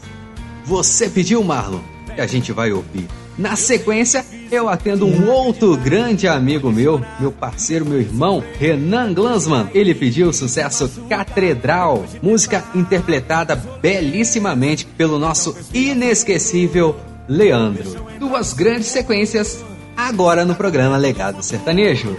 Você 0.65 1.09
pediu, 1.09 1.43
Marlon, 1.43 1.81
e 2.17 2.21
a 2.21 2.27
gente 2.27 2.53
vai 2.53 2.73
ouvir. 2.73 3.07
Na 3.39 3.57
sequência, 3.57 4.25
eu 4.51 4.69
atendo 4.69 5.07
um 5.07 5.31
outro 5.31 5.77
grande 5.77 6.29
amigo 6.29 6.71
meu, 6.71 7.01
meu 7.19 7.33
parceiro, 7.33 7.87
meu 7.87 7.99
irmão, 7.99 8.45
Renan 8.59 9.15
Glansman. 9.15 9.71
Ele 9.73 9.95
pediu 9.95 10.29
o 10.29 10.33
sucesso 10.33 10.91
Catedral, 11.09 12.05
música 12.23 12.63
interpretada 12.75 13.57
belíssimamente 13.81 14.85
pelo 14.85 15.19
nosso 15.19 15.57
inesquecível 15.73 16.95
Leandro. 17.27 18.07
Duas 18.19 18.53
grandes 18.53 18.89
sequências 18.89 19.65
agora 19.97 20.45
no 20.45 20.55
programa 20.55 20.97
Legado 20.97 21.43
Sertanejo. 21.43 22.17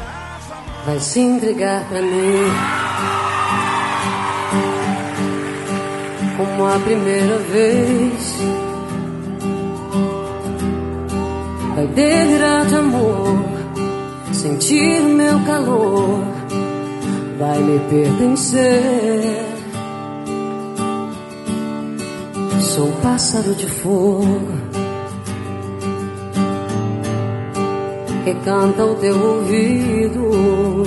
Vai 0.86 1.00
se 1.00 1.20
entregar 1.20 1.88
pra 1.88 2.02
mim 2.02 2.52
como 6.36 6.66
a 6.66 6.80
primeira 6.80 7.38
vez. 7.38 8.73
Vai 11.84 12.66
de 12.66 12.76
amor, 12.76 13.44
sentir 14.32 15.02
o 15.02 15.10
meu 15.10 15.38
calor, 15.46 16.24
vai 17.38 17.60
me 17.60 17.78
pertencer. 17.90 19.46
Sou 22.62 22.90
pássaro 23.02 23.54
de 23.56 23.68
fogo 23.68 24.48
que 28.24 28.34
canta 28.46 28.84
ao 28.84 28.96
teu 28.96 29.22
ouvido. 29.22 30.84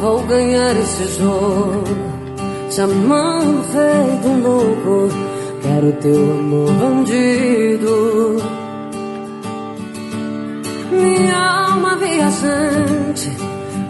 Vou 0.00 0.22
ganhar 0.28 0.76
esse 0.76 1.18
jogo, 1.18 1.84
te 2.70 2.80
amando 2.80 3.64
feito 3.64 4.28
um 4.28 4.42
louco. 4.42 5.37
Quero 5.62 5.92
teu 6.00 6.38
amor 6.38 6.72
bandido. 6.72 8.36
Minha 10.90 11.70
alma 11.70 11.96
viajante, 11.96 13.30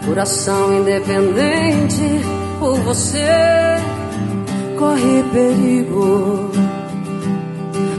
coração 0.05 0.73
independente. 0.73 2.21
Por 2.59 2.77
você 2.81 3.79
corre 4.77 5.23
perigo. 5.31 6.51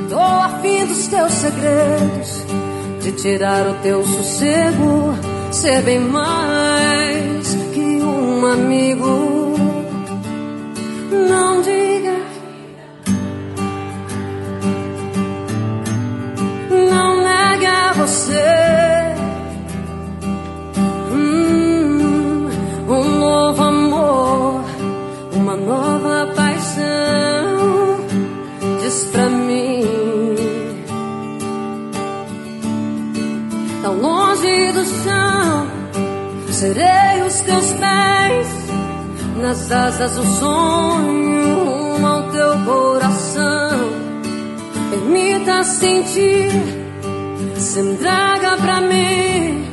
Tô 0.08 0.18
afim 0.18 0.86
dos 0.86 1.06
teus 1.06 1.32
segredos, 1.32 2.44
de 3.00 3.12
tirar 3.12 3.66
o 3.68 3.74
teu 3.82 4.04
sossego, 4.04 5.14
ser 5.50 5.82
bem 5.82 6.00
mais 6.00 7.54
que 7.72 8.02
um 8.02 8.44
amigo. 8.46 9.54
Não 11.28 11.62
diga, 11.62 11.89
você. 18.00 19.14
Hum, 21.12 22.48
um 22.88 23.18
novo 23.18 23.62
amor, 23.62 24.64
uma 25.34 25.56
nova 25.56 26.32
paixão. 26.34 28.00
Diz 28.80 29.04
pra 29.12 29.28
mim, 29.28 29.84
tão 33.82 34.00
longe 34.00 34.72
do 34.72 34.84
chão, 35.02 35.66
serei 36.50 37.22
os 37.26 37.40
teus 37.40 37.72
pés 37.72 38.48
nas 39.42 39.70
asas 39.70 40.16
do 40.16 40.24
sonho, 40.38 41.64
rumo 41.64 42.06
ao 42.06 42.22
teu 42.30 42.52
coração. 42.64 43.70
Permita 44.90 45.62
sentir, 45.62 46.79
se 47.70 47.78
entrega 47.78 48.56
pra 48.56 48.80
mim. 48.80 49.64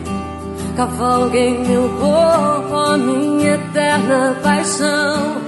Cavalgue 0.76 1.40
em 1.40 1.68
meu 1.68 1.90
corpo 2.00 2.76
a 2.76 2.96
minha 2.96 3.56
eterna 3.56 4.38
paixão. 4.44 5.42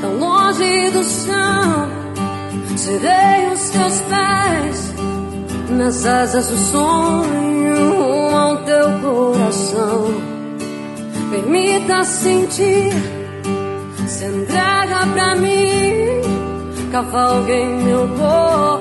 Tão 0.00 0.18
longe 0.18 0.90
do 0.90 1.04
chão, 1.04 1.88
serei 2.76 3.52
os 3.52 3.70
teus 3.70 4.00
pés 4.10 4.94
nas 5.70 6.04
asas 6.04 6.48
do 6.48 6.58
sonho, 6.58 8.36
ao 8.36 8.56
teu 8.64 8.88
coração. 9.00 10.14
Permita 11.30 12.02
sentir, 12.02 12.92
se 14.08 14.24
entrega 14.24 15.06
pra 15.14 15.36
mim. 15.36 16.22
Cavalgue 16.90 17.52
em 17.52 17.84
meu 17.84 18.08
corpo 18.18 18.71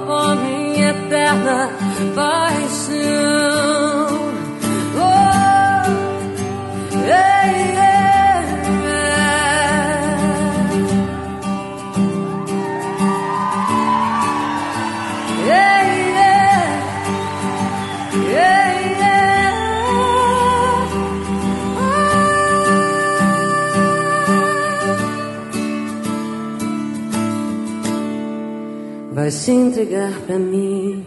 Vai 29.31 29.39
se 29.39 29.51
entregar 29.51 30.11
pra 30.27 30.37
mim. 30.37 31.05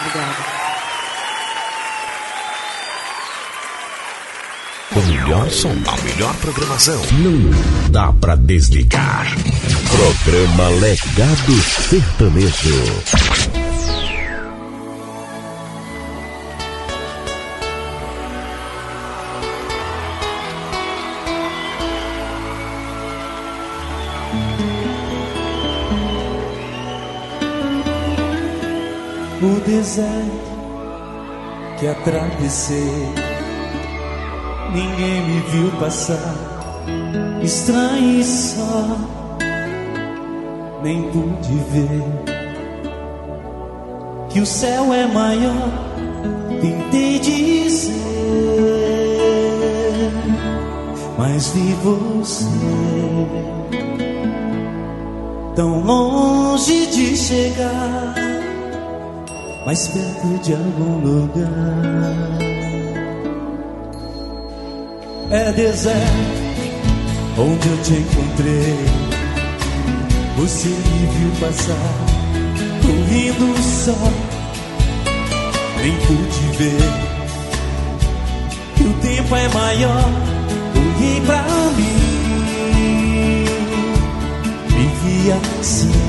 Obrigada. 0.00 0.36
O 4.96 5.00
melhor 5.06 5.48
som, 5.50 5.70
a 5.86 6.02
melhor 6.02 6.34
programação. 6.38 7.00
Não 7.20 7.90
dá 7.92 8.12
pra 8.14 8.34
desligar. 8.34 9.28
Programa 10.24 10.70
Legado 10.80 11.52
Sertanejo. 11.88 13.57
Deserto 29.88 30.50
que 31.78 31.86
atravessei, 31.86 33.08
ninguém 34.70 35.22
me 35.26 35.40
viu 35.48 35.70
passar, 35.80 36.34
estranho 37.42 38.20
e 38.20 38.22
só, 38.22 38.98
nem 40.82 41.04
pude 41.04 41.54
ver 41.70 42.04
que 44.28 44.40
o 44.40 44.46
céu 44.46 44.92
é 44.92 45.06
maior. 45.06 45.70
Tentei 46.60 47.18
dizer, 47.20 47.94
mas 51.16 51.48
vi 51.52 51.72
você 51.82 52.44
tão 55.56 55.80
longe 55.80 56.88
de 56.88 57.16
chegar 57.16 58.07
mais 59.68 59.86
perto 59.88 60.26
de 60.42 60.54
algum 60.54 60.98
lugar. 61.00 62.38
É 65.30 65.52
deserto 65.52 65.98
onde 67.36 67.68
eu 67.68 67.76
te 67.82 67.92
encontrei. 67.92 68.78
Você 70.38 70.68
me 70.68 71.06
viu 71.12 71.30
passar, 71.38 71.76
correndo 72.80 73.62
só, 73.62 74.10
nem 75.82 75.94
pude 75.98 76.56
ver 76.56 76.90
que 78.74 78.84
o 78.84 78.94
tempo 79.02 79.36
é 79.36 79.48
maior. 79.48 80.10
Olhei 80.76 81.20
pra 81.26 81.42
mim, 81.76 81.98
me 84.72 84.86
vi 85.02 85.32
assim 85.60 86.07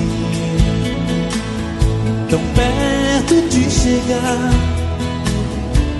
tão 2.29 2.39
perto 2.53 3.49
de 3.49 3.71
chegar 3.71 4.51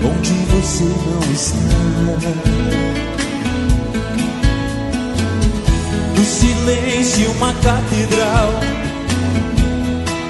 onde 0.04 0.32
você 0.50 0.84
não 0.84 1.32
está. 1.32 1.60
No 6.16 6.24
silêncio, 6.24 7.30
uma 7.32 7.52
catedral, 7.54 8.54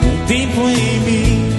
um 0.03 0.27
templo 0.27 0.71
em 0.71 1.01
mim, 1.01 1.53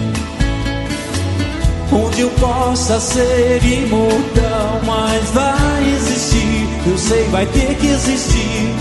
onde 1.91 2.21
eu 2.21 2.29
possa 2.31 2.99
ser 2.99 3.63
imortal, 3.63 4.81
mas 4.85 5.29
vai 5.31 5.93
existir, 5.95 6.67
eu 6.87 6.97
sei, 6.97 7.23
vai 7.25 7.45
ter 7.45 7.75
que 7.75 7.87
existir, 7.87 8.73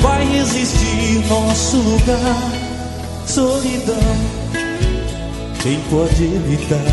vai 0.00 0.38
existir 0.38 1.26
nosso 1.28 1.76
lugar, 1.76 2.52
solidão 3.26 4.27
quem 5.62 5.80
pode 5.90 6.24
evitar? 6.24 6.84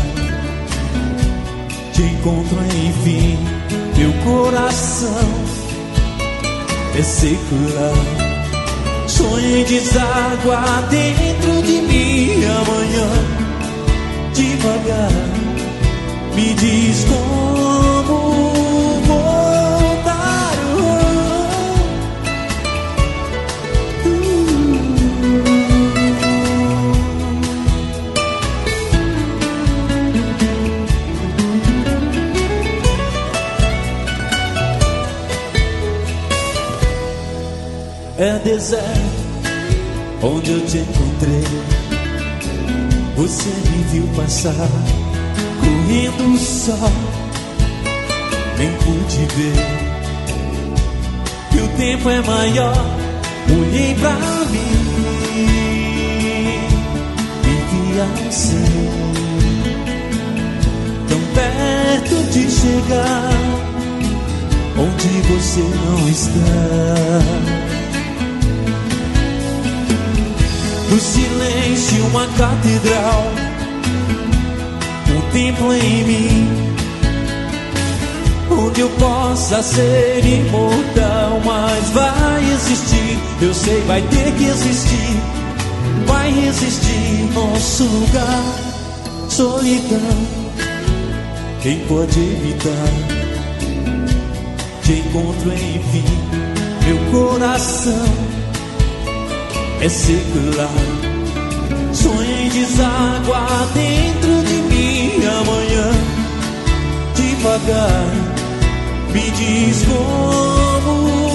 Te 1.92 2.02
encontro 2.02 2.58
enfim, 2.86 3.38
meu 3.96 4.12
coração 4.24 5.28
é 6.98 7.02
secular. 7.02 8.26
Sonho 9.06 9.64
deságua 9.64 10.82
dentro 10.90 11.62
de 11.62 11.80
mim 11.82 12.44
amanhã, 12.44 13.08
devagar. 14.34 15.10
Me 16.34 16.52
diz 16.54 17.04
É 38.18 38.38
deserto 38.38 39.26
onde 40.22 40.50
eu 40.50 40.64
te 40.64 40.78
encontrei. 40.78 41.44
Você 43.14 43.50
me 43.50 43.84
viu 43.92 44.08
passar, 44.16 44.54
correndo 45.60 46.38
só, 46.38 46.90
nem 48.56 48.72
pude 48.72 49.26
ver. 49.36 49.52
Que 51.50 51.58
o 51.58 51.68
tempo 51.76 52.08
é 52.08 52.22
maior, 52.22 52.86
olhei 53.50 53.94
pra 53.96 54.14
mim 54.50 54.76
e 57.44 57.48
vi 57.70 58.00
assim, 58.28 58.88
tão 61.06 61.20
perto 61.34 62.32
de 62.32 62.50
chegar 62.50 63.30
onde 64.78 65.20
você 65.28 65.60
não 65.60 66.08
está. 66.08 67.65
Do 70.96 71.02
silêncio, 71.02 72.06
uma 72.06 72.26
catedral, 72.38 73.26
um 75.14 75.30
templo 75.30 75.74
em 75.74 76.04
mim, 76.04 76.48
onde 78.50 78.80
eu 78.80 78.88
possa 78.88 79.62
ser 79.62 80.24
imortal. 80.24 81.42
Mas 81.44 81.90
vai 81.90 82.50
existir, 82.50 83.18
eu 83.42 83.52
sei, 83.52 83.78
vai 83.82 84.00
ter 84.00 84.32
que 84.38 84.44
existir, 84.44 85.20
vai 86.06 86.30
resistir 86.30 87.28
nosso 87.34 87.84
lugar, 87.84 88.44
solidão. 89.28 90.26
Quem 91.60 91.78
pode 91.80 92.18
evitar? 92.18 92.88
Te 94.82 94.92
encontro, 94.92 95.52
enfim, 95.52 96.04
meu 96.86 96.98
coração 97.10 98.35
é 99.80 99.88
secular. 99.88 100.70
Sonho 101.92 102.36
em 102.38 102.48
deságua 102.48 103.46
dentro 103.74 104.42
de 104.44 104.54
mim 104.68 105.12
amanhã. 105.24 105.90
Devagar, 107.14 108.06
me 109.12 109.30
diz 109.30 109.84
como 109.84 111.25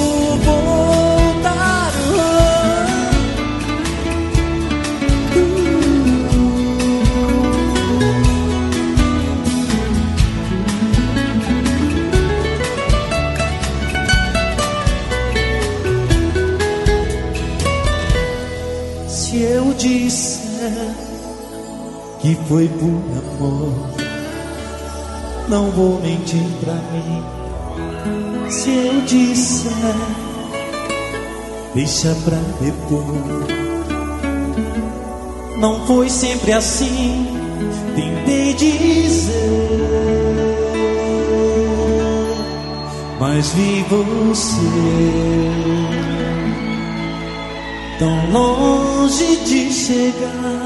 foi 22.51 22.67
por 22.67 23.01
amor, 23.39 23.73
não 25.47 25.71
vou 25.71 26.01
mentir 26.01 26.43
pra 26.59 26.73
mim. 26.73 27.23
Se 28.49 28.69
eu 28.69 29.01
disser, 29.03 29.71
deixa 31.73 32.13
pra 32.25 32.37
depois. 32.59 33.47
Não 35.61 35.87
foi 35.87 36.09
sempre 36.09 36.51
assim, 36.51 37.25
tentei 37.95 38.53
dizer, 38.53 39.79
mas 43.17 43.47
vi 43.53 43.85
você 43.89 44.57
tão 47.97 48.29
longe 48.31 49.37
de 49.45 49.71
chegar, 49.71 50.60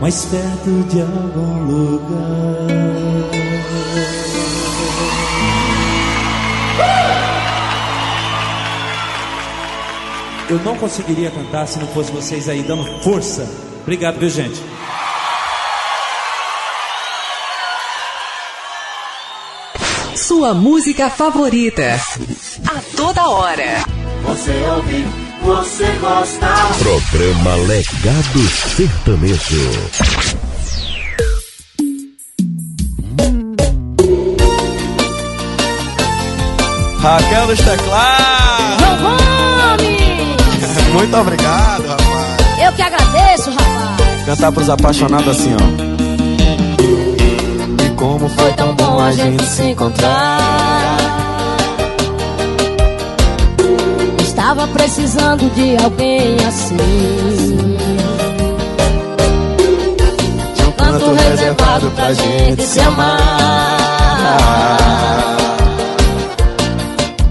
mais 0.00 0.24
perto 0.26 0.70
de 0.88 1.00
algum 1.00 1.64
lugar. 1.64 2.98
Eu 10.50 10.58
não 10.60 10.76
conseguiria 10.76 11.30
cantar 11.30 11.66
se 11.66 11.78
não 11.78 11.86
fosse 11.88 12.10
vocês 12.10 12.48
aí 12.48 12.62
dando 12.62 12.84
força. 13.02 13.46
Obrigado, 13.82 14.18
viu, 14.18 14.30
gente? 14.30 14.58
Sua 20.14 20.54
música 20.54 21.10
favorita. 21.10 22.00
A 22.66 22.96
toda 22.96 23.28
hora. 23.28 23.84
Você 24.24 24.50
ouve, 24.74 25.06
você 25.48 25.86
gosta. 25.98 26.46
Programa 26.78 27.56
Legado 27.66 28.48
Sertanejo. 28.76 29.70
Raquel 37.00 37.46
dos 37.46 37.58
teclados. 37.60 37.88
Muito 40.92 41.16
obrigado, 41.16 41.86
rapaz. 41.86 42.62
Eu 42.62 42.72
que 42.74 42.82
agradeço, 42.82 43.50
rapaz. 43.50 44.24
Cantar 44.26 44.52
pros 44.52 44.68
apaixonados 44.68 45.28
assim, 45.28 45.54
ó. 45.54 45.58
E 47.86 47.90
como 47.96 48.28
foi 48.28 48.52
tão 48.52 48.74
bom 48.74 49.00
a 49.00 49.12
gente 49.12 49.42
se 49.46 49.62
encontrar. 49.62 51.07
Estava 54.50 54.66
precisando 54.68 55.50
de 55.54 55.76
alguém 55.84 56.36
assim. 56.46 56.74
De 60.54 60.62
um 60.62 60.72
canto 60.72 61.12
reservado 61.12 61.90
pra 61.90 62.14
gente 62.14 62.62
se 62.62 62.80
amar. 62.80 63.76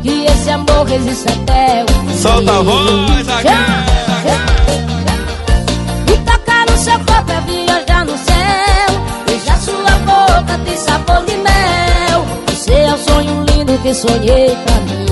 Que 0.04 0.26
esse 0.26 0.52
amor 0.52 0.86
resiste 0.86 1.28
até 1.28 1.84
o 1.84 1.88
fim. 1.88 2.18
Solta 2.22 2.52
a 2.52 2.62
voz, 2.62 3.28
Raquel. 3.28 3.54
E 6.06 6.18
tocar 6.20 6.68
no 6.70 6.78
seu 6.78 7.00
corpo 7.00 7.32
é 7.32 7.42
viajar 7.42 8.06
no 8.06 8.16
céu. 8.16 9.26
Beijar 9.26 9.58
sua 9.60 9.90
boca 10.06 10.60
tem 10.64 10.78
sabor 10.78 11.26
de 11.26 11.36
mel. 11.38 12.24
Você 12.50 12.74
é 12.74 12.94
o 12.94 12.98
sonho 13.00 13.44
lindo 13.50 13.76
que 13.80 13.92
sonhei 13.92 14.56
pra 14.56 14.76
mim. 14.82 15.08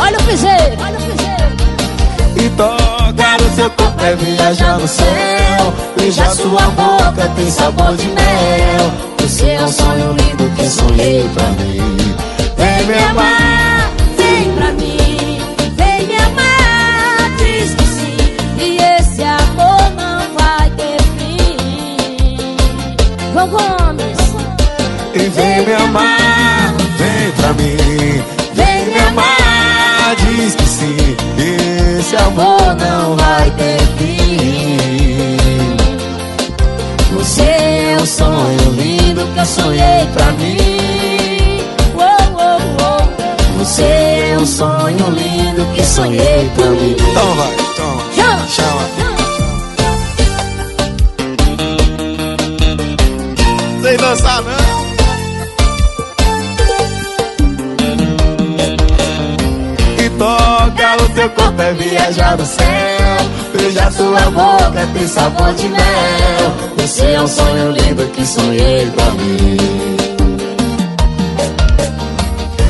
Olha 0.00 0.16
o 0.16 0.22
piseiro, 0.22 0.76
olha 0.80 0.96
o 0.96 0.96
piseiro. 0.96 0.97
Tocar 2.58 3.40
no 3.40 3.54
seu 3.54 3.70
corpo 3.70 4.04
é 4.04 4.16
viajar 4.16 4.78
no 4.80 4.88
céu. 4.88 5.74
Beijar 5.96 6.34
sua 6.34 6.62
boca 6.70 7.28
tem 7.36 7.48
sabor 7.52 7.96
de 7.96 8.08
mel. 8.08 8.92
Você 9.20 9.50
é 9.50 9.62
um 9.62 9.68
sonho 9.68 10.12
lindo 10.14 10.50
que 10.56 10.68
sonhei 10.68 11.30
pra 11.34 11.44
mim. 11.50 11.96
Vem 12.56 12.86
me 12.86 12.94
amar. 13.10 13.90
Vem 14.16 14.52
pra 14.56 14.72
mim, 14.72 15.40
vem 15.76 16.06
me 16.08 16.16
amar. 16.16 17.30
Diz 17.38 17.74
que 17.74 17.84
sim, 17.84 18.16
e 18.58 18.78
esse 18.98 19.22
amor 19.22 19.90
não 19.96 20.18
vai 20.34 20.68
ter 20.70 21.00
fim. 21.16 22.56
Gomes, 23.34 24.18
E 25.14 25.28
vem 25.28 25.64
me 25.64 25.74
amar, 25.74 26.27
Esse 32.08 32.16
amor 32.16 32.74
não 32.76 33.16
vai 33.16 33.50
ter 33.50 33.78
fim. 33.98 35.36
Você 37.12 37.42
é 37.42 37.98
um 38.00 38.06
sonho 38.06 38.70
lindo 38.72 39.26
que 39.34 39.38
eu 39.38 39.44
sonhei 39.44 40.06
pra 40.14 40.32
mim. 40.32 40.56
Você 43.58 43.82
é 43.82 44.38
um 44.40 44.46
sonho 44.46 45.10
lindo 45.10 45.66
que 45.74 45.84
sonhei 45.84 46.50
pra 46.56 46.70
mim. 46.70 46.96
Então 46.98 47.34
vai, 47.34 47.54
toma. 47.76 48.02
Chama, 48.14 48.48
chama. 48.48 48.88
Sem 53.82 53.96
dançar 53.98 54.42
não. 54.44 54.67
Teu 61.18 61.28
corpo 61.30 61.60
é 61.60 61.72
viajar 61.72 62.36
no 62.36 62.46
céu. 62.46 63.18
Beijar 63.52 63.90
sua 63.90 64.20
boca 64.30 64.88
tem 64.94 65.08
sabor 65.08 65.52
de 65.54 65.68
mel. 65.68 66.52
Você 66.76 67.06
é 67.06 67.20
um 67.20 67.26
sonho 67.26 67.72
lindo 67.72 68.06
que 68.12 68.24
sonhei 68.24 68.86
pra 68.86 69.04
mim. 69.10 69.56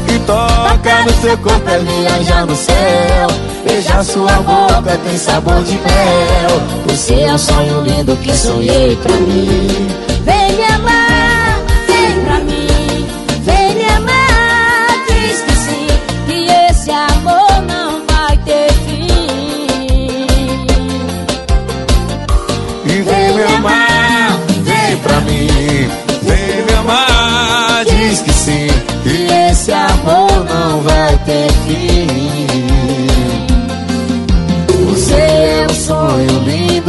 E 0.08 0.18
toca 0.20 1.04
no 1.04 1.12
teu 1.20 1.36
corpo 1.38 1.68
é 1.68 1.78
viajar 1.78 2.46
no 2.46 2.56
céu. 2.56 3.28
Beijar 3.66 4.02
sua 4.02 4.32
boca 4.40 4.98
tem 5.04 5.18
sabor 5.18 5.62
de 5.64 5.74
mel. 5.74 6.62
Você 6.86 7.20
é 7.20 7.34
um 7.34 7.38
sonho 7.38 7.82
lindo 7.82 8.16
que 8.16 8.34
sonhei 8.34 8.96
pra 8.96 9.12
mim. 9.12 9.88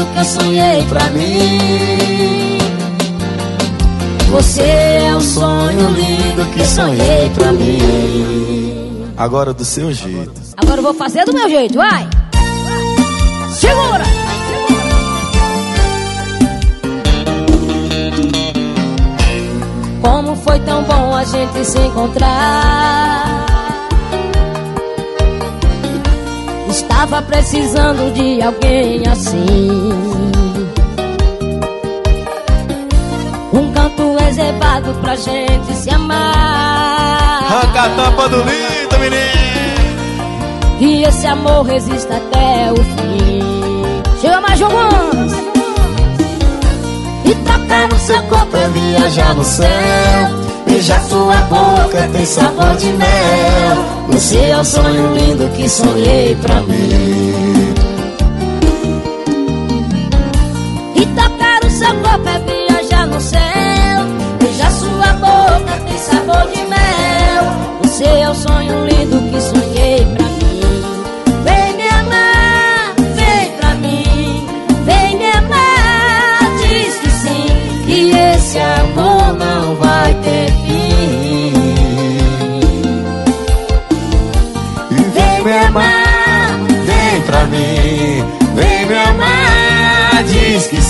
Eu 0.01 0.25
sonhei 0.25 0.83
pra 0.83 1.05
mim. 1.09 2.57
Você 4.31 4.61
é 4.61 5.15
um 5.15 5.21
sonho 5.21 5.89
lindo 5.89 6.45
que 6.53 6.65
sonhei 6.65 7.29
pra 7.33 7.51
mim. 7.51 9.05
Agora 9.17 9.53
do 9.53 9.65
seu 9.65 9.91
jeito. 9.91 10.39
Agora 10.55 10.79
eu 10.79 10.83
vou 10.83 10.93
fazer 10.93 11.25
do 11.25 11.33
meu 11.33 11.49
jeito, 11.49 11.75
vai! 11.75 12.07
Segura! 13.53 14.03
Como 20.01 20.35
foi 20.37 20.59
tão 20.59 20.83
bom 20.83 21.15
a 21.15 21.23
gente 21.23 21.65
se 21.65 21.79
encontrar. 21.79 23.28
Estava 27.01 27.21
precisando 27.21 28.13
de 28.13 28.41
alguém 28.41 29.07
assim. 29.07 29.69
Um 33.53 33.71
canto 33.71 34.17
reservado 34.17 34.93
pra 34.95 35.15
gente 35.15 35.73
se 35.75 35.89
amar. 35.91 37.41
Arranca 37.45 37.83
a 37.83 37.89
tampa 37.91 38.27
do 38.27 38.39
lindo, 38.39 38.99
menino. 38.99 40.09
E 40.81 41.03
esse 41.03 41.25
amor 41.25 41.61
resista 41.67 42.17
até 42.17 42.69
o 42.73 42.75
fim. 42.75 44.19
Chega 44.19 44.41
mais 44.41 44.59
jogando. 44.59 45.37
E 47.23 47.33
tocar 47.33 47.87
no 47.87 47.97
seu 47.97 48.21
corpo 48.23 48.57
é 48.57 48.67
viajar 48.67 49.33
no 49.35 49.45
céu. 49.45 49.69
Beijar 50.65 51.01
sua 51.03 51.35
boca 51.43 52.09
tem 52.11 52.25
sabor 52.25 52.75
de 52.75 52.91
mel. 52.91 53.88
Você 54.11 54.37
é 54.37 54.57
o 54.57 54.65
sonho 54.65 55.15
lindo 55.15 55.47
que 55.49 55.69
sonhei 55.69 56.35
pra 56.35 56.61
mim. 56.61 57.38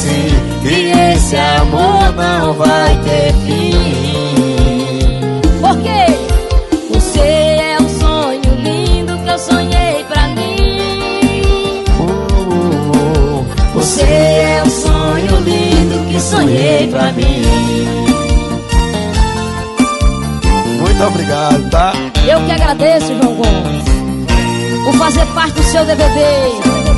Diz 0.10 0.34
que 0.61 0.68
sim. 0.68 0.68
E 0.68 1.14
esse 1.14 1.36
amor 1.36 2.14
não 2.15 2.53
vai 2.53 2.98
ter 3.03 3.34
fim. 3.45 3.72
Por 5.61 5.77
quê? 5.81 6.06
Você 6.94 7.19
é 7.19 7.77
um 7.81 7.90
sonho 7.90 8.56
lindo 8.64 9.18
que 9.18 9.30
eu 9.30 9.40
sonhei 9.40 10.03
pra 10.07 10.27
mim. 10.27 11.84
Você 13.73 14.02
é 14.02 14.64
um 14.65 14.69
sonho 14.69 15.40
lindo 15.41 16.06
que 16.10 16.19
sonhei 16.19 16.88
pra 16.88 17.11
mim. 17.11 17.44
Muito 20.80 21.03
obrigado, 21.03 21.69
tá? 21.69 21.94
Eu 22.27 22.44
que 22.45 22.52
agradeço, 22.52 23.07
João 23.07 23.36
Gomes, 23.36 23.84
por 24.84 24.94
fazer 24.95 25.26
parte 25.27 25.53
do 25.53 25.64
seu 25.64 25.86
DVD. 25.86 26.89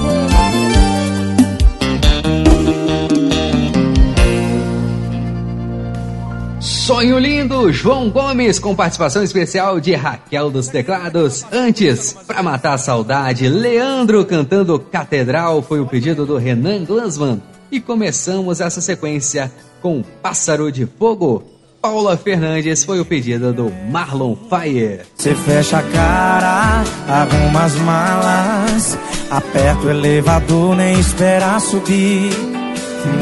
Sonho 6.91 7.17
lindo, 7.17 7.71
João 7.71 8.09
Gomes, 8.09 8.59
com 8.59 8.75
participação 8.75 9.23
especial 9.23 9.79
de 9.79 9.95
Raquel 9.95 10.51
dos 10.51 10.67
Teclados. 10.67 11.45
Antes, 11.49 12.11
pra 12.27 12.43
matar 12.43 12.73
a 12.73 12.77
saudade, 12.77 13.47
Leandro 13.47 14.25
cantando 14.25 14.77
Catedral 14.77 15.61
foi 15.61 15.79
o 15.79 15.85
pedido 15.85 16.25
do 16.25 16.35
Renan 16.35 16.83
Glansman. 16.83 17.41
E 17.71 17.79
começamos 17.79 18.59
essa 18.59 18.81
sequência 18.81 19.49
com 19.81 20.03
Pássaro 20.21 20.69
de 20.69 20.85
Fogo. 20.85 21.43
Paula 21.81 22.17
Fernandes 22.17 22.83
foi 22.83 22.99
o 22.99 23.05
pedido 23.05 23.53
do 23.53 23.71
Marlon 23.89 24.35
Fire. 24.35 24.99
Você 25.15 25.33
fecha 25.33 25.77
a 25.77 25.83
cara, 25.83 26.83
arruma 27.07 27.63
as 27.63 27.75
malas, 27.75 28.97
aperta 29.29 29.87
o 29.87 29.89
elevador, 29.89 30.75
nem 30.75 30.99
espera 30.99 31.57
subir. 31.61 32.31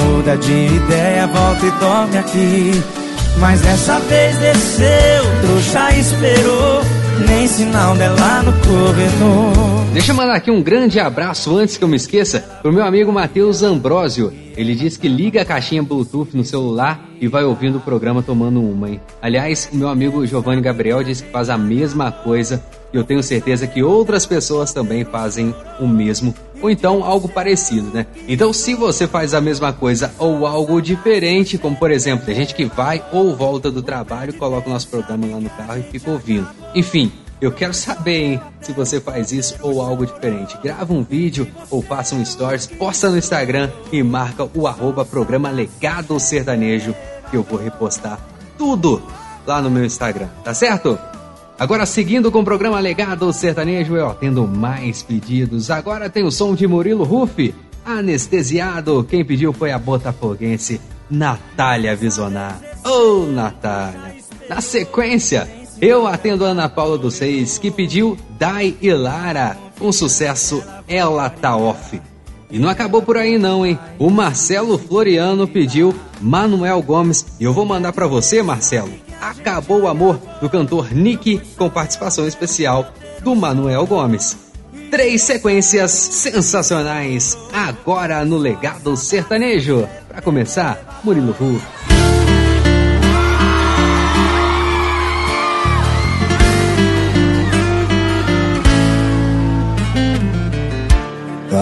Muda 0.01 0.35
de 0.37 0.65
ideia, 0.75 1.27
volta 1.27 1.65
e 1.67 1.71
dorme 1.79 2.17
aqui. 2.17 3.08
Mas 3.37 3.61
dessa 3.61 3.99
vez 4.01 4.37
desceu, 4.37 5.23
trouxa 5.41 5.91
esperou, 5.93 6.81
nem 7.27 7.47
sinal 7.47 7.95
dela 7.95 8.43
no 8.43 8.53
corredor. 8.53 9.78
Deixa 9.91 10.11
eu 10.11 10.15
mandar 10.15 10.35
aqui 10.35 10.51
um 10.51 10.61
grande 10.61 10.99
abraço 10.99 11.55
antes 11.57 11.75
que 11.75 11.83
eu 11.83 11.87
me 11.87 11.95
esqueça 11.95 12.41
pro 12.61 12.71
meu 12.71 12.85
amigo 12.85 13.11
Matheus 13.11 13.63
Ambrosio. 13.63 14.31
Ele 14.55 14.75
diz 14.75 14.97
que 14.97 15.07
liga 15.07 15.41
a 15.41 15.45
caixinha 15.45 15.81
Bluetooth 15.81 16.37
no 16.37 16.45
celular 16.45 17.09
e 17.19 17.27
vai 17.27 17.43
ouvindo 17.43 17.79
o 17.79 17.81
programa 17.81 18.21
tomando 18.21 18.61
uma, 18.61 18.87
hein? 18.87 19.01
Aliás, 19.19 19.67
o 19.73 19.75
meu 19.75 19.89
amigo 19.89 20.25
Giovanni 20.27 20.61
Gabriel 20.61 21.03
diz 21.03 21.21
que 21.21 21.31
faz 21.31 21.49
a 21.49 21.57
mesma 21.57 22.11
coisa 22.11 22.63
e 22.93 22.97
eu 22.97 23.03
tenho 23.03 23.23
certeza 23.23 23.65
que 23.65 23.81
outras 23.81 24.27
pessoas 24.27 24.71
também 24.71 25.03
fazem 25.03 25.55
o 25.79 25.87
mesmo 25.87 26.35
ou 26.61 26.69
então 26.69 27.03
algo 27.03 27.27
parecido, 27.27 27.89
né? 27.91 28.05
Então, 28.27 28.53
se 28.53 28.75
você 28.75 29.07
faz 29.07 29.33
a 29.33 29.41
mesma 29.41 29.73
coisa 29.73 30.13
ou 30.19 30.45
algo 30.45 30.81
diferente, 30.81 31.57
como 31.57 31.75
por 31.75 31.89
exemplo, 31.89 32.25
tem 32.25 32.35
gente 32.35 32.53
que 32.53 32.65
vai 32.65 33.03
ou 33.11 33.35
volta 33.35 33.71
do 33.71 33.81
trabalho, 33.81 34.33
coloca 34.33 34.69
o 34.69 34.73
nosso 34.73 34.87
programa 34.87 35.25
lá 35.25 35.39
no 35.39 35.49
carro 35.49 35.79
e 35.79 35.83
fica 35.83 36.11
ouvindo. 36.11 36.47
Enfim, 36.75 37.11
eu 37.41 37.51
quero 37.51 37.73
saber, 37.73 38.21
hein, 38.21 38.41
se 38.61 38.71
você 38.73 38.99
faz 38.99 39.31
isso 39.31 39.55
ou 39.61 39.81
algo 39.81 40.05
diferente. 40.05 40.57
Grava 40.61 40.93
um 40.93 41.03
vídeo 41.03 41.47
ou 41.69 41.81
faça 41.81 42.15
um 42.15 42.23
stories, 42.23 42.67
posta 42.67 43.09
no 43.09 43.17
Instagram 43.17 43.69
e 43.91 44.03
marca 44.03 44.49
o 44.53 44.67
arroba 44.67 45.05
programa 45.05 45.49
Legado 45.49 46.19
Sertanejo 46.19 46.93
que 47.29 47.37
eu 47.37 47.43
vou 47.43 47.59
repostar 47.59 48.19
tudo 48.57 49.01
lá 49.45 49.61
no 49.61 49.69
meu 49.69 49.85
Instagram, 49.85 50.27
tá 50.43 50.53
certo? 50.53 50.99
Agora, 51.57 51.85
seguindo 51.85 52.31
com 52.31 52.39
o 52.39 52.45
programa 52.45 52.79
Legado 52.79 53.31
Sertanejo, 53.33 53.95
eu 53.95 54.09
atendo 54.09 54.47
mais 54.47 55.03
pedidos. 55.03 55.69
Agora 55.69 56.09
tem 56.09 56.23
o 56.23 56.31
som 56.31 56.55
de 56.55 56.65
Murilo 56.65 57.03
Ruff, 57.03 57.53
anestesiado. 57.85 59.03
Quem 59.03 59.25
pediu 59.25 59.51
foi 59.51 59.71
a 59.71 59.79
botafoguense 59.79 60.79
Natália 61.09 61.95
Visonar. 61.95 62.59
Ô, 62.85 63.23
oh, 63.23 63.25
Natália! 63.25 64.15
Na 64.47 64.61
sequência, 64.61 65.47
eu 65.81 66.07
atendo 66.07 66.45
a 66.45 66.49
Ana 66.49 66.67
Paula 66.67 66.97
dos 66.97 67.15
Seis, 67.15 67.57
que 67.57 67.71
pediu 67.71 68.17
Dai 68.37 68.75
e 68.81 68.91
Lara, 68.91 69.57
um 69.79 69.91
sucesso 69.91 70.63
Ela 70.87 71.29
Tá 71.29 71.55
Off. 71.55 72.01
E 72.51 72.57
não 72.57 72.67
acabou 72.67 73.01
por 73.01 73.15
aí 73.15 73.37
não, 73.37 73.65
hein? 73.65 73.77
O 73.99 74.09
Marcelo 74.09 74.77
Floriano 74.77 75.47
pediu 75.47 75.93
Manuel 76.19 76.81
Gomes 76.81 77.25
e 77.39 77.43
eu 77.43 77.53
vou 77.53 77.65
mandar 77.65 77.93
para 77.93 78.07
você, 78.07 78.41
Marcelo. 78.41 78.91
Acabou 79.21 79.81
o 79.81 79.87
Amor, 79.87 80.19
do 80.41 80.49
cantor 80.49 80.91
Nick, 80.91 81.39
com 81.57 81.69
participação 81.69 82.27
especial 82.27 82.91
do 83.21 83.35
Manuel 83.35 83.85
Gomes. 83.85 84.35
Três 84.89 85.21
sequências 85.21 85.91
sensacionais, 85.91 87.37
agora 87.53 88.25
no 88.25 88.37
Legado 88.37 88.97
Sertanejo. 88.97 89.87
Para 90.07 90.21
começar, 90.21 91.01
Murilo 91.03 91.31
Ru. 91.33 91.88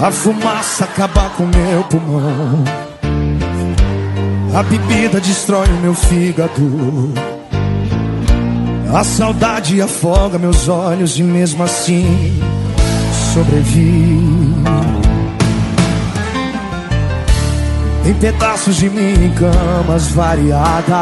A 0.01 0.11
fumaça 0.11 0.83
acaba 0.83 1.29
com 1.31 1.45
meu 1.47 1.83
pulmão. 1.85 2.63
A 4.53 4.61
bebida 4.61 5.19
destrói 5.19 5.67
o 5.67 5.81
meu 5.81 5.95
fígado. 5.95 7.13
A 8.93 9.03
saudade 9.03 9.81
afoga 9.81 10.37
meus 10.37 10.69
olhos 10.69 11.17
e 11.17 11.23
mesmo 11.23 11.63
assim 11.63 12.39
sobrevivo. 13.33 14.96
Tem 18.07 18.15
pedaços 18.15 18.77
de 18.77 18.89
mim 18.89 19.15
em 19.25 19.33
camas 19.33 20.07
variadas, 20.11 20.95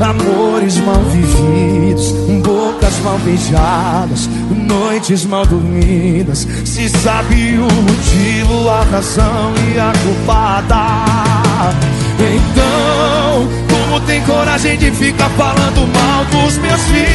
amores 0.00 0.78
mal 0.78 1.02
vividos, 1.02 2.12
bocas 2.42 2.98
mal 3.00 3.18
beijadas, 3.18 4.30
noites 4.50 5.26
mal 5.26 5.44
dormidas. 5.44 6.48
Se 6.64 6.88
sabe 6.88 7.58
o 7.58 7.70
motivo, 7.70 8.66
a 8.70 8.82
razão 8.84 9.52
e 9.74 9.78
a 9.78 9.92
culpada. 10.04 10.86
Então, 12.18 13.46
como 13.68 14.00
tem 14.06 14.22
coragem 14.22 14.78
de 14.78 14.90
ficar 14.90 15.28
falando 15.28 15.86
mal 15.92 16.24
dos 16.24 16.56
meus 16.56 16.80
filhos? 16.80 17.06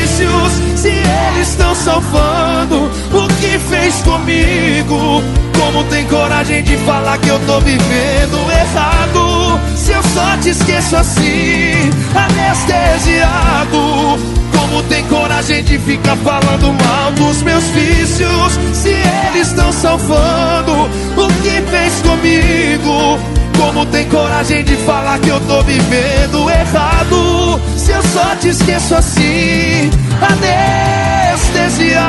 salvando 1.83 2.91
o 3.11 3.27
que 3.39 3.57
fez 3.57 3.95
comigo. 4.01 5.50
Como 5.61 5.83
tem 5.85 6.05
coragem 6.07 6.63
de 6.63 6.75
falar 6.77 7.19
que 7.19 7.29
eu 7.29 7.39
tô 7.45 7.59
vivendo 7.59 8.51
errado? 8.51 9.59
Se 9.75 9.91
eu 9.91 10.01
só 10.01 10.35
te 10.41 10.49
esqueço 10.49 10.95
assim, 10.95 11.91
anestesiado. 12.15 13.77
Como 14.57 14.81
tem 14.89 15.03
coragem 15.05 15.63
de 15.63 15.77
ficar 15.77 16.17
falando 16.17 16.73
mal 16.73 17.11
dos 17.11 17.43
meus 17.43 17.63
vícios? 17.65 18.59
Se 18.73 18.89
eles 18.89 19.49
estão 19.49 19.71
salvando 19.71 20.89
o 21.15 21.27
que 21.43 21.61
fez 21.69 22.01
comigo. 22.01 23.19
Como 23.55 23.85
tem 23.85 24.09
coragem 24.09 24.63
de 24.63 24.75
falar 24.77 25.19
que 25.19 25.29
eu 25.29 25.39
tô 25.41 25.61
vivendo 25.61 26.49
errado? 26.49 27.61
Se 27.77 27.91
eu 27.91 28.01
só 28.01 28.35
te 28.35 28.47
esqueço 28.49 28.95
assim, 28.95 29.91
anestesiado. 31.53 32.01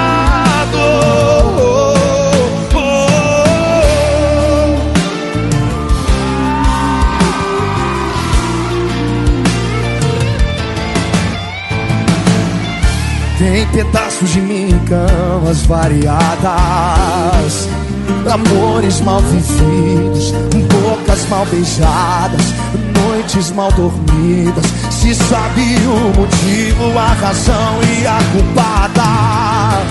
Tem 13.52 13.66
pedaços 13.66 14.30
de 14.30 14.40
mim 14.40 14.70
em 14.70 14.78
camas 14.86 15.66
variadas. 15.66 16.48
Amores 18.32 19.02
mal 19.02 19.20
vividos, 19.20 20.32
bocas 20.70 21.28
mal 21.28 21.44
beijadas 21.44 22.40
Noites 22.94 23.50
mal 23.50 23.70
dormidas. 23.72 24.64
Se 24.90 25.14
sabe 25.14 25.76
o 25.84 26.18
motivo, 26.18 26.98
a 26.98 27.08
razão 27.08 27.78
e 27.82 28.06
a 28.06 28.18
culpada. 28.32 29.82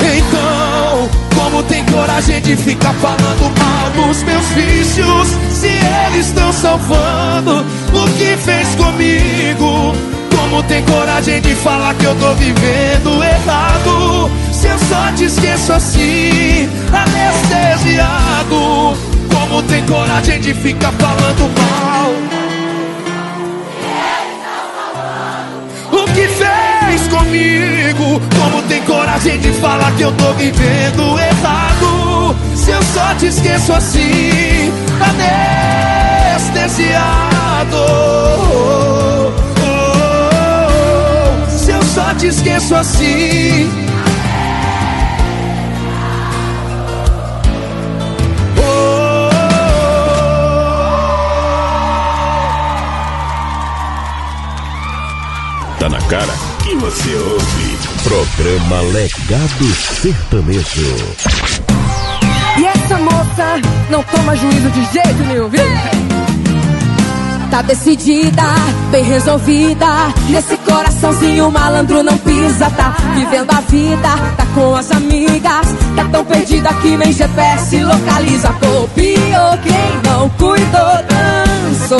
Então, 0.00 1.10
como 1.36 1.62
tem 1.64 1.84
coragem 1.84 2.40
de 2.40 2.56
ficar 2.56 2.94
falando 2.94 3.52
mal 3.58 3.90
dos 3.90 4.22
meus 4.22 4.46
vícios? 4.46 5.28
Se 5.50 5.68
eles 6.06 6.28
estão 6.28 6.50
salvando 6.54 7.66
o 7.92 8.08
que 8.16 8.34
fez 8.38 8.74
comigo 8.76 10.17
como 10.48 10.62
tem 10.62 10.82
coragem 10.84 11.40
de 11.42 11.54
falar 11.56 11.94
que 11.94 12.04
eu 12.04 12.14
tô 12.14 12.32
vivendo 12.34 13.22
errado? 13.22 14.30
Se 14.50 14.66
eu 14.66 14.78
só 14.78 15.12
te 15.14 15.24
esqueço 15.24 15.72
assim, 15.74 16.68
anestesiado. 16.90 18.56
Como 19.30 19.62
tem 19.64 19.84
coragem 19.84 20.40
de 20.40 20.54
ficar 20.54 20.92
falando 20.92 21.50
mal? 21.58 22.14
O 25.92 26.04
que 26.12 26.28
fez 26.28 27.08
comigo? 27.08 28.20
Como 28.40 28.62
tem 28.62 28.80
coragem 28.82 29.38
de 29.38 29.52
falar 29.52 29.92
que 29.92 30.02
eu 30.02 30.12
tô 30.12 30.32
vivendo 30.32 31.18
errado? 31.18 32.34
Se 32.54 32.70
eu 32.70 32.82
só 32.94 33.14
te 33.16 33.26
esqueço 33.26 33.72
assim, 33.72 34.72
anestesiado 36.48 37.08
te 42.18 42.26
esqueço 42.26 42.74
assim. 42.74 43.70
Tá 55.78 55.88
na 55.88 56.00
cara 56.02 56.32
que 56.64 56.74
você 56.74 57.14
ouve. 57.14 57.78
Programa 58.02 58.80
Legado 58.92 59.64
Sertanejo. 60.00 61.14
E 62.58 62.66
essa 62.66 62.98
moça 62.98 63.60
não 63.90 64.02
toma 64.02 64.34
juízo 64.34 64.70
de 64.70 64.92
jeito 64.92 65.24
nenhum, 65.24 65.48
viu? 65.48 66.07
Tá 67.58 67.62
decidida, 67.62 68.44
bem 68.92 69.02
resolvida. 69.02 69.84
Nesse 70.28 70.56
coraçãozinho 70.58 71.50
malandro 71.50 72.04
não 72.04 72.16
pisa, 72.18 72.70
tá 72.70 72.94
vivendo 73.16 73.50
a 73.50 73.60
vida, 73.62 74.08
tá 74.36 74.46
com 74.54 74.76
as 74.76 74.88
amigas. 74.92 75.66
Tá 75.96 76.04
tão 76.04 76.24
perdida 76.24 76.72
que 76.74 76.96
nem 76.96 77.12
GPS 77.12 77.82
localiza. 77.82 78.48
Copiou 78.50 79.58
quem 79.64 80.08
não 80.08 80.28
cuidou, 80.30 81.02
dançou. 81.08 81.98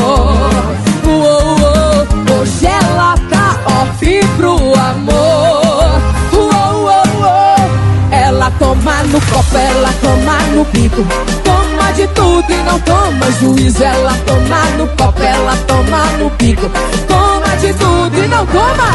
Uou, 1.05 1.25
uou, 1.27 2.41
hoje 2.41 2.65
ela 2.65 3.17
tá 3.29 3.59
off 3.83 4.21
pro 4.37 4.55
amor. 4.55 5.58
Toma 8.59 9.03
no 9.05 9.21
copo, 9.21 9.57
ela 9.57 9.93
toma 10.01 10.39
no 10.55 10.65
bico 10.67 11.07
de 11.99 12.07
tudo 12.09 12.45
e 12.49 12.57
não 12.63 12.79
toma 12.81 13.33
juízo. 13.41 13.83
Ela 13.83 14.15
toma 14.25 14.65
no 14.77 14.87
copo, 14.97 15.21
ela 15.21 15.57
toma 15.67 16.05
no 16.19 16.31
pico. 16.31 16.71
Toma 17.09 17.57
de 17.57 17.73
tudo 17.75 18.25
e 18.25 18.29
não 18.29 18.47
toma. 18.47 18.91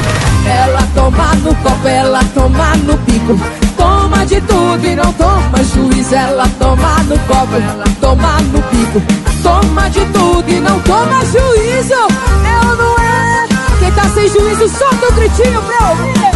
Ela 0.46 0.82
toma 0.96 1.36
no 1.36 1.54
copo, 1.56 1.88
ela 1.88 2.24
toma 2.34 2.76
no 2.78 2.98
pico. 3.00 3.38
Toma 3.76 4.26
de 4.26 4.40
tudo 4.42 4.86
e 4.86 4.96
não 4.96 5.12
toma 5.14 5.64
juízo. 5.74 6.16
Ela 6.16 6.48
toma 6.58 7.04
no 7.04 7.20
copo, 7.20 7.56
ela 7.56 7.86
toma 8.00 8.40
no 8.54 8.62
pico. 8.64 9.02
Toma 9.44 9.90
de 9.90 10.06
tudo 10.06 10.50
e 10.50 10.60
não 10.62 10.80
toma 10.80 11.26
juízo. 11.26 11.94
Eu 11.94 12.76
não 12.78 13.00
é. 13.00 13.48
Quem 13.80 13.92
tá 13.92 14.04
sem 14.14 14.30
juízo, 14.30 14.70
solta 14.70 15.10
o 15.10 15.14
gritinho 15.14 15.62
pra 15.62 15.90
ouvir. 15.90 16.33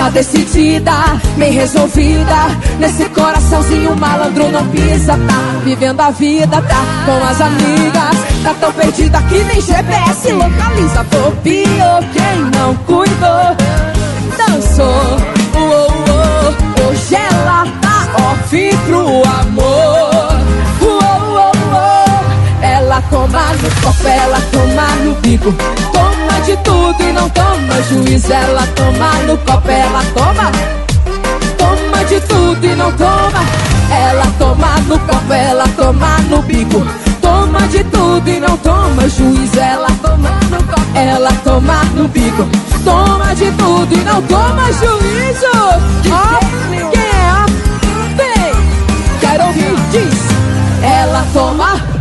Tá 0.00 0.08
decidida, 0.08 0.92
bem 1.36 1.52
resolvida. 1.52 2.34
Nesse 2.78 3.04
coraçãozinho 3.10 3.94
malandro 3.94 4.50
não 4.50 4.66
pisa, 4.68 5.12
tá 5.12 5.60
vivendo 5.62 6.00
a 6.00 6.10
vida, 6.10 6.62
tá 6.62 6.82
com 7.04 7.22
as 7.22 7.38
amigas. 7.38 8.16
Tá 8.42 8.54
tão 8.58 8.72
perdida 8.72 9.20
que 9.24 9.44
nem 9.44 9.60
GPS 9.60 10.32
localiza. 10.32 11.04
Bobeou 11.04 12.00
quem 12.14 12.40
não 12.58 12.74
cuidou, 12.86 13.54
dançou. 14.38 14.86
Uou, 15.54 15.68
uou, 15.68 16.88
hoje 16.88 17.16
ela 17.16 17.66
tá 17.82 18.08
off 18.32 18.76
pro 18.86 19.22
amor. 19.42 20.40
Uou, 20.80 21.30
uou, 21.30 21.52
uou, 21.72 22.62
ela 22.62 23.02
toma 23.10 23.52
no 23.52 23.82
copo, 23.82 24.08
ela 24.08 24.40
toma 24.50 24.86
no 25.04 25.14
bico 25.16 25.54
de 26.40 26.56
tudo 26.58 27.02
e 27.02 27.12
não 27.12 27.28
toma 27.30 27.82
juízo. 27.88 28.32
Ela 28.32 28.66
toma 28.74 29.12
no 29.26 29.36
copo, 29.38 29.70
ela 29.70 30.02
toma. 30.14 30.52
Toma 31.58 32.04
de 32.04 32.20
tudo 32.20 32.64
e 32.64 32.74
não 32.74 32.92
toma. 32.92 33.44
Ela 33.90 34.26
toma 34.38 34.76
no 34.86 34.98
copo, 35.00 35.32
ela 35.32 35.68
toma 35.76 36.18
no 36.28 36.42
bico. 36.42 36.86
Toma 37.20 37.60
de 37.68 37.84
tudo 37.84 38.28
e 38.28 38.40
não 38.40 38.56
toma 38.58 39.08
juízo. 39.08 39.58
Ela 39.58 39.88
toma 40.02 40.30
no 40.50 40.62
copo, 40.64 40.98
ela 40.98 41.32
toma 41.44 41.84
no 41.94 42.08
bico. 42.08 42.48
Toma 42.84 43.34
de 43.34 43.50
tudo 43.52 43.92
e 43.92 43.98
não 43.98 44.22
toma 44.22 44.64
juízo. 44.72 45.80
Oh, 46.06 46.38
quem 46.90 47.00
é? 47.00 47.46
Vem, 48.16 48.54
quero 49.20 49.46
ouvir, 49.46 49.74
diz. 49.92 50.20
Ela 50.82 51.26
toma 51.32 51.99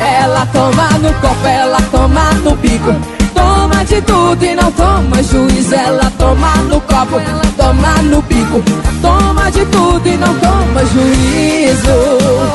Ela 0.00 0.46
toma 0.46 0.88
no 0.98 1.12
copo, 1.14 1.46
ela 1.46 1.80
toma 1.90 2.32
no 2.42 2.56
bico. 2.56 2.94
Toma 3.34 3.84
de 3.84 4.00
tudo 4.02 4.42
e 4.42 4.54
não 4.54 4.72
toma 4.72 5.22
juízo. 5.22 5.74
Ela 5.74 6.10
toma 6.18 6.56
no 6.68 6.80
copo, 6.80 7.18
ela 7.18 7.44
toma 7.56 8.02
no 8.02 8.22
bico. 8.22 8.62
Toma 9.02 9.50
de 9.50 9.64
tudo 9.66 10.06
e 10.08 10.16
não 10.16 10.34
toma 10.38 10.84
juízo. 10.86 12.50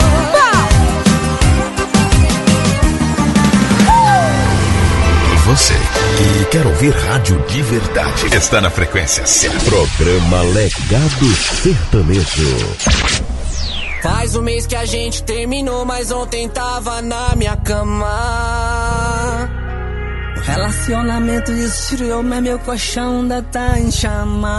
Você 5.46 5.76
que 6.18 6.46
quer 6.46 6.66
ouvir 6.66 6.92
rádio 6.92 7.40
de 7.48 7.62
verdade 7.62 8.36
está 8.36 8.60
na 8.60 8.72
frequência 8.72 9.28
certa. 9.28 9.60
Programa 9.70 10.42
Legado 10.42 11.36
Sertanejo. 11.62 13.35
Faz 14.06 14.36
um 14.36 14.44
mês 14.44 14.68
que 14.68 14.76
a 14.76 14.86
gente 14.86 15.24
terminou, 15.24 15.84
mas 15.84 16.12
ontem 16.12 16.48
tava 16.48 17.02
na 17.02 17.36
minha 17.36 17.58
cama. 17.58 19.50
Relacionamento 20.44 21.52
esfriou, 21.52 22.22
mas 22.22 22.44
meu 22.44 22.60
colchão 22.60 23.22
ainda 23.22 23.42
tá 23.42 23.80
em 23.80 23.90
chama. 23.92 24.54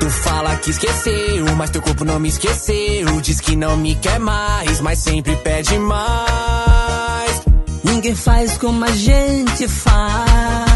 Tu 0.00 0.08
fala 0.08 0.56
que 0.56 0.70
esqueceu, 0.70 1.54
mas 1.54 1.68
teu 1.68 1.82
corpo 1.82 2.02
não 2.02 2.18
me 2.18 2.30
esqueceu. 2.30 3.20
Diz 3.20 3.42
que 3.42 3.54
não 3.54 3.76
me 3.76 3.94
quer 3.94 4.18
mais, 4.18 4.80
mas 4.80 5.00
sempre 5.00 5.36
pede 5.36 5.78
mais. 5.78 7.42
Ninguém 7.84 8.14
faz 8.14 8.56
como 8.56 8.86
a 8.86 8.90
gente 8.90 9.68
faz. 9.68 10.73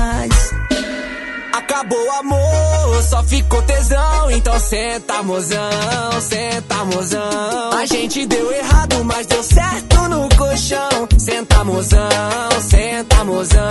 Acabou 1.69 2.03
o 2.03 2.11
amor 2.13 3.03
só 3.03 3.23
ficou 3.23 3.61
tesão. 3.63 4.31
Então 4.31 4.59
senta, 4.59 5.23
mozão, 5.23 5.61
senta, 6.21 6.85
mozão. 6.87 7.73
A 7.79 7.85
gente 7.85 8.25
deu 8.25 8.51
errado, 8.51 9.05
mas 9.05 9.27
deu 9.27 9.43
certo 9.43 10.09
no 10.09 10.29
colchão. 10.35 11.09
Senta, 11.19 11.65
mozão, 11.65 12.09
senta, 12.67 13.23
mozão. 13.25 13.69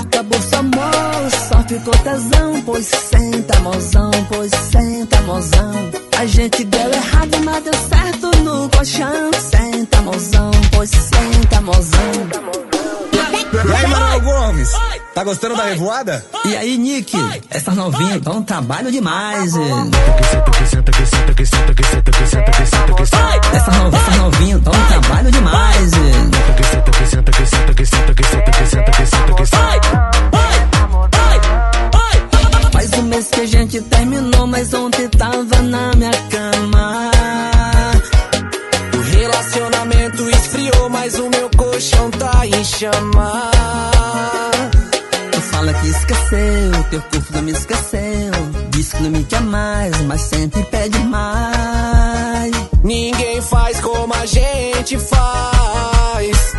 Acabou 0.00 0.40
seu 0.42 0.58
amor, 0.58 1.30
só 1.48 1.62
ficou 1.68 1.94
tesão. 2.02 2.62
Pois 2.66 2.86
senta, 2.86 3.60
mozão, 3.60 4.10
pois 4.28 4.50
senta, 4.72 5.20
mozão. 5.22 5.90
A 6.18 6.26
gente 6.26 6.64
deu 6.64 6.92
errado, 6.92 7.38
mas 7.44 7.62
deu 7.62 7.74
certo 7.74 8.42
no 8.42 8.68
colchão. 8.70 9.30
Senta, 9.32 10.02
mozão, 10.02 10.50
pois 10.72 10.90
senta, 10.90 11.60
mozão. 11.60 12.60
E 13.52 13.72
aí, 13.74 13.86
Manuel 13.88 14.20
Gomes? 14.20 14.70
Tá 15.14 15.24
gostando 15.24 15.56
da 15.56 15.64
revoada? 15.64 16.24
E 16.44 16.56
aí, 16.56 16.78
Nick? 16.78 17.16
Essas 17.50 17.74
novinhas 17.74 18.20
dão 18.20 18.38
um 18.38 18.42
trabalho 18.42 18.90
demais. 18.92 19.54
eh. 19.56 19.60
Essas 23.56 23.76
no- 23.76 23.88
essas 23.96 24.16
novinhas 24.16 24.60
dão 24.60 24.72
um 24.72 24.86
trabalho 24.86 25.30
demais. 25.32 25.90
Faz 32.72 32.92
um 32.94 33.02
mês 33.02 33.26
que 33.30 33.40
a 33.40 33.46
gente 33.46 33.80
terminou, 33.82 34.46
mas 34.46 34.72
ontem 34.72 35.08
tava 35.08 35.60
na 35.62 35.90
minha 35.96 36.10
cama. 36.30 36.49
Tu 42.80 42.86
fala 45.42 45.74
que 45.74 45.86
esqueceu, 45.86 46.84
teu 46.88 47.02
corpo 47.02 47.32
não 47.34 47.42
me 47.42 47.52
esqueceu. 47.52 48.32
Diz 48.70 48.94
que 48.94 49.02
não 49.02 49.10
me 49.10 49.22
quer 49.24 49.42
mais, 49.42 50.00
mas 50.06 50.22
sempre 50.22 50.62
pede 50.62 50.98
mais. 51.00 52.50
Ninguém 52.82 53.42
faz 53.42 53.78
como 53.80 54.14
a 54.14 54.24
gente 54.24 54.98
faz. 54.98 56.56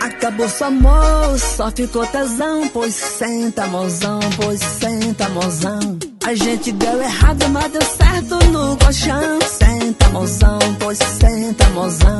Acabou 0.00 0.48
seu 0.48 0.68
amor, 0.68 1.38
só 1.38 1.70
ficou 1.72 2.06
tesão. 2.06 2.66
Pois 2.68 2.94
senta, 2.94 3.66
mozão, 3.66 4.20
pois 4.34 4.60
senta, 4.60 5.28
mozão. 5.28 5.98
A 6.24 6.34
gente 6.34 6.72
deu 6.72 7.02
errado, 7.02 7.46
mas 7.50 7.70
deu 7.70 7.82
certo 7.82 8.38
no 8.46 8.78
colchão. 8.78 9.38
Senta, 9.42 10.08
mozão, 10.08 10.58
pois 10.78 10.96
senta, 10.96 11.68
mozão. 11.74 12.18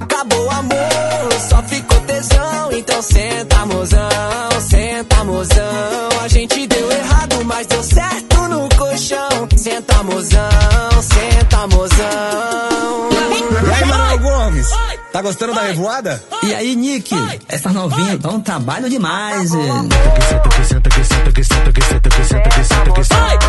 Acabou 0.00 0.46
o 0.46 0.50
amor, 0.50 1.32
só 1.48 1.62
tesão. 2.08 2.72
Então 2.72 3.02
senta, 3.02 3.66
mozão, 3.66 4.08
senta, 4.68 5.24
mozão. 5.24 6.08
A 6.22 6.28
gente 6.28 6.66
deu 6.66 6.90
errado, 6.90 7.44
mas 7.44 7.66
deu 7.66 7.82
certo 7.82 8.48
no 8.48 8.68
colchão. 8.76 9.48
Senta, 9.56 10.02
mozão, 10.02 10.48
senta, 11.02 11.66
mozão. 11.68 13.08
E 13.68 13.72
aí, 13.74 13.84
Manuel 13.84 14.18
Gomes? 14.18 14.68
Tá 15.12 15.22
gostando 15.22 15.54
da 15.54 15.62
revoada? 15.62 16.22
E 16.42 16.54
aí, 16.54 16.76
Nick? 16.76 17.14
Essas 17.48 17.72
novinhas 17.72 18.18
dão 18.18 18.36
um 18.36 18.40
trabalho 18.40 18.88
demais. 18.90 19.52
eh. 19.54 19.58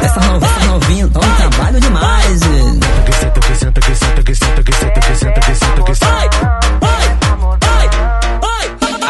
Essas 0.06 0.26
no- 0.26 0.38
essas 0.46 0.66
novinhas 0.66 1.10
dão 1.10 1.22
um 1.22 1.36
trabalho 1.36 1.80
demais. 1.80 2.40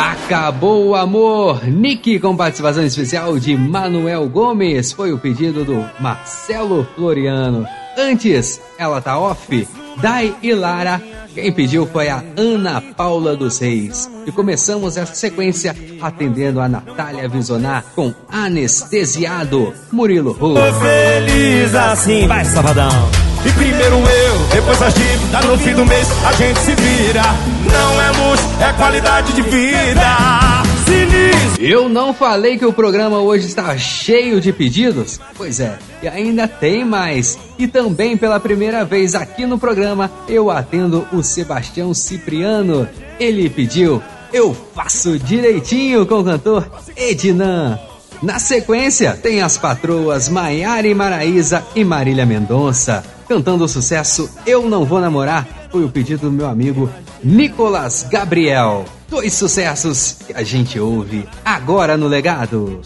Acabou 0.02 0.88
o 0.88 0.96
amor. 0.96 1.68
Nick 1.68 2.22
com 2.22 2.34
participação 2.34 2.86
especial 2.86 3.38
de 3.38 3.58
Manuel 3.58 4.30
Gomes. 4.30 4.94
Foi 4.94 5.12
o 5.12 5.20
pedido 5.20 5.66
do 5.66 5.86
Marcelo 6.00 6.88
Floriano. 6.96 7.68
Antes, 7.98 8.62
ela 8.78 9.02
tá 9.02 9.20
off. 9.20 9.68
Dai 9.98 10.34
e 10.42 10.54
Lara. 10.54 11.02
Quem 11.34 11.51
pediu 11.51 11.88
foi 11.88 12.10
a 12.10 12.23
Ana 12.35 12.81
Paula 12.81 13.35
dos 13.35 13.60
Reis. 13.60 14.10
E 14.26 14.31
começamos 14.31 14.97
essa 14.97 15.14
sequência 15.14 15.76
atendendo 16.01 16.60
a 16.60 16.68
Natália 16.68 17.27
Visonar 17.30 17.84
com 17.95 18.14
Anestesiado, 18.30 19.73
Murilo 19.91 20.31
Ru. 20.34 20.56
Tô 20.56 20.73
feliz 20.80 21.76
assim, 21.76 22.27
vai 22.27 22.43
Sabadão. 22.45 23.10
E 23.45 23.51
primeiro 23.51 23.95
eu, 23.95 24.38
depois 24.53 24.81
a 24.81 24.89
dívida, 24.89 25.41
no 25.41 25.57
fim 25.57 25.73
do 25.73 25.85
mês 25.85 26.07
a 26.26 26.34
gente 26.34 26.60
se 26.60 26.76
vira. 26.76 27.23
Não 27.72 28.01
é 28.01 28.10
luxo, 28.10 28.43
é 28.61 28.73
qualidade 28.73 29.34
de 29.34 29.41
vida. 29.43 30.49
Sinistro. 30.90 31.64
Eu 31.64 31.88
não 31.88 32.14
falei 32.14 32.57
que 32.57 32.66
o 32.66 32.74
programa 32.74 33.20
hoje 33.20 33.45
está 33.45 33.78
cheio 33.78 34.41
de 34.41 34.52
pedidos? 34.52 35.20
Pois 35.38 35.60
é, 35.60 35.78
e 36.02 36.07
ainda 36.07 36.48
tem 36.48 36.84
mais. 36.84 37.38
E 37.60 37.68
também 37.68 38.18
pela 38.18 38.40
primeira 38.40 38.84
vez 38.84 39.14
aqui 39.14 39.45
no 39.45 39.60
programa 39.60 40.10
eu 40.28 40.49
atendo 40.49 41.07
o 41.14 41.22
Sebastião 41.22 41.94
Cipriano. 41.94 42.90
Ele 43.20 43.49
pediu 43.49 44.02
Eu 44.34 44.56
Faço 44.74 45.20
Direitinho 45.20 46.07
com 46.07 46.22
o 46.22 46.24
cantor 46.24 46.68
Ednan. 46.98 47.78
Na 48.22 48.40
sequência, 48.40 49.16
tem 49.16 49.41
as 49.41 49.57
patroas 49.57 50.28
Maiara 50.28 50.88
e 50.88 50.94
Maraísa 50.94 51.64
e 51.76 51.86
Marília 51.86 52.26
Mendonça. 52.26 53.03
Cantando 53.28 53.64
o 53.64 53.68
sucesso 53.68 54.28
Eu 54.45 54.68
Não 54.68 54.84
Vou 54.84 54.99
Namorar, 54.99 55.48
foi 55.72 55.84
o 55.84 55.90
pedido 55.90 56.30
do 56.30 56.32
meu 56.32 56.48
amigo 56.48 56.90
Nicolas 57.24 58.04
Gabriel. 58.10 58.86
Dois 59.10 59.34
sucessos 59.34 60.18
que 60.26 60.34
a 60.34 60.44
gente 60.44 60.80
ouve 60.80 61.28
agora 61.44 61.98
no 61.98 62.08
legado. 62.08 62.82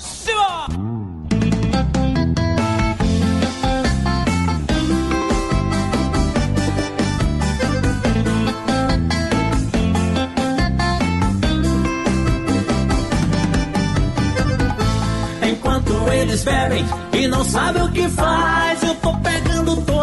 Enquanto 15.47 15.93
eles 16.11 16.43
bebem 16.43 16.85
e 17.13 17.27
não 17.27 17.43
sabem 17.43 17.83
o 17.83 17.91
que 17.91 18.07
faz, 18.09 18.81
eu 18.81 18.95
tô 18.95 19.13
pegando 19.17 19.52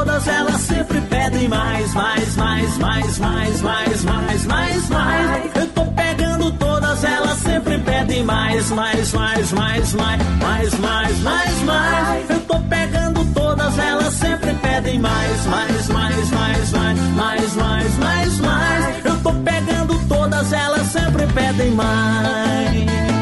todas, 0.01 0.28
elas 0.28 0.60
sempre 0.62 1.01
pedem 1.02 1.48
mais, 1.48 1.93
mais, 1.94 2.36
mais, 2.36 2.78
mais, 2.78 3.18
mais, 3.18 3.60
mais, 3.60 4.02
mais, 4.02 4.44
mais, 4.47 4.89
mais. 4.89 5.56
Eu 5.56 5.66
tô 5.68 5.85
pegando 5.85 6.51
todas, 6.52 7.05
elas 7.05 7.39
sempre 7.39 7.78
pedem 7.78 8.24
mais, 8.24 8.70
mais, 8.70 9.12
mais, 9.12 9.52
mais, 9.52 9.93
mais, 9.93 10.35
mais, 10.35 10.78
mais, 10.78 11.18
mais, 11.20 11.62
mais. 11.64 12.31
Eu 12.31 12.40
tô 12.40 12.59
pegando 12.60 13.24
todas, 13.35 13.78
elas 13.78 14.14
sempre 14.14 14.55
pedem 14.55 14.98
mais, 14.98 15.47
mais, 15.47 15.89
mais, 15.89 16.31
mais, 16.31 16.70
mais, 16.70 17.01
mais, 17.14 17.55
mais, 17.55 17.97
mais, 17.98 18.39
mais. 18.39 19.05
Eu 19.05 19.22
tô 19.22 19.32
pegando 19.35 20.09
todas, 20.09 20.52
elas 20.52 20.86
sempre 20.86 21.27
pedem 21.27 21.70
mais. 21.72 23.19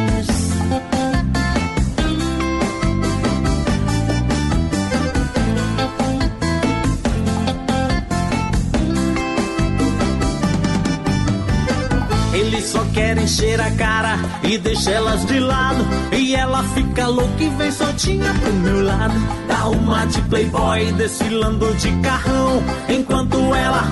Só 12.69 12.85
querem 12.93 13.25
encher 13.25 13.59
a 13.61 13.71
cara 13.71 14.19
e 14.43 14.59
deixa 14.59 14.91
elas 14.91 15.25
de 15.25 15.41
lado. 15.41 15.87
E 16.13 16.35
ela 16.35 16.63
fica 16.75 17.07
louca 17.07 17.43
e 17.43 17.49
vem 17.49 17.73
soltinha 17.73 18.33
pro 18.35 18.53
meu 18.53 18.85
lado. 18.85 19.15
Dá 19.49 19.69
uma 19.69 20.05
de 20.05 20.21
playboy 20.23 20.93
desfilando 20.93 21.73
de 21.75 21.91
carrão. 22.03 22.63
Enquanto 22.89 23.39
ela 23.55 23.91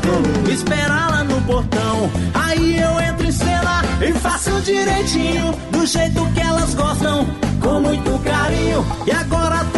espera 0.50 1.06
lá 1.10 1.24
no 1.24 1.40
portão. 1.42 2.10
Aí 2.34 2.78
eu 2.78 3.00
entro 3.00 3.26
em 3.26 3.32
cena 3.32 3.82
e 4.06 4.12
faço 4.12 4.50
direitinho. 4.60 5.54
Do 5.72 5.86
jeito 5.86 6.26
que 6.34 6.40
elas 6.40 6.74
gostam, 6.74 7.26
com 7.62 7.80
muito 7.80 8.22
carinho. 8.24 8.84
E 9.06 9.10
agora 9.10 9.64
toda 9.72 9.75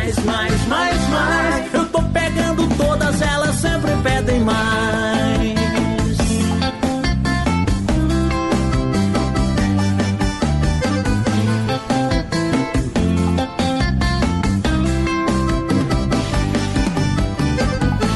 mais, 0.00 0.24
mais, 0.24 0.66
mais, 0.66 1.08
mais. 1.10 1.74
Eu 1.74 1.86
tô 1.86 2.02
pegando 2.04 2.66
todas, 2.76 3.20
elas 3.20 3.54
sempre 3.56 3.90
pedem 4.02 4.40
mais. 4.40 5.54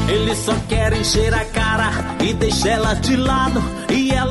Eles 0.09 0.37
só 0.39 0.55
querem 0.67 1.01
encher 1.01 1.33
a 1.33 1.45
cara 1.45 1.91
e 2.21 2.33
deixar 2.33 2.69
elas 2.69 2.99
de 3.01 3.15
lado 3.15 3.61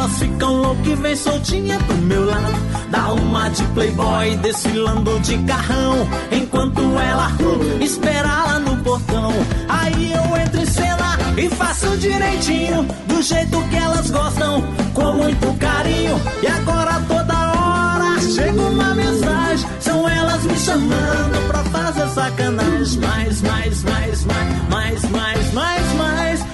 calocicão 0.04 0.76
que 0.82 0.94
vem 0.96 1.16
soltinha 1.16 1.78
pro 1.78 1.96
meu 1.96 2.26
lado. 2.26 2.54
Dá 2.90 3.12
uma 3.12 3.48
de 3.48 3.62
playboy 3.68 4.36
desfilando 4.36 5.18
de 5.20 5.38
carrão. 5.38 6.08
Enquanto 6.30 6.80
ela 6.98 7.28
hum, 7.40 7.82
espera 7.82 8.44
lá 8.44 8.58
no 8.58 8.76
portão. 8.82 9.32
Aí 9.68 10.12
eu 10.12 10.36
entro 10.36 10.60
em 10.60 10.66
cena 10.66 11.18
e 11.36 11.48
faço 11.48 11.96
direitinho. 11.96 12.86
Do 13.06 13.22
jeito 13.22 13.60
que 13.68 13.76
elas 13.76 14.10
gostam, 14.10 14.62
com 14.92 15.12
muito 15.12 15.58
carinho. 15.58 16.20
E 16.42 16.46
agora 16.46 17.00
toda 17.08 17.34
hora 17.34 18.20
chega 18.20 18.60
uma 18.60 18.94
mensagem. 18.94 19.68
São 19.80 20.08
elas 20.08 20.44
me 20.44 20.56
chamando 20.56 21.48
pra 21.48 21.64
fazer 21.64 22.08
sacanagem. 22.10 23.00
Mais, 23.00 23.40
mais, 23.40 23.82
mais, 23.82 24.24
mais, 24.24 24.24
mais, 24.24 25.10
mais, 25.10 25.10
mais, 25.10 25.52
mais. 25.52 25.94
mais 25.94 26.53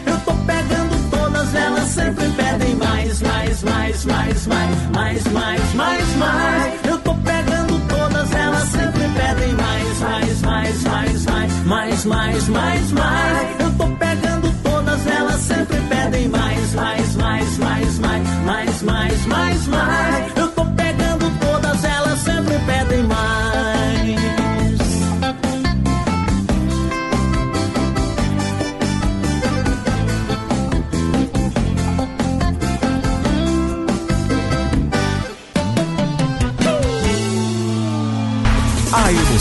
todas 1.51 1.55
elas, 1.55 1.89
sempre 1.89 2.29
pedem 2.31 2.75
mais, 2.77 3.23
mais, 3.23 3.63
mais, 3.63 4.05
mais, 4.05 4.47
mais, 4.47 4.87
mais, 4.93 5.25
mais, 5.33 5.75
mais, 5.75 6.17
mais. 6.17 6.81
Eu 6.85 6.99
tô 6.99 7.15
pegando 7.15 7.81
todas 7.89 8.33
elas, 8.33 8.69
sempre 8.69 9.01
pedem 9.01 9.55
mais, 9.55 10.01
mais, 10.01 10.41
mais, 10.43 10.83
mais, 10.83 11.27
mais, 11.65 11.65
mais, 11.65 12.05
mais, 12.05 12.49
mais, 12.49 12.93
mais. 12.93 13.61
Eu 13.61 13.73
tô 13.73 13.87
pegando 13.97 14.53
todas 14.63 15.07
elas, 15.07 15.41
sempre 15.41 15.77
pedem 15.89 16.29
mais, 16.29 16.73
mais, 16.75 17.17
mais, 17.17 17.59
mais, 17.59 17.99
mais, 17.99 18.39
mais, 18.45 18.83
mais, 18.83 19.27
mais, 19.27 19.67
mais. 19.67 20.10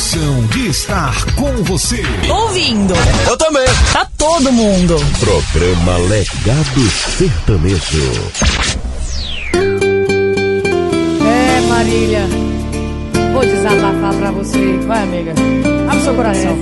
De 0.10 0.70
estar 0.70 1.14
com 1.36 1.64
você. 1.66 2.02
Ouvindo. 2.28 2.96
Eu 3.30 3.38
também. 3.38 3.68
Tá 3.94 4.08
todo 4.18 4.52
mundo. 4.52 4.96
Programa 5.20 5.98
Legado 5.98 6.82
Sertanejo. 7.16 8.32
É, 11.22 11.62
Marília. 11.70 12.28
Vou 13.34 13.42
desabafar 13.42 14.16
pra 14.16 14.32
você. 14.32 14.78
Vai, 14.88 15.04
amiga. 15.04 15.36
Abre 15.88 16.02
seu 16.04 16.16
coração. 16.16 16.58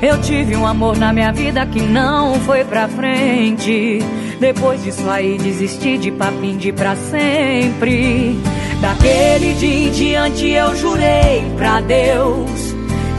Eu 0.00 0.18
tive 0.22 0.56
um 0.56 0.66
amor 0.66 0.96
na 0.96 1.12
minha 1.12 1.30
vida 1.30 1.66
que 1.66 1.82
não 1.82 2.40
foi 2.40 2.64
pra 2.64 2.88
frente. 2.88 3.98
Depois 4.40 4.82
disso 4.82 5.10
aí 5.10 5.36
desisti 5.36 5.98
de 5.98 6.10
papinho 6.10 6.58
de 6.58 6.72
pra 6.72 6.96
sempre. 6.96 8.38
Daquele 8.84 9.54
dia 9.54 9.86
em 9.86 9.90
diante 9.90 10.46
eu 10.50 10.76
jurei 10.76 11.50
pra 11.56 11.80
Deus 11.80 12.74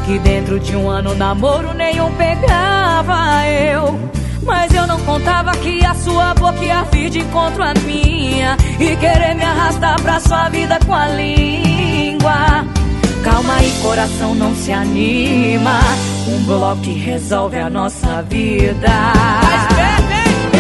que 0.05 0.19
dentro 0.19 0.59
de 0.59 0.75
um 0.75 0.87
ano 0.87 1.15
namoro 1.15 1.73
nenhum 1.73 2.11
pegava 2.11 3.47
eu. 3.47 3.99
Mas 4.43 4.71
eu 4.75 4.85
não 4.85 4.99
contava 4.99 5.51
que 5.53 5.83
a 5.83 5.95
sua 5.95 6.35
boca 6.35 6.63
ia 6.63 6.83
vir 6.83 7.09
de 7.09 7.17
encontro 7.17 7.63
à 7.63 7.73
minha 7.83 8.55
e 8.79 8.95
querer 8.95 9.33
me 9.33 9.43
arrastar 9.43 9.99
pra 10.03 10.19
sua 10.19 10.49
vida 10.49 10.77
com 10.85 10.93
a 10.93 11.07
língua. 11.07 12.63
Calma 13.23 13.55
aí, 13.55 13.73
coração, 13.81 14.35
não 14.35 14.53
se 14.53 14.71
anima. 14.71 15.79
Um 16.27 16.43
bloco 16.43 16.81
que 16.81 16.93
resolve 16.93 17.57
a 17.57 17.71
nossa 17.71 18.21
vida. 18.21 18.91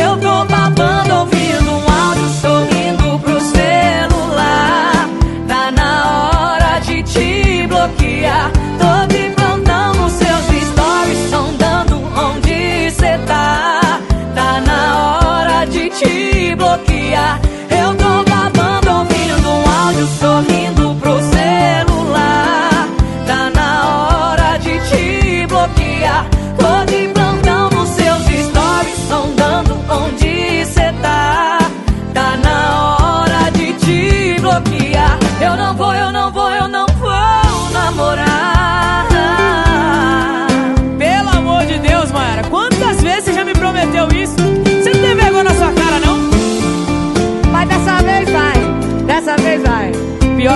Eu 0.01 0.17
tô 0.17 0.45
babando 0.45 1.13
ouvindo 1.13 1.44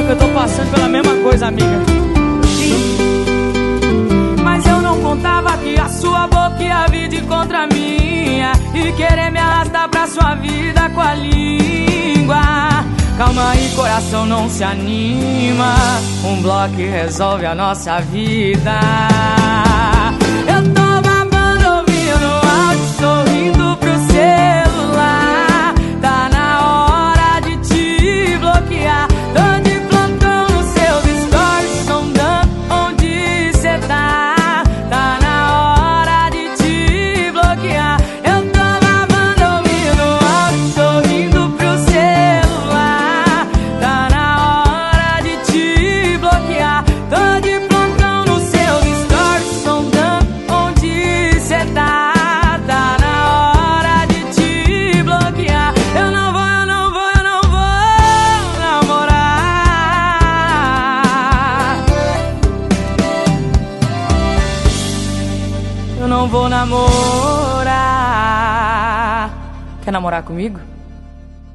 eu 0.09 0.17
tô 0.17 0.27
passando 0.29 0.71
pela 0.71 0.87
mesma 0.87 1.15
coisa, 1.17 1.47
amiga. 1.47 1.79
Mas 4.43 4.65
eu 4.65 4.81
não 4.81 4.99
contava 5.01 5.55
que 5.57 5.79
a 5.79 5.87
sua 5.87 6.27
boca 6.27 6.63
ia 6.63 6.87
vir 6.87 7.07
de 7.07 7.21
contra 7.21 7.67
minha 7.67 8.51
E 8.73 8.91
querer 8.93 9.31
me 9.31 9.39
arrastar 9.39 9.87
pra 9.89 10.07
sua 10.07 10.35
vida 10.35 10.89
com 10.89 11.01
a 11.01 11.13
língua. 11.13 12.41
Calma 13.17 13.51
aí, 13.51 13.69
coração, 13.75 14.25
não 14.25 14.49
se 14.49 14.63
anima. 14.63 15.75
Um 16.23 16.41
bloco 16.41 16.75
resolve 16.77 17.45
a 17.45 17.53
nossa 17.53 17.99
vida 17.99 19.38
Comigo? 70.23 70.59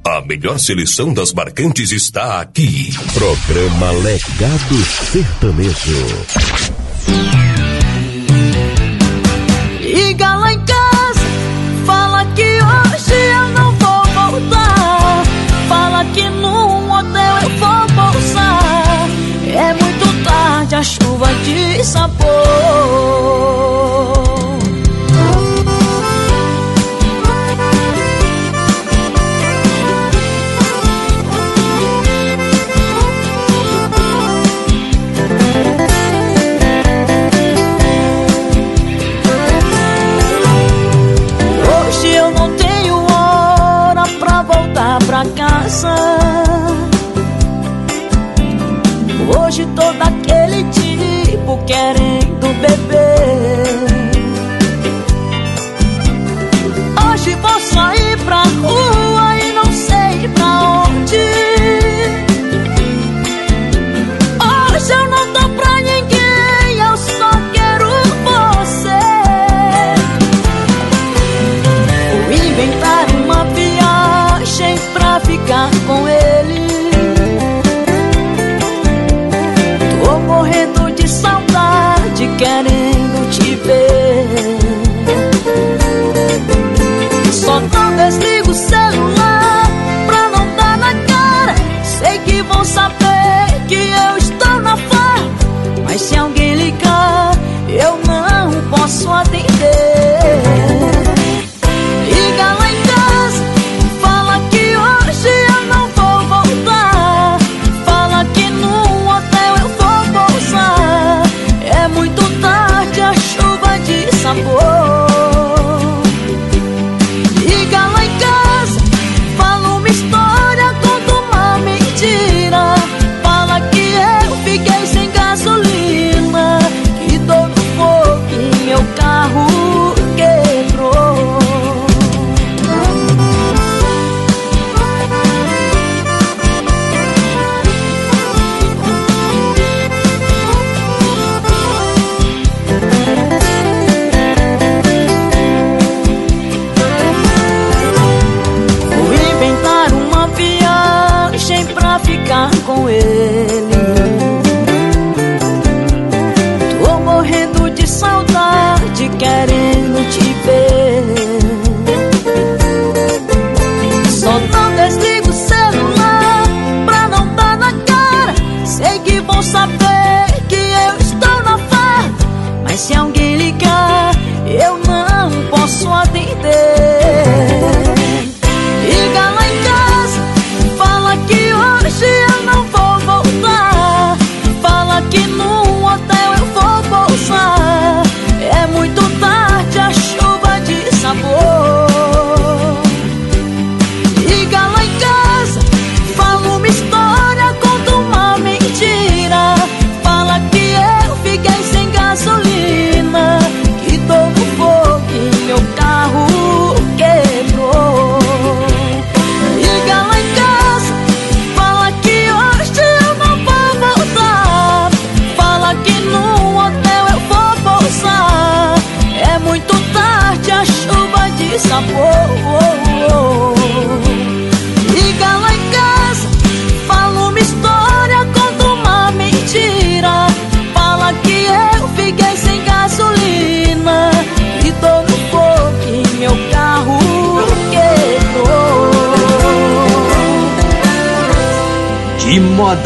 A 0.06 0.20
melhor 0.20 0.58
seleção 0.58 1.14
das 1.14 1.32
marcantes 1.32 1.90
está 1.90 2.40
aqui. 2.42 2.90
Programa 3.14 3.90
Legado 4.02 4.84
Sertanejo. 5.10 6.06
Liga 9.80 10.34
lá 10.36 10.52
em 10.52 10.60
casa, 10.60 11.20
fala 11.86 12.26
que 12.34 12.42
hoje 12.42 13.14
eu 13.14 13.48
não 13.54 13.72
vou 13.76 14.04
voltar. 14.30 15.24
Fala 15.68 16.04
que 16.12 16.28
num 16.28 16.92
hotel 16.92 17.38
eu 17.42 17.48
vou 17.58 17.86
pousar. 17.94 19.08
É 19.46 19.72
muito 19.72 20.24
tarde, 20.24 20.74
a 20.74 20.82
chuva 20.82 21.28
dissapou. 21.44 22.24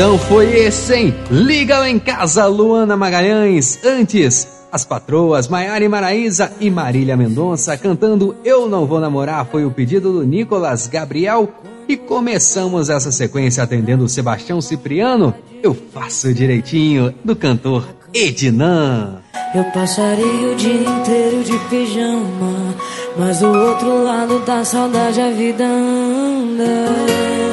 Modão 0.09 0.19
foi 0.19 0.61
esse, 0.61 0.95
hein? 0.95 1.15
Liga 1.31 1.81
lá 1.81 1.91
em 1.91 1.99
casa, 1.99 2.47
Luana 2.47 2.97
Magalhães. 2.97 3.79
Antes, 3.85 4.49
as 4.73 4.83
patroas 4.83 5.49
Maiara 5.49 5.85
e 5.85 5.89
Maraísa 5.89 6.51
e 6.59 6.71
Marília 6.71 7.15
Mendonça 7.15 7.77
cantando 7.77 8.35
Eu 8.43 8.67
Não 8.67 8.87
Vou 8.87 9.01
Namorar 9.01 9.45
foi 9.45 9.67
o 9.67 9.71
pedido 9.71 10.11
do 10.13 10.25
Nicolas 10.25 10.87
Gabriel. 10.87 11.51
E 11.87 11.95
começamos 11.95 12.89
essa 12.89 13.13
sequência 13.13 13.63
atendendo 13.63 14.05
o 14.05 14.09
Sebastião 14.09 14.63
Cipriano. 14.63 15.35
Eu 15.63 15.75
faço 15.75 16.33
direitinho, 16.33 17.15
do 17.23 17.37
cantor 17.37 17.87
Ednan. 18.15 19.21
Eu 19.55 19.65
passaria 19.65 20.53
o 20.53 20.55
dia 20.57 20.85
inteiro 20.89 21.45
de 21.45 21.59
pijama, 21.69 22.75
mas 23.19 23.41
do 23.41 23.49
outro 23.49 24.05
lado 24.05 24.39
da 24.41 24.65
saudade 24.65 25.21
a 25.21 25.31
vida 25.31 25.65
anda. 25.65 27.48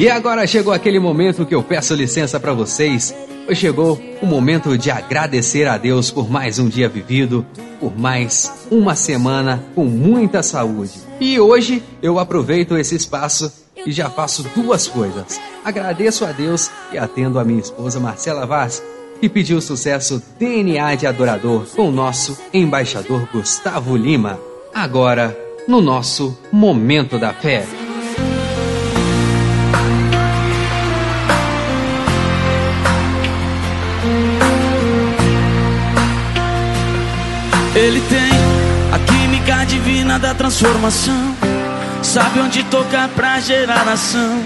E 0.00 0.08
agora 0.08 0.46
chegou 0.46 0.72
aquele 0.72 0.98
momento 0.98 1.44
que 1.44 1.54
eu 1.54 1.62
peço 1.62 1.94
licença 1.94 2.40
para 2.40 2.54
vocês. 2.54 3.14
Chegou 3.52 4.00
o 4.22 4.24
momento 4.24 4.78
de 4.78 4.90
agradecer 4.90 5.68
a 5.68 5.76
Deus 5.76 6.10
por 6.10 6.30
mais 6.30 6.58
um 6.58 6.70
dia 6.70 6.88
vivido, 6.88 7.44
por 7.78 7.94
mais 7.98 8.50
uma 8.70 8.94
semana 8.94 9.62
com 9.74 9.84
muita 9.84 10.42
saúde. 10.42 10.92
E 11.20 11.38
hoje 11.38 11.82
eu 12.00 12.18
aproveito 12.18 12.78
esse 12.78 12.96
espaço 12.96 13.52
e 13.84 13.92
já 13.92 14.08
faço 14.08 14.42
duas 14.56 14.88
coisas. 14.88 15.38
Agradeço 15.62 16.24
a 16.24 16.32
Deus 16.32 16.70
e 16.90 16.96
atendo 16.96 17.38
a 17.38 17.44
minha 17.44 17.60
esposa 17.60 18.00
Marcela 18.00 18.46
Vaz, 18.46 18.82
que 19.20 19.28
pediu 19.28 19.58
o 19.58 19.62
sucesso 19.62 20.22
DNA 20.38 20.94
de 20.94 21.06
Adorador 21.06 21.66
com 21.76 21.90
o 21.90 21.92
nosso 21.92 22.38
embaixador 22.54 23.28
Gustavo 23.30 23.98
Lima. 23.98 24.40
Agora, 24.72 25.38
no 25.68 25.82
nosso 25.82 26.38
Momento 26.50 27.18
da 27.18 27.34
Fé. 27.34 27.89
Ele 37.80 38.02
tem 38.10 38.30
a 38.92 38.98
química 38.98 39.64
divina 39.64 40.18
da 40.18 40.34
transformação. 40.34 41.34
Sabe 42.02 42.40
onde 42.40 42.62
tocar 42.64 43.08
pra 43.08 43.40
gerar 43.40 43.88
ação. 43.88 44.44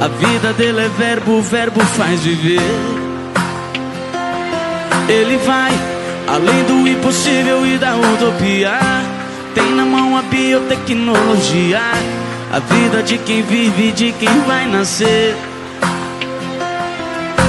A 0.00 0.08
vida 0.08 0.54
dele 0.54 0.80
é 0.80 0.88
verbo, 0.88 1.32
o 1.32 1.42
verbo 1.42 1.80
faz 1.80 2.20
viver. 2.20 2.62
Ele 5.06 5.36
vai 5.36 5.70
além 6.26 6.64
do 6.64 6.88
impossível 6.88 7.66
e 7.66 7.76
da 7.76 7.94
utopia. 7.94 8.78
Tem 9.54 9.74
na 9.74 9.84
mão 9.84 10.16
a 10.16 10.22
biotecnologia. 10.22 11.82
A 12.54 12.58
vida 12.58 13.02
de 13.02 13.18
quem 13.18 13.42
vive 13.42 13.88
e 13.88 13.92
de 13.92 14.12
quem 14.12 14.40
vai 14.46 14.66
nascer. 14.66 15.36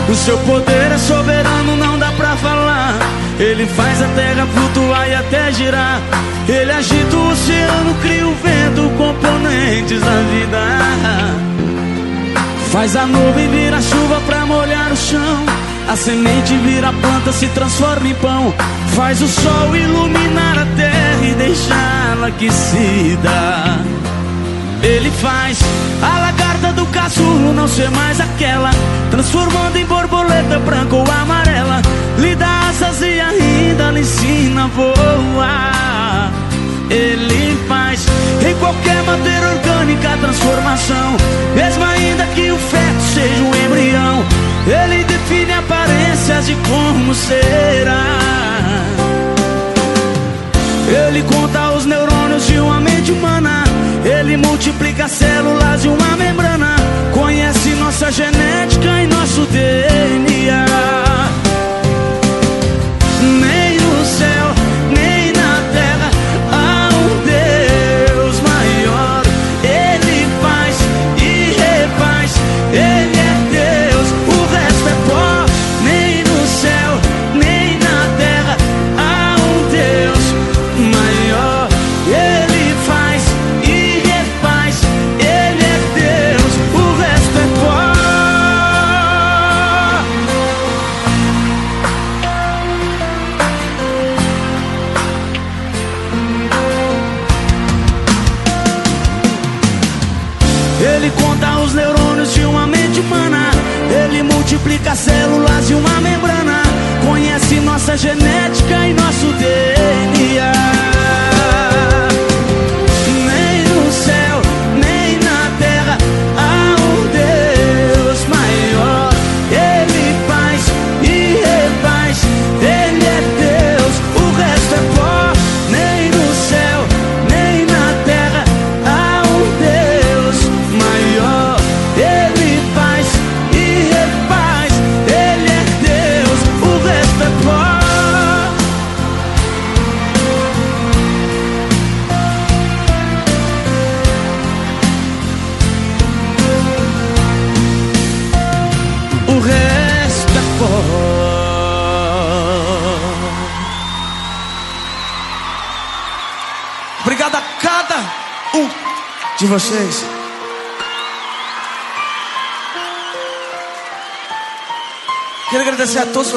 O 0.09 0.15
seu 0.15 0.37
poder 0.39 0.91
é 0.91 0.97
soberano, 0.97 1.77
não 1.77 1.97
dá 1.97 2.11
pra 2.11 2.35
falar. 2.35 3.22
Ele 3.39 3.65
faz 3.67 4.01
a 4.01 4.07
terra 4.09 4.47
flutuar 4.53 5.07
e 5.07 5.15
até 5.15 5.51
girar. 5.51 6.01
Ele 6.47 6.71
agita 6.71 7.15
o 7.15 7.31
oceano, 7.31 7.95
cria 8.01 8.27
o 8.27 8.35
vento, 8.35 8.89
componentes 8.97 10.01
da 10.01 10.21
vida. 10.31 11.53
Faz 12.71 12.95
a 12.95 13.05
nuvem 13.05 13.49
virar 13.49 13.81
chuva 13.81 14.19
pra 14.25 14.45
molhar 14.45 14.91
o 14.91 14.97
chão. 14.97 15.45
A 15.87 15.95
semente 15.95 16.55
vira 16.57 16.93
planta, 16.93 17.31
se 17.31 17.47
transforma 17.49 18.07
em 18.07 18.15
pão. 18.15 18.53
Faz 18.95 19.21
o 19.21 19.27
sol 19.27 19.75
iluminar 19.75 20.59
a 20.59 20.65
terra 20.75 21.23
e 21.23 21.33
deixá-la 21.35 22.27
aquecida. 22.27 23.79
Ele 24.81 25.09
faz 25.11 25.59
a 26.01 26.19
lagarta 26.19 26.73
do 26.73 26.85
casulo 26.87 27.53
não 27.53 27.67
ser 27.67 27.89
mais 27.91 28.19
aquela, 28.19 28.69
transformando 29.09 29.77
em 29.77 29.85
borboleta 29.85 30.59
branca 30.59 30.95
ou 30.95 31.09
amarela. 31.09 31.81
Lhe 32.17 32.35
dá 32.35 32.69
asas 32.69 32.92
ainda 33.73 33.91
lhe 33.91 34.01
ensina 34.01 34.65
a 34.65 34.67
voar. 34.67 36.31
Ele 36.89 37.57
faz 37.67 38.05
em 38.47 38.55
qualquer 38.55 39.01
matéria 39.03 39.49
orgânica 39.49 40.13
a 40.13 40.17
transformação, 40.17 41.17
mesmo 41.55 41.83
ainda 41.83 42.23
que 42.35 42.51
o 42.51 42.57
feto 42.57 43.01
seja 43.13 43.41
um 43.41 43.65
embrião. 43.65 44.23
Ele 44.67 45.03
define 45.03 45.53
aparências 45.53 46.45
de 46.45 46.55
como 46.55 47.15
será. 47.15 48.03
Ele 51.07 51.23
conta 51.23 51.71
os 51.71 51.85
neurônios 51.85 52.45
de 52.45 52.59
uma 52.59 52.79
mente 52.79 53.11
humana. 53.11 53.63
Ele 54.05 54.37
multiplica 54.37 55.07
células 55.07 55.81
de 55.81 55.87
uma 55.87 56.15
membrana. 56.15 56.75
Conhece 57.11 57.69
nossa 57.69 58.11
genética 58.11 59.01
e 59.01 59.07
nosso 59.07 59.47
DNA. 59.47 61.02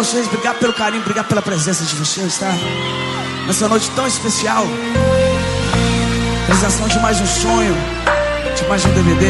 Vocês, 0.06 0.26
obrigado 0.28 0.58
pelo 0.58 0.72
carinho, 0.72 1.02
obrigado 1.02 1.26
pela 1.26 1.42
presença 1.42 1.84
de 1.84 1.96
vocês, 1.96 2.38
tá? 2.38 2.52
Nessa 3.44 3.66
noite 3.66 3.90
tão 3.90 4.06
especial. 4.06 4.64
Realização 6.46 6.86
de 6.86 7.00
mais 7.00 7.20
um 7.20 7.26
sonho, 7.26 7.76
de 8.54 8.64
mais 8.68 8.84
um 8.84 8.90
DVD. 8.90 9.26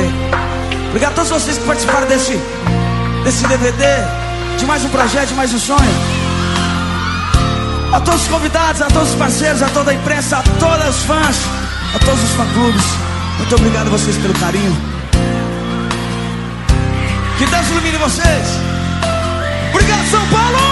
Obrigado 0.88 1.12
a 1.12 1.14
todos 1.14 1.30
vocês 1.30 1.56
que 1.56 1.64
participaram 1.64 2.06
desse, 2.06 2.38
desse 3.24 3.46
DVD, 3.46 3.84
de 4.58 4.66
mais 4.66 4.84
um 4.84 4.90
projeto, 4.90 5.28
de 5.28 5.34
mais 5.34 5.54
um 5.54 5.58
sonho. 5.58 5.94
A 7.94 8.00
todos 8.00 8.20
os 8.20 8.28
convidados, 8.28 8.82
a 8.82 8.88
todos 8.88 9.08
os 9.08 9.14
parceiros, 9.14 9.62
a 9.62 9.68
toda 9.68 9.92
a 9.92 9.94
imprensa, 9.94 10.36
a 10.36 10.42
todos 10.42 10.88
os 10.88 11.02
fãs, 11.04 11.36
a 11.94 11.98
todos 12.00 12.22
os 12.22 12.30
fã-clubes. 12.32 12.84
Muito 13.38 13.54
obrigado 13.54 13.86
a 13.86 13.90
vocês 13.90 14.14
pelo 14.18 14.34
carinho. 14.34 14.76
Que 17.38 17.46
Deus 17.46 17.66
ilumine 17.70 17.96
vocês. 17.96 18.46
Obrigado, 19.72 20.10
São 20.10 20.26
Paulo! 20.28 20.65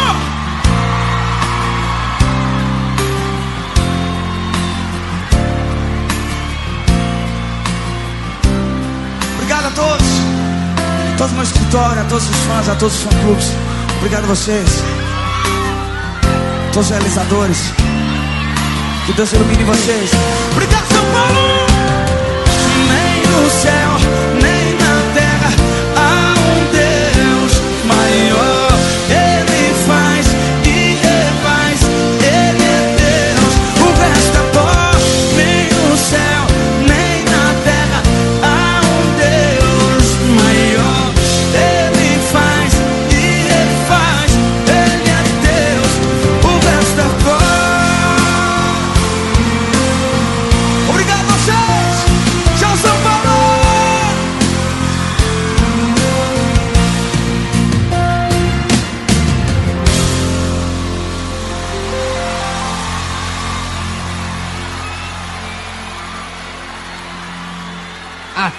A 11.25 11.27
todos 11.27 11.33
o 11.33 11.37
meu 11.37 11.45
escritório, 11.45 12.03
a 12.03 12.05
todos 12.05 12.29
os 12.29 12.37
fãs, 12.37 12.69
a 12.69 12.75
todos 12.75 12.95
os 12.97 13.03
fã-clubes. 13.03 13.47
Obrigado 13.97 14.25
a 14.25 14.27
vocês. 14.27 14.69
Todos 16.71 16.91
os 16.91 16.91
realizadores. 16.91 17.73
Que 19.07 19.13
Deus 19.15 19.33
ilumine 19.33 19.65
vocês. 19.65 20.11
Obrigado, 20.53 20.87
São 20.87 21.05
Paulo! 21.13 21.64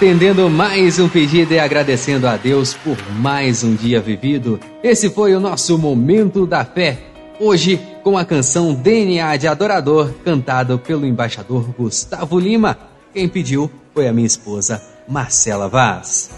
Atendendo 0.06 0.48
mais 0.52 0.99
um 0.99 1.10
pedido 1.10 1.56
e 1.56 1.60
agradecendo 1.60 2.27
a 2.27 2.38
Deus 2.38 2.76
por 2.76 2.95
mais 3.14 3.64
um 3.64 3.73
dia 3.73 3.99
vivido. 3.99 4.60
Esse 4.84 5.10
foi 5.10 5.34
o 5.34 5.40
nosso 5.40 5.80
Momento 5.80 6.45
da 6.45 6.64
Fé. 6.64 6.99
Hoje, 7.40 7.82
com 8.03 8.15
a 8.15 8.23
canção 8.23 8.72
DNA 8.72 9.36
de 9.38 9.48
Adorador, 9.48 10.14
cantado 10.23 10.77
pelo 10.77 11.07
embaixador 11.07 11.65
Gustavo 11.76 12.40
Lima. 12.40 12.77
Quem 13.15 13.27
pediu 13.27 13.68
foi 13.95 14.07
a 14.07 14.14
minha 14.14 14.27
esposa, 14.27 14.80
Marcela 15.10 15.68
Vaz. 15.68 16.30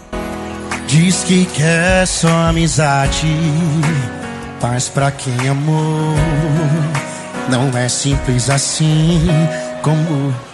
Diz 0.86 1.22
que 1.24 1.44
quer 1.44 2.06
só 2.06 2.48
amizade, 2.48 3.26
paz 4.62 4.88
pra 4.88 5.10
quem 5.10 5.46
amou. 5.46 6.14
Não 7.50 7.78
é 7.78 7.86
simples 7.86 8.48
assim 8.48 9.20
como. 9.82 10.47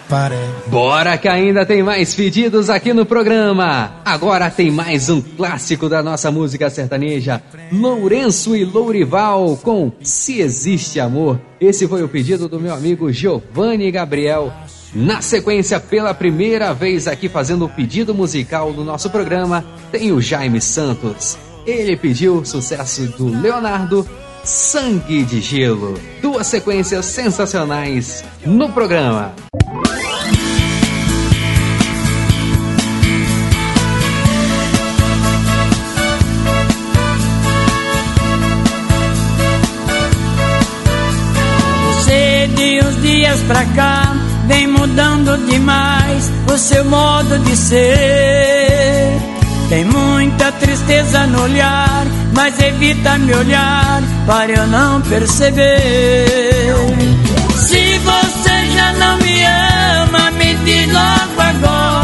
Bora 0.67 1.17
que 1.17 1.29
ainda 1.29 1.65
tem 1.65 1.83
mais 1.83 2.15
pedidos 2.15 2.69
aqui 2.69 2.93
no 2.93 3.07
programa. 3.07 3.93
Agora 4.05 4.51
tem 4.51 4.71
mais 4.71 5.09
um 5.09 5.21
clássico 5.21 5.89
da 5.89 6.03
nossa 6.03 6.31
música 6.31 6.69
sertaneja, 6.69 7.43
Lourenço 7.73 8.55
e 8.55 8.65
Lourival 8.65 9.57
com 9.63 9.91
Se 10.03 10.41
Existe 10.41 11.01
Amor. 11.01 11.41
Esse 11.61 11.89
foi 11.89 12.03
o 12.03 12.09
pedido 12.09 12.49
do 12.49 12.61
meu 12.61 12.75
amigo 12.75 13.11
Giovanni 13.11 13.91
Gabriel. 13.91 14.53
Na 14.95 15.21
sequência, 15.21 15.81
pela 15.81 16.15
primeira 16.15 16.73
vez 16.73 17.09
aqui 17.09 17.29
fazendo 17.29 17.65
o 17.65 17.69
pedido 17.69 18.15
musical 18.15 18.73
do 18.73 18.85
nosso 18.85 19.11
programa, 19.11 19.65
tem 19.91 20.13
o 20.13 20.21
Jaime 20.21 20.61
Santos. 20.61 21.37
Ele 21.67 21.97
pediu 21.97 22.37
o 22.37 22.47
sucesso 22.47 23.07
do 23.17 23.27
Leonardo, 23.27 24.07
Sangue 24.45 25.25
de 25.25 25.41
Gelo. 25.41 25.95
Duas 26.21 26.47
sequências 26.47 27.07
sensacionais 27.07 28.23
no 28.45 28.71
programa. 28.71 29.35
Dias 43.35 43.41
pra 43.43 43.65
cá 43.75 44.15
vem 44.47 44.67
mudando 44.67 45.37
demais 45.47 46.31
o 46.53 46.57
seu 46.57 46.85
modo 46.85 47.39
de 47.41 47.57
ser. 47.57 49.19
Tem 49.69 49.85
muita 49.85 50.53
tristeza 50.53 51.27
no 51.27 51.43
olhar, 51.43 52.05
mas 52.35 52.59
evita 52.61 53.19
me 53.19 53.35
olhar 53.35 54.03
para 54.27 54.53
eu 54.53 54.67
não 54.67 55.01
perceber. 55.03 56.75
Se 57.57 57.99
você 57.99 58.67
já 58.75 58.93
não 58.93 59.17
me 59.19 59.43
ama, 59.45 60.31
me 60.33 60.55
diz 60.65 60.93
logo 60.93 61.41
agora. 61.41 62.04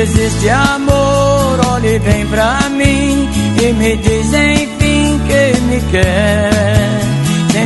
Existe 0.00 0.48
amor, 0.48 1.60
olhe 1.74 1.98
bem 1.98 2.26
pra 2.26 2.68
mim 2.70 3.28
e 3.62 3.72
me 3.74 3.96
diz 3.96 4.32
enfim 4.32 5.20
que 5.26 5.60
me 5.62 5.80
quer. 5.90 6.90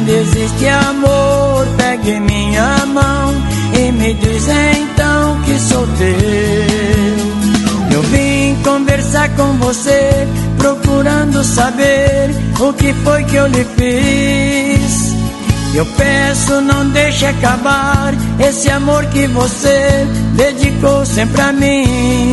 Se 0.04 0.10
existe 0.10 0.68
amor, 0.68 1.66
pegue 1.76 2.20
minha 2.20 2.84
mão 2.86 3.34
e 3.78 3.92
me 3.92 4.14
diz 4.14 4.48
então 4.48 5.40
que 5.42 5.58
sou 5.60 5.86
teu. 5.98 7.94
Eu 7.94 8.02
vim 8.02 8.56
conversar 8.62 9.28
com 9.36 9.52
você, 9.58 10.26
procurando 10.58 11.42
saber 11.44 12.30
o 12.60 12.72
que 12.72 12.92
foi 13.04 13.24
que 13.24 13.36
eu 13.36 13.46
lhe 13.46 13.64
fiz. 13.76 14.73
Eu 15.74 15.84
peço, 15.86 16.60
não 16.60 16.88
deixe 16.90 17.26
acabar 17.26 18.14
esse 18.38 18.70
amor 18.70 19.04
que 19.06 19.26
você 19.26 20.06
dedicou 20.36 21.04
sempre 21.04 21.40
a 21.40 21.52
mim. 21.52 22.32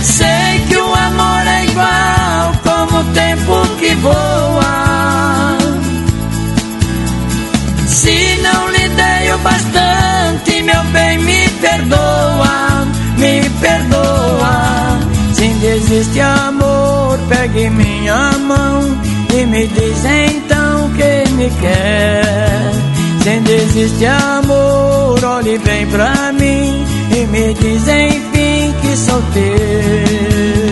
Sei 0.00 0.60
que 0.68 0.76
o 0.76 0.94
amor 0.94 1.44
é 1.44 1.64
igual 1.64 2.52
como 2.62 3.00
o 3.00 3.12
tempo 3.12 3.66
que 3.80 3.94
voa. 3.96 5.58
Se 7.88 8.38
não 8.42 8.68
lhe 8.68 8.88
dei 8.90 9.32
o 9.32 9.38
bastante, 9.38 10.62
meu 10.62 10.84
bem, 10.92 11.18
me 11.18 11.48
perdoa, 11.60 12.86
me 13.18 13.50
perdoa. 13.60 15.00
Se 15.32 15.42
ainda 15.42 15.66
existe 15.66 16.20
amor, 16.20 17.18
pegue 17.28 17.68
minha 17.70 18.38
mão 18.38 19.13
e 19.34 19.46
me 19.46 19.66
diz 19.66 20.04
então 20.04 20.90
que 20.92 21.32
me 21.32 21.50
quer. 21.60 22.72
Se 23.22 23.28
ainda 23.30 23.50
existe 23.50 24.06
amor, 24.06 25.24
olhe 25.24 25.58
bem 25.58 25.86
pra 25.86 26.32
mim 26.32 26.84
e 27.10 27.26
me 27.26 27.54
diz 27.54 27.88
enfim 27.88 28.74
que 28.80 28.96
sou 28.96 29.22
teu. 29.32 30.63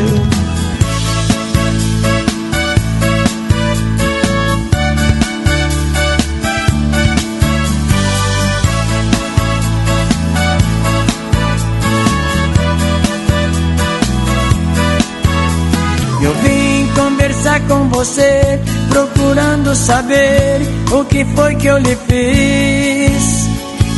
Com 17.73 17.89
você, 17.89 18.61
procurando 18.91 19.75
saber 19.75 20.61
o 20.91 21.05
que 21.07 21.25
foi 21.35 21.55
que 21.55 21.67
eu 21.67 21.79
lhe 21.79 21.97
fiz. 22.07 23.49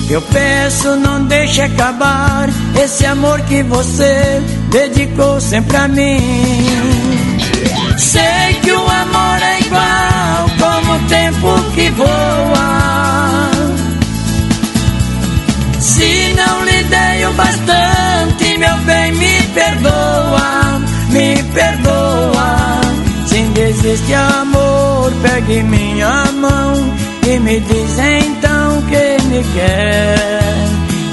Eu 0.09 0.22
peço, 0.22 0.94
não 0.96 1.24
deixe 1.24 1.60
acabar 1.60 2.48
esse 2.80 3.05
amor 3.05 3.40
que 3.42 3.64
você 3.64 4.40
dedicou 4.70 5.40
sempre 5.40 5.76
a 5.76 5.88
mim. 5.88 6.20
Sei 7.98 8.55
que 8.62 8.70
o 8.70 8.80
amor 8.80 9.42
é 9.42 9.60
igual 9.60 10.51
como 10.60 10.94
o 10.94 11.09
tempo 11.09 11.70
que 11.74 11.90
voa. 11.90 13.51
Se 15.80 16.34
não 16.36 16.64
lhe 16.64 16.84
dei 16.84 17.26
o 17.26 17.32
bastante, 17.32 18.59
meu 18.59 18.76
bem, 18.86 19.12
me 19.12 19.42
perdoa, 19.52 20.80
me 21.10 21.42
perdoa. 21.55 22.73
Se 23.74 23.80
ainda 23.80 23.88
existe 23.88 24.14
amor, 24.14 25.12
pegue 25.22 25.62
minha 25.64 26.24
mão 26.32 26.74
e 27.26 27.38
me 27.40 27.60
diz 27.60 27.98
então 27.98 28.82
que 28.82 29.26
me 29.26 29.42
quer. 29.52 30.44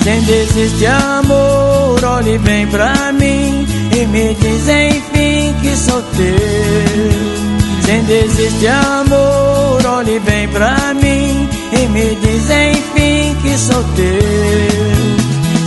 Se 0.04 0.10
ainda 0.10 0.32
existe 0.32 0.86
amor, 0.86 2.04
olhe 2.04 2.38
bem 2.40 2.68
pra 2.68 3.12
mim 3.14 3.66
e 3.96 4.06
me 4.06 4.36
diz 4.36 4.68
enfim 4.68 5.56
que 5.62 5.76
sou 5.76 6.02
teu. 6.02 7.82
Se 7.84 7.92
ainda 7.92 8.14
existe 8.14 8.68
amor, 8.68 9.86
olhe 9.86 10.20
bem 10.20 10.48
pra 10.50 10.94
mim 10.94 11.50
e 11.74 11.88
me 11.88 12.16
diz 12.16 12.50
enfim 12.50 13.36
que 13.42 13.58
sou 13.58 13.84
teu. 13.96 15.21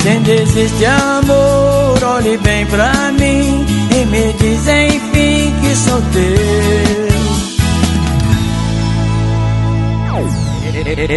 Se 0.05 0.11
ainda 0.11 0.33
existe 0.33 0.85
amor, 0.85 2.05
olhe 2.05 2.37
bem 2.37 2.67
pra 2.67 2.93
mim 3.13 3.65
e 3.91 4.05
me 4.05 4.35
diz 4.35 4.69
enfim 4.69 5.55
que 5.63 5.77
sou 5.77 6.03
teu. 6.13 7.05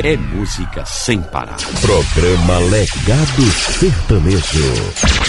É, 0.05 0.15
música 0.15 0.85
sem 0.85 1.21
parar. 1.21 1.57
Programa 1.81 2.59
Legado 2.59 3.51
Sertanejo. 3.77 5.26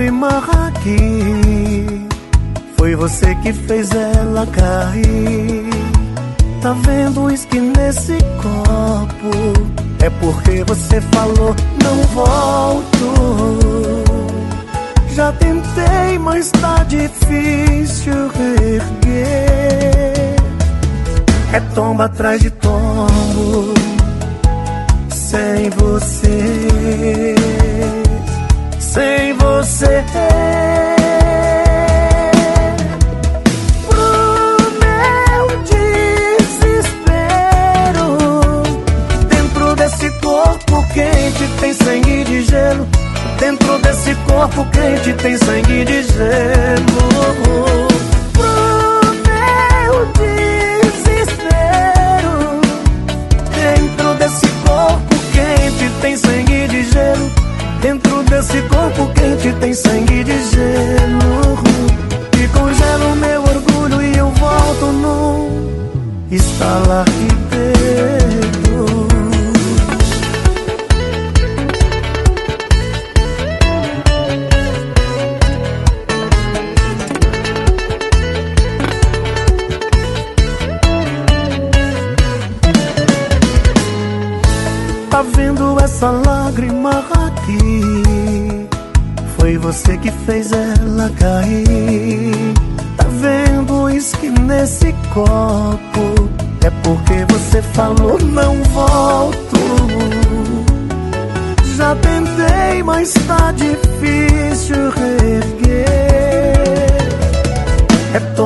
Lágrima 0.00 0.42
aqui? 0.68 2.06
Foi 2.76 2.94
você 2.96 3.34
que 3.36 3.52
fez 3.52 3.90
ela 3.90 4.46
cair. 4.46 5.68
Tá 6.62 6.72
vendo 6.72 7.20
o 7.20 7.24
uísque 7.24 7.60
nesse 7.60 8.16
copo? 8.40 9.30
É 10.02 10.08
porque 10.08 10.64
você 10.64 11.00
falou 11.12 11.54
não 11.82 11.96
volto. 12.14 13.14
Já 15.14 15.32
tentei, 15.32 16.18
mas 16.18 16.50
tá 16.50 16.82
difícil 16.84 18.30
erguer. 18.72 20.36
É 21.52 21.60
tomba 21.74 22.06
atrás 22.06 22.40
de 22.40 22.50
tombo. 22.50 23.74
Sem 25.10 25.68
você, 25.70 27.34
sem 28.92 29.32
você. 29.34 30.04
Dentro 43.38 43.78
desse 43.78 44.14
corpo 44.16 44.66
quente 44.72 45.12
tem 45.14 45.36
sangue 45.36 45.84
de 45.84 46.02
gelo. 46.02 48.09
Corpo 58.80 59.12
quente 59.14 59.52
tem 59.60 59.74
sangue 59.74 60.24
de 60.24 60.44
gelo. 60.50 61.58
Que 62.32 62.48
congela 62.48 63.06
o 63.12 63.16
meu 63.16 63.42
orgulho 63.42 64.02
e 64.02 64.16
eu 64.16 64.30
volto 64.30 64.86
num 64.86 66.26
estalar 66.30 67.04
de 67.04 67.49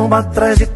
Tomba 0.04 0.18
atrás 0.18 0.58
de 0.58 0.66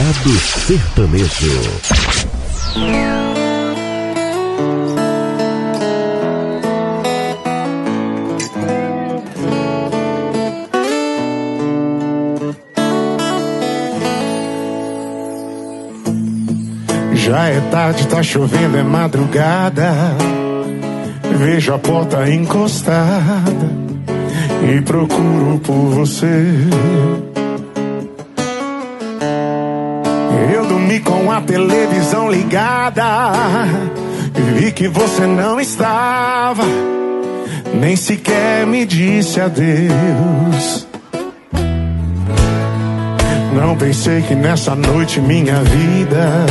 Legado 0.00 0.30
Sertanejo. 0.66 1.60
Já 17.12 17.48
é 17.48 17.60
tarde, 17.70 18.06
tá 18.06 18.22
chovendo, 18.22 18.78
é 18.78 18.82
madrugada. 18.82 19.92
Vejo 21.36 21.74
a 21.74 21.78
porta 21.78 22.30
encostada 22.30 23.70
e 24.66 24.80
procuro 24.80 25.58
por 25.58 25.90
você. 25.90 26.54
Televisão 31.40 32.30
ligada. 32.30 33.04
Vi 34.56 34.72
que 34.72 34.88
você 34.88 35.26
não 35.26 35.60
estava, 35.60 36.64
nem 37.74 37.96
sequer 37.96 38.66
me 38.66 38.84
disse 38.84 39.40
adeus. 39.40 40.86
Não 43.52 43.76
pensei 43.76 44.22
que 44.22 44.34
nessa 44.34 44.74
noite 44.74 45.20
minha 45.20 45.62
vida 45.62 46.46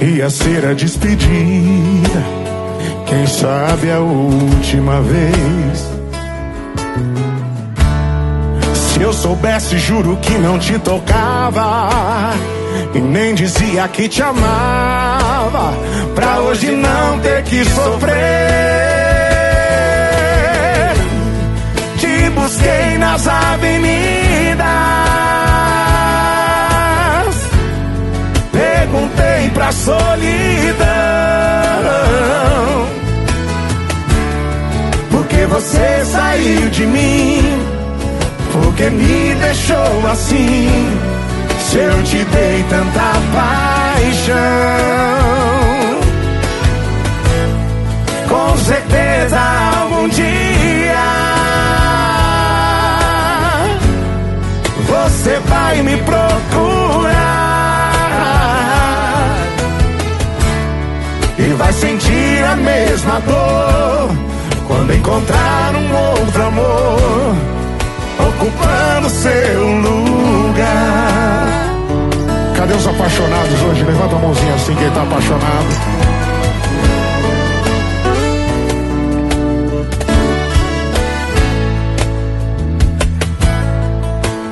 ia 0.00 0.28
ser 0.28 0.66
a 0.66 0.72
despedida. 0.72 2.22
Quem 3.06 3.26
sabe 3.26 3.90
a 3.90 4.00
última 4.00 5.00
vez. 5.00 5.88
Se 8.74 9.02
eu 9.02 9.12
soubesse, 9.12 9.78
juro 9.78 10.16
que 10.16 10.36
não 10.38 10.58
te 10.58 10.78
tocava. 10.78 12.34
E 12.94 12.98
nem 13.00 13.34
dizia 13.34 13.86
que 13.88 14.08
te 14.08 14.22
amava. 14.22 15.72
Pra 16.14 16.40
hoje 16.40 16.70
não 16.72 17.18
ter 17.20 17.42
que 17.44 17.64
sofrer. 17.64 18.14
Te 21.98 22.30
busquei 22.30 22.98
nas 22.98 23.26
avenidas. 23.26 24.66
Perguntei 28.52 29.50
pra 29.54 29.72
solidão. 29.72 30.88
Porque 35.10 35.46
você 35.46 36.04
saiu 36.04 36.68
de 36.70 36.86
mim. 36.86 37.62
Porque 38.52 38.90
me 38.90 39.34
deixou 39.34 40.06
assim. 40.10 41.07
Se 41.68 41.76
eu 41.76 42.02
te 42.02 42.24
dei 42.24 42.64
tanta 42.70 43.12
paixão, 43.34 44.34
com 48.26 48.56
certeza 48.56 49.38
algum 49.78 50.08
dia 50.08 50.94
você 54.86 55.38
vai 55.46 55.82
me 55.82 55.96
procurar 55.98 57.12
e 61.38 61.52
vai 61.52 61.72
sentir 61.74 62.44
a 62.50 62.56
mesma 62.56 63.20
dor 63.20 64.10
quando 64.66 64.94
encontrar 64.94 65.74
um 65.74 65.94
outro 65.94 66.42
amor 66.46 67.57
ocupando 68.38 69.10
seu 69.10 69.64
lugar. 69.80 71.48
Cadê 72.56 72.74
os 72.74 72.86
apaixonados 72.86 73.62
hoje? 73.62 73.84
Levanta 73.84 74.16
a 74.16 74.18
mãozinha 74.18 74.54
assim, 74.54 74.74
quem 74.74 74.90
tá 74.90 75.02
apaixonado. 75.02 75.98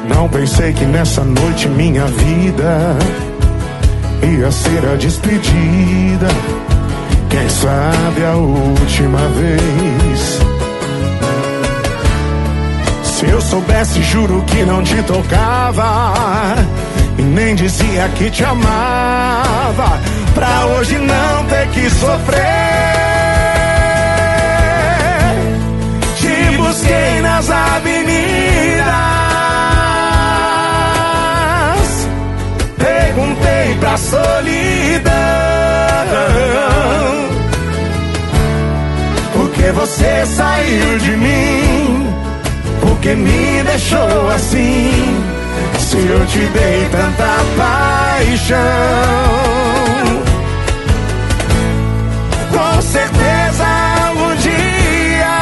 Não 0.09 0.29
pensei 0.29 0.73
que 0.73 0.85
nessa 0.85 1.23
noite 1.23 1.69
minha 1.69 2.07
vida 2.07 2.97
ia 4.23 4.51
ser 4.51 4.85
a 4.93 4.97
despedida. 4.97 6.29
Quem 7.31 7.49
sabe 7.49 8.25
a 8.25 8.35
última 8.37 9.19
vez. 9.29 10.56
Se 13.27 13.33
eu 13.33 13.41
soubesse, 13.41 14.03
juro 14.05 14.41
que 14.47 14.65
não 14.65 14.85
te 14.85 15.03
tocava. 15.03 16.15
E 17.19 17.23
nem 17.23 17.57
dizia 17.57 18.09
que 18.11 18.31
te 18.31 18.45
amava. 18.45 20.01
Pra 20.33 20.67
hoje 20.67 20.97
não 20.99 21.45
ter 21.47 21.67
que 21.71 21.91
sofrer. 21.91 22.37
Te 26.19 26.57
busquei 26.57 27.21
nas 27.21 27.51
avenidas. 27.51 28.87
Perguntei 32.79 33.75
pra 33.81 33.97
solidão. 33.97 35.13
Porque 39.33 39.73
você 39.73 40.27
saiu 40.27 40.99
de 41.01 41.17
mim. 41.17 41.86
Porque 42.87 43.15
me 43.15 43.63
deixou 43.65 44.31
assim. 44.31 45.25
Se 45.79 45.97
eu 45.97 46.27
te 46.27 46.39
dei 46.39 46.89
tanta 46.91 47.45
paixão, 47.57 48.57
com 52.53 52.83
certeza 52.83 53.65
um 54.17 54.35
dia 54.37 55.37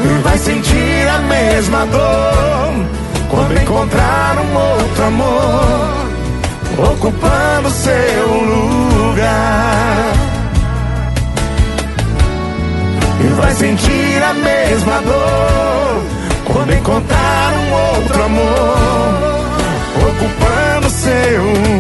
e 0.04 0.08
vai 0.22 0.38
sentir 0.38 1.08
a 1.10 1.20
mesma 1.20 1.86
dor 1.88 2.74
quando 3.30 3.62
encontrar 3.62 4.38
um 4.38 4.56
outro 4.56 5.04
amor 5.06 6.06
ocupando 6.78 7.70
seu 7.70 8.28
lugar. 8.44 10.14
E 13.24 13.28
vai 13.40 13.54
sentir 13.54 14.24
a 14.24 14.34
mesma 14.34 15.02
dor 15.02 16.04
quando 16.46 16.74
encontrar 16.74 17.54
um 17.54 17.74
outro 17.74 18.24
amor 18.24 19.36
ocupando 19.96 20.90
seu 20.90 21.44
lugar. 21.44 21.76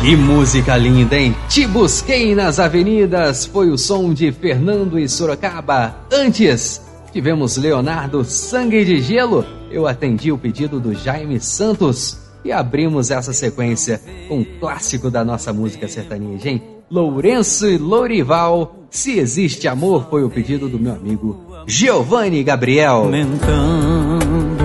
Que 0.00 0.16
música 0.16 0.76
linda, 0.76 1.16
hein? 1.16 1.36
Te 1.48 1.66
busquei 1.66 2.34
nas 2.34 2.58
avenidas. 2.58 3.44
Foi 3.46 3.68
o 3.68 3.76
som 3.76 4.14
de 4.14 4.30
Fernando 4.32 4.98
e 4.98 5.08
Sorocaba. 5.08 5.96
Antes, 6.12 6.80
tivemos 7.12 7.56
Leonardo 7.56 8.24
Sangue 8.24 8.84
de 8.84 9.00
Gelo. 9.00 9.44
Eu 9.70 9.86
atendi 9.86 10.32
o 10.32 10.38
pedido 10.38 10.80
do 10.80 10.94
Jaime 10.94 11.40
Santos. 11.40 12.18
E 12.44 12.52
abrimos 12.52 13.10
essa 13.10 13.32
sequência 13.32 14.00
com 14.28 14.38
um 14.38 14.44
clássico 14.60 15.10
da 15.10 15.24
nossa 15.24 15.52
música 15.52 15.88
sertaneja, 15.88 16.48
hein? 16.48 16.62
Lourenço 16.90 17.66
e 17.68 17.76
Lourival. 17.76 18.76
Se 18.90 19.18
existe 19.18 19.68
amor, 19.68 20.06
foi 20.08 20.24
o 20.24 20.30
pedido 20.30 20.68
do 20.68 20.78
meu 20.78 20.94
amigo 20.94 21.36
Giovanni 21.66 22.42
Gabriel. 22.42 23.02
Aumentando, 23.02 24.64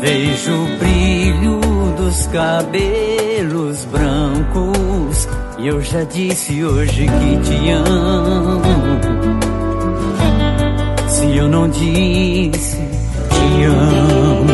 vejo 0.00 0.52
o 0.52 0.78
brilho 0.78 1.60
dos 1.96 2.26
cabelos 2.28 3.84
brancos. 3.86 5.28
E 5.58 5.66
eu 5.66 5.80
já 5.80 6.04
disse 6.04 6.62
hoje 6.62 7.06
que 7.06 7.36
te 7.42 7.70
amo. 7.70 9.07
Eu 11.38 11.46
não 11.46 11.68
disse, 11.68 12.76
te 12.76 13.62
amo. 13.62 14.48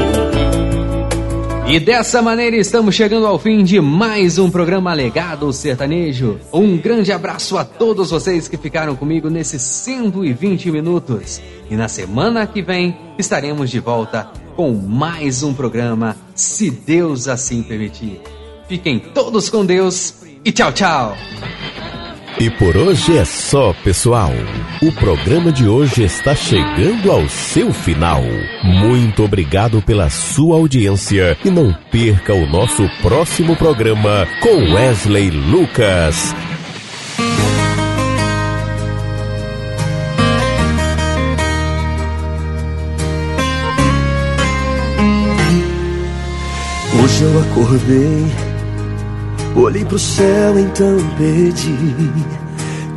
E 1.67 1.81
dessa 1.81 2.21
maneira 2.21 2.57
estamos 2.57 2.95
chegando 2.95 3.27
ao 3.27 3.39
fim 3.39 3.65
de 3.65 3.81
mais 3.81 4.37
um 4.37 4.51
programa 4.51 4.93
Legado 4.93 5.51
Sertanejo. 5.51 6.39
Um 6.53 6.77
grande 6.77 7.11
abraço 7.11 7.57
a 7.57 7.65
todos 7.65 8.11
vocês 8.11 8.49
que 8.49 8.59
ficaram 8.59 8.95
comigo 8.95 9.31
nesses 9.31 9.63
120 9.63 10.71
minutos. 10.71 11.41
E 11.71 11.75
na 11.75 11.89
semana 11.89 12.47
que 12.47 12.61
vem 12.61 12.95
estaremos 13.19 13.71
de 13.71 13.81
volta 13.81 14.31
com 14.55 14.75
mais 14.75 15.43
um 15.43 15.55
programa, 15.55 16.15
se 16.35 16.71
Deus 16.71 17.29
assim 17.29 17.63
permitir. 17.63 18.21
Fiquem 18.69 18.99
todos 18.99 19.49
com 19.49 19.65
Deus 19.65 20.17
e 20.45 20.53
tchau, 20.53 20.71
tchau! 20.71 21.17
E 22.41 22.51
por 22.51 22.77
hoje 22.77 23.17
é 23.17 23.25
só, 23.25 23.73
pessoal. 23.85 24.33
O 24.83 24.91
programa 24.93 25.53
de 25.53 25.69
hoje 25.69 26.03
está 26.03 26.35
chegando 26.35 27.11
ao 27.11 27.29
seu 27.29 27.73
final. 27.73 28.23
Muito 28.63 29.23
obrigado 29.23 29.81
pela 29.81 30.11
sua 30.11 30.57
audiência 30.57 31.39
e 31.45 31.51
não 31.51 31.73
perca 31.93 32.35
o 32.35 32.45
nosso 32.47 32.89
próximo 33.01 33.57
programa 33.57 34.27
com 34.43 34.75
Wesley 34.75 35.31
Lucas. 35.31 36.35
Hoje 47.01 47.23
eu 47.23 47.41
acordei, 47.43 48.27
olhei 49.55 49.85
pro 49.85 49.99
céu, 49.99 50.59
então 50.59 50.97
pedi, 51.17 51.77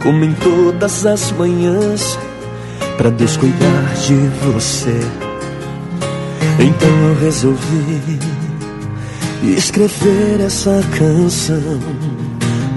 como 0.02 0.24
em 0.24 0.34
todas 0.34 1.06
as 1.06 1.32
manhãs, 1.32 2.18
pra 2.98 3.10
Deus 3.10 3.38
cuidar 3.38 3.94
de 4.06 4.16
você. 4.46 5.00
Então 6.60 6.90
eu 6.90 7.16
resolvi 7.20 8.20
escrever 9.44 10.42
essa 10.42 10.82
canção 10.98 11.80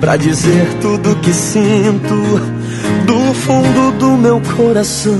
pra 0.00 0.16
dizer 0.16 0.66
tudo 0.80 1.16
que 1.16 1.32
sinto 1.32 2.14
do 3.06 3.34
fundo 3.34 3.92
do 3.98 4.16
meu 4.16 4.40
coração. 4.56 5.12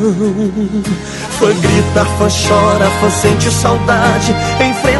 Fã 1.39 1.49
grita, 1.49 2.05
fã 2.19 2.29
chora, 2.29 2.91
fã 3.01 3.11
sente 3.11 3.51
saudade, 3.51 4.35
enfrenta 4.61 5.00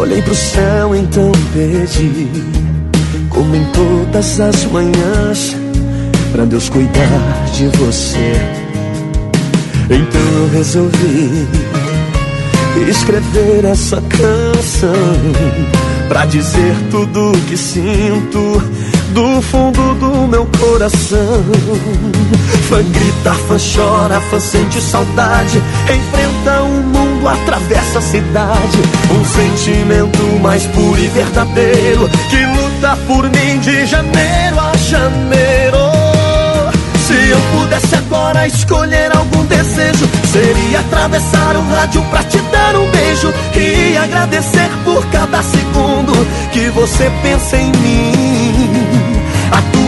olhei 0.00 0.22
pro 0.22 0.34
céu, 0.34 0.94
então 0.94 1.30
pedi, 1.52 2.26
como 3.28 3.54
em 3.54 3.64
todas 3.66 4.40
as 4.40 4.64
manhãs, 4.64 5.54
pra 6.32 6.44
Deus 6.44 6.68
cuidar 6.70 7.44
de 7.54 7.66
você. 7.76 8.32
Então 9.90 10.20
eu 10.38 10.48
resolvi 10.52 11.46
escrever 12.88 13.64
essa 13.64 14.00
canção 14.02 14.94
pra 16.08 16.24
dizer 16.24 16.74
tudo 16.90 17.32
que 17.48 17.56
sinto 17.56 18.62
do 19.10 19.42
fundo 19.42 19.94
do 19.94 20.28
meu 20.28 20.46
coração. 20.58 21.44
Fã 22.68 22.82
grita, 22.82 23.34
fã 23.48 23.56
chora, 23.58 24.20
fã 24.20 24.38
sente 24.38 24.80
saudade, 24.80 25.62
enfrenta 25.82 26.62
o 26.62 26.68
mundo, 26.68 27.28
atravessa 27.28 27.98
a 27.98 28.02
cidade. 28.02 28.78
Um 29.10 29.24
sentimento 29.24 30.40
mais 30.40 30.66
puro 30.66 30.98
e 30.98 31.08
verdadeiro 31.08 32.08
que 32.28 32.44
luta 32.46 32.96
por 33.06 33.24
mim 33.24 33.58
de 33.60 33.86
janeiro 33.86 34.58
a 34.58 34.76
janeiro. 34.76 35.78
Se 37.06 37.30
eu 37.30 37.40
pudesse 37.58 37.96
agora 37.96 38.46
escolher 38.46 39.10
algum 39.16 39.44
desejo, 39.46 40.08
seria 40.30 40.80
atravessar 40.80 41.56
o 41.56 41.62
rádio 41.74 42.02
pra 42.10 42.22
te 42.22 42.38
dar 42.52 42.76
um 42.76 42.88
beijo 42.90 43.32
e 43.56 43.96
agradecer 43.96 44.70
por 44.84 45.04
cada 45.06 45.42
segundo 45.42 46.12
que 46.52 46.70
você 46.70 47.10
pensa 47.22 47.56
em 47.56 47.72
mim. 47.72 48.19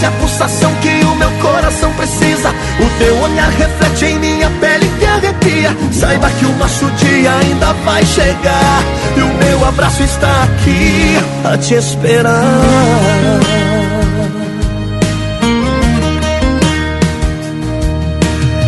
É 0.00 0.06
a 0.06 0.10
pulsação 0.12 0.72
que 0.76 1.04
o 1.04 1.14
meu 1.16 1.30
coração 1.40 1.90
precisa. 1.94 2.50
O 2.78 2.98
teu 2.98 3.18
olhar 3.20 3.48
reflete 3.48 4.04
em 4.04 4.18
minha 4.18 4.50
pele 4.60 4.86
que 4.98 5.04
arrepia. 5.04 5.74
Saiba 5.90 6.30
que 6.30 6.44
o 6.44 6.56
nosso 6.56 6.84
dia 6.92 7.34
ainda 7.34 7.72
vai 7.84 8.04
chegar. 8.04 8.82
E 9.16 9.20
o 9.20 9.28
meu 9.44 9.64
abraço 9.66 10.02
está 10.02 10.44
aqui 10.44 11.16
a 11.44 11.56
te 11.56 11.74
esperar. 11.74 12.34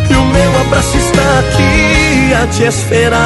E 0.09 0.15
o 0.15 0.25
meu 0.25 0.61
abraço 0.63 0.97
está 0.97 1.39
aqui 1.41 2.35
a 2.35 2.47
te 2.47 2.65
esperar. 2.65 3.21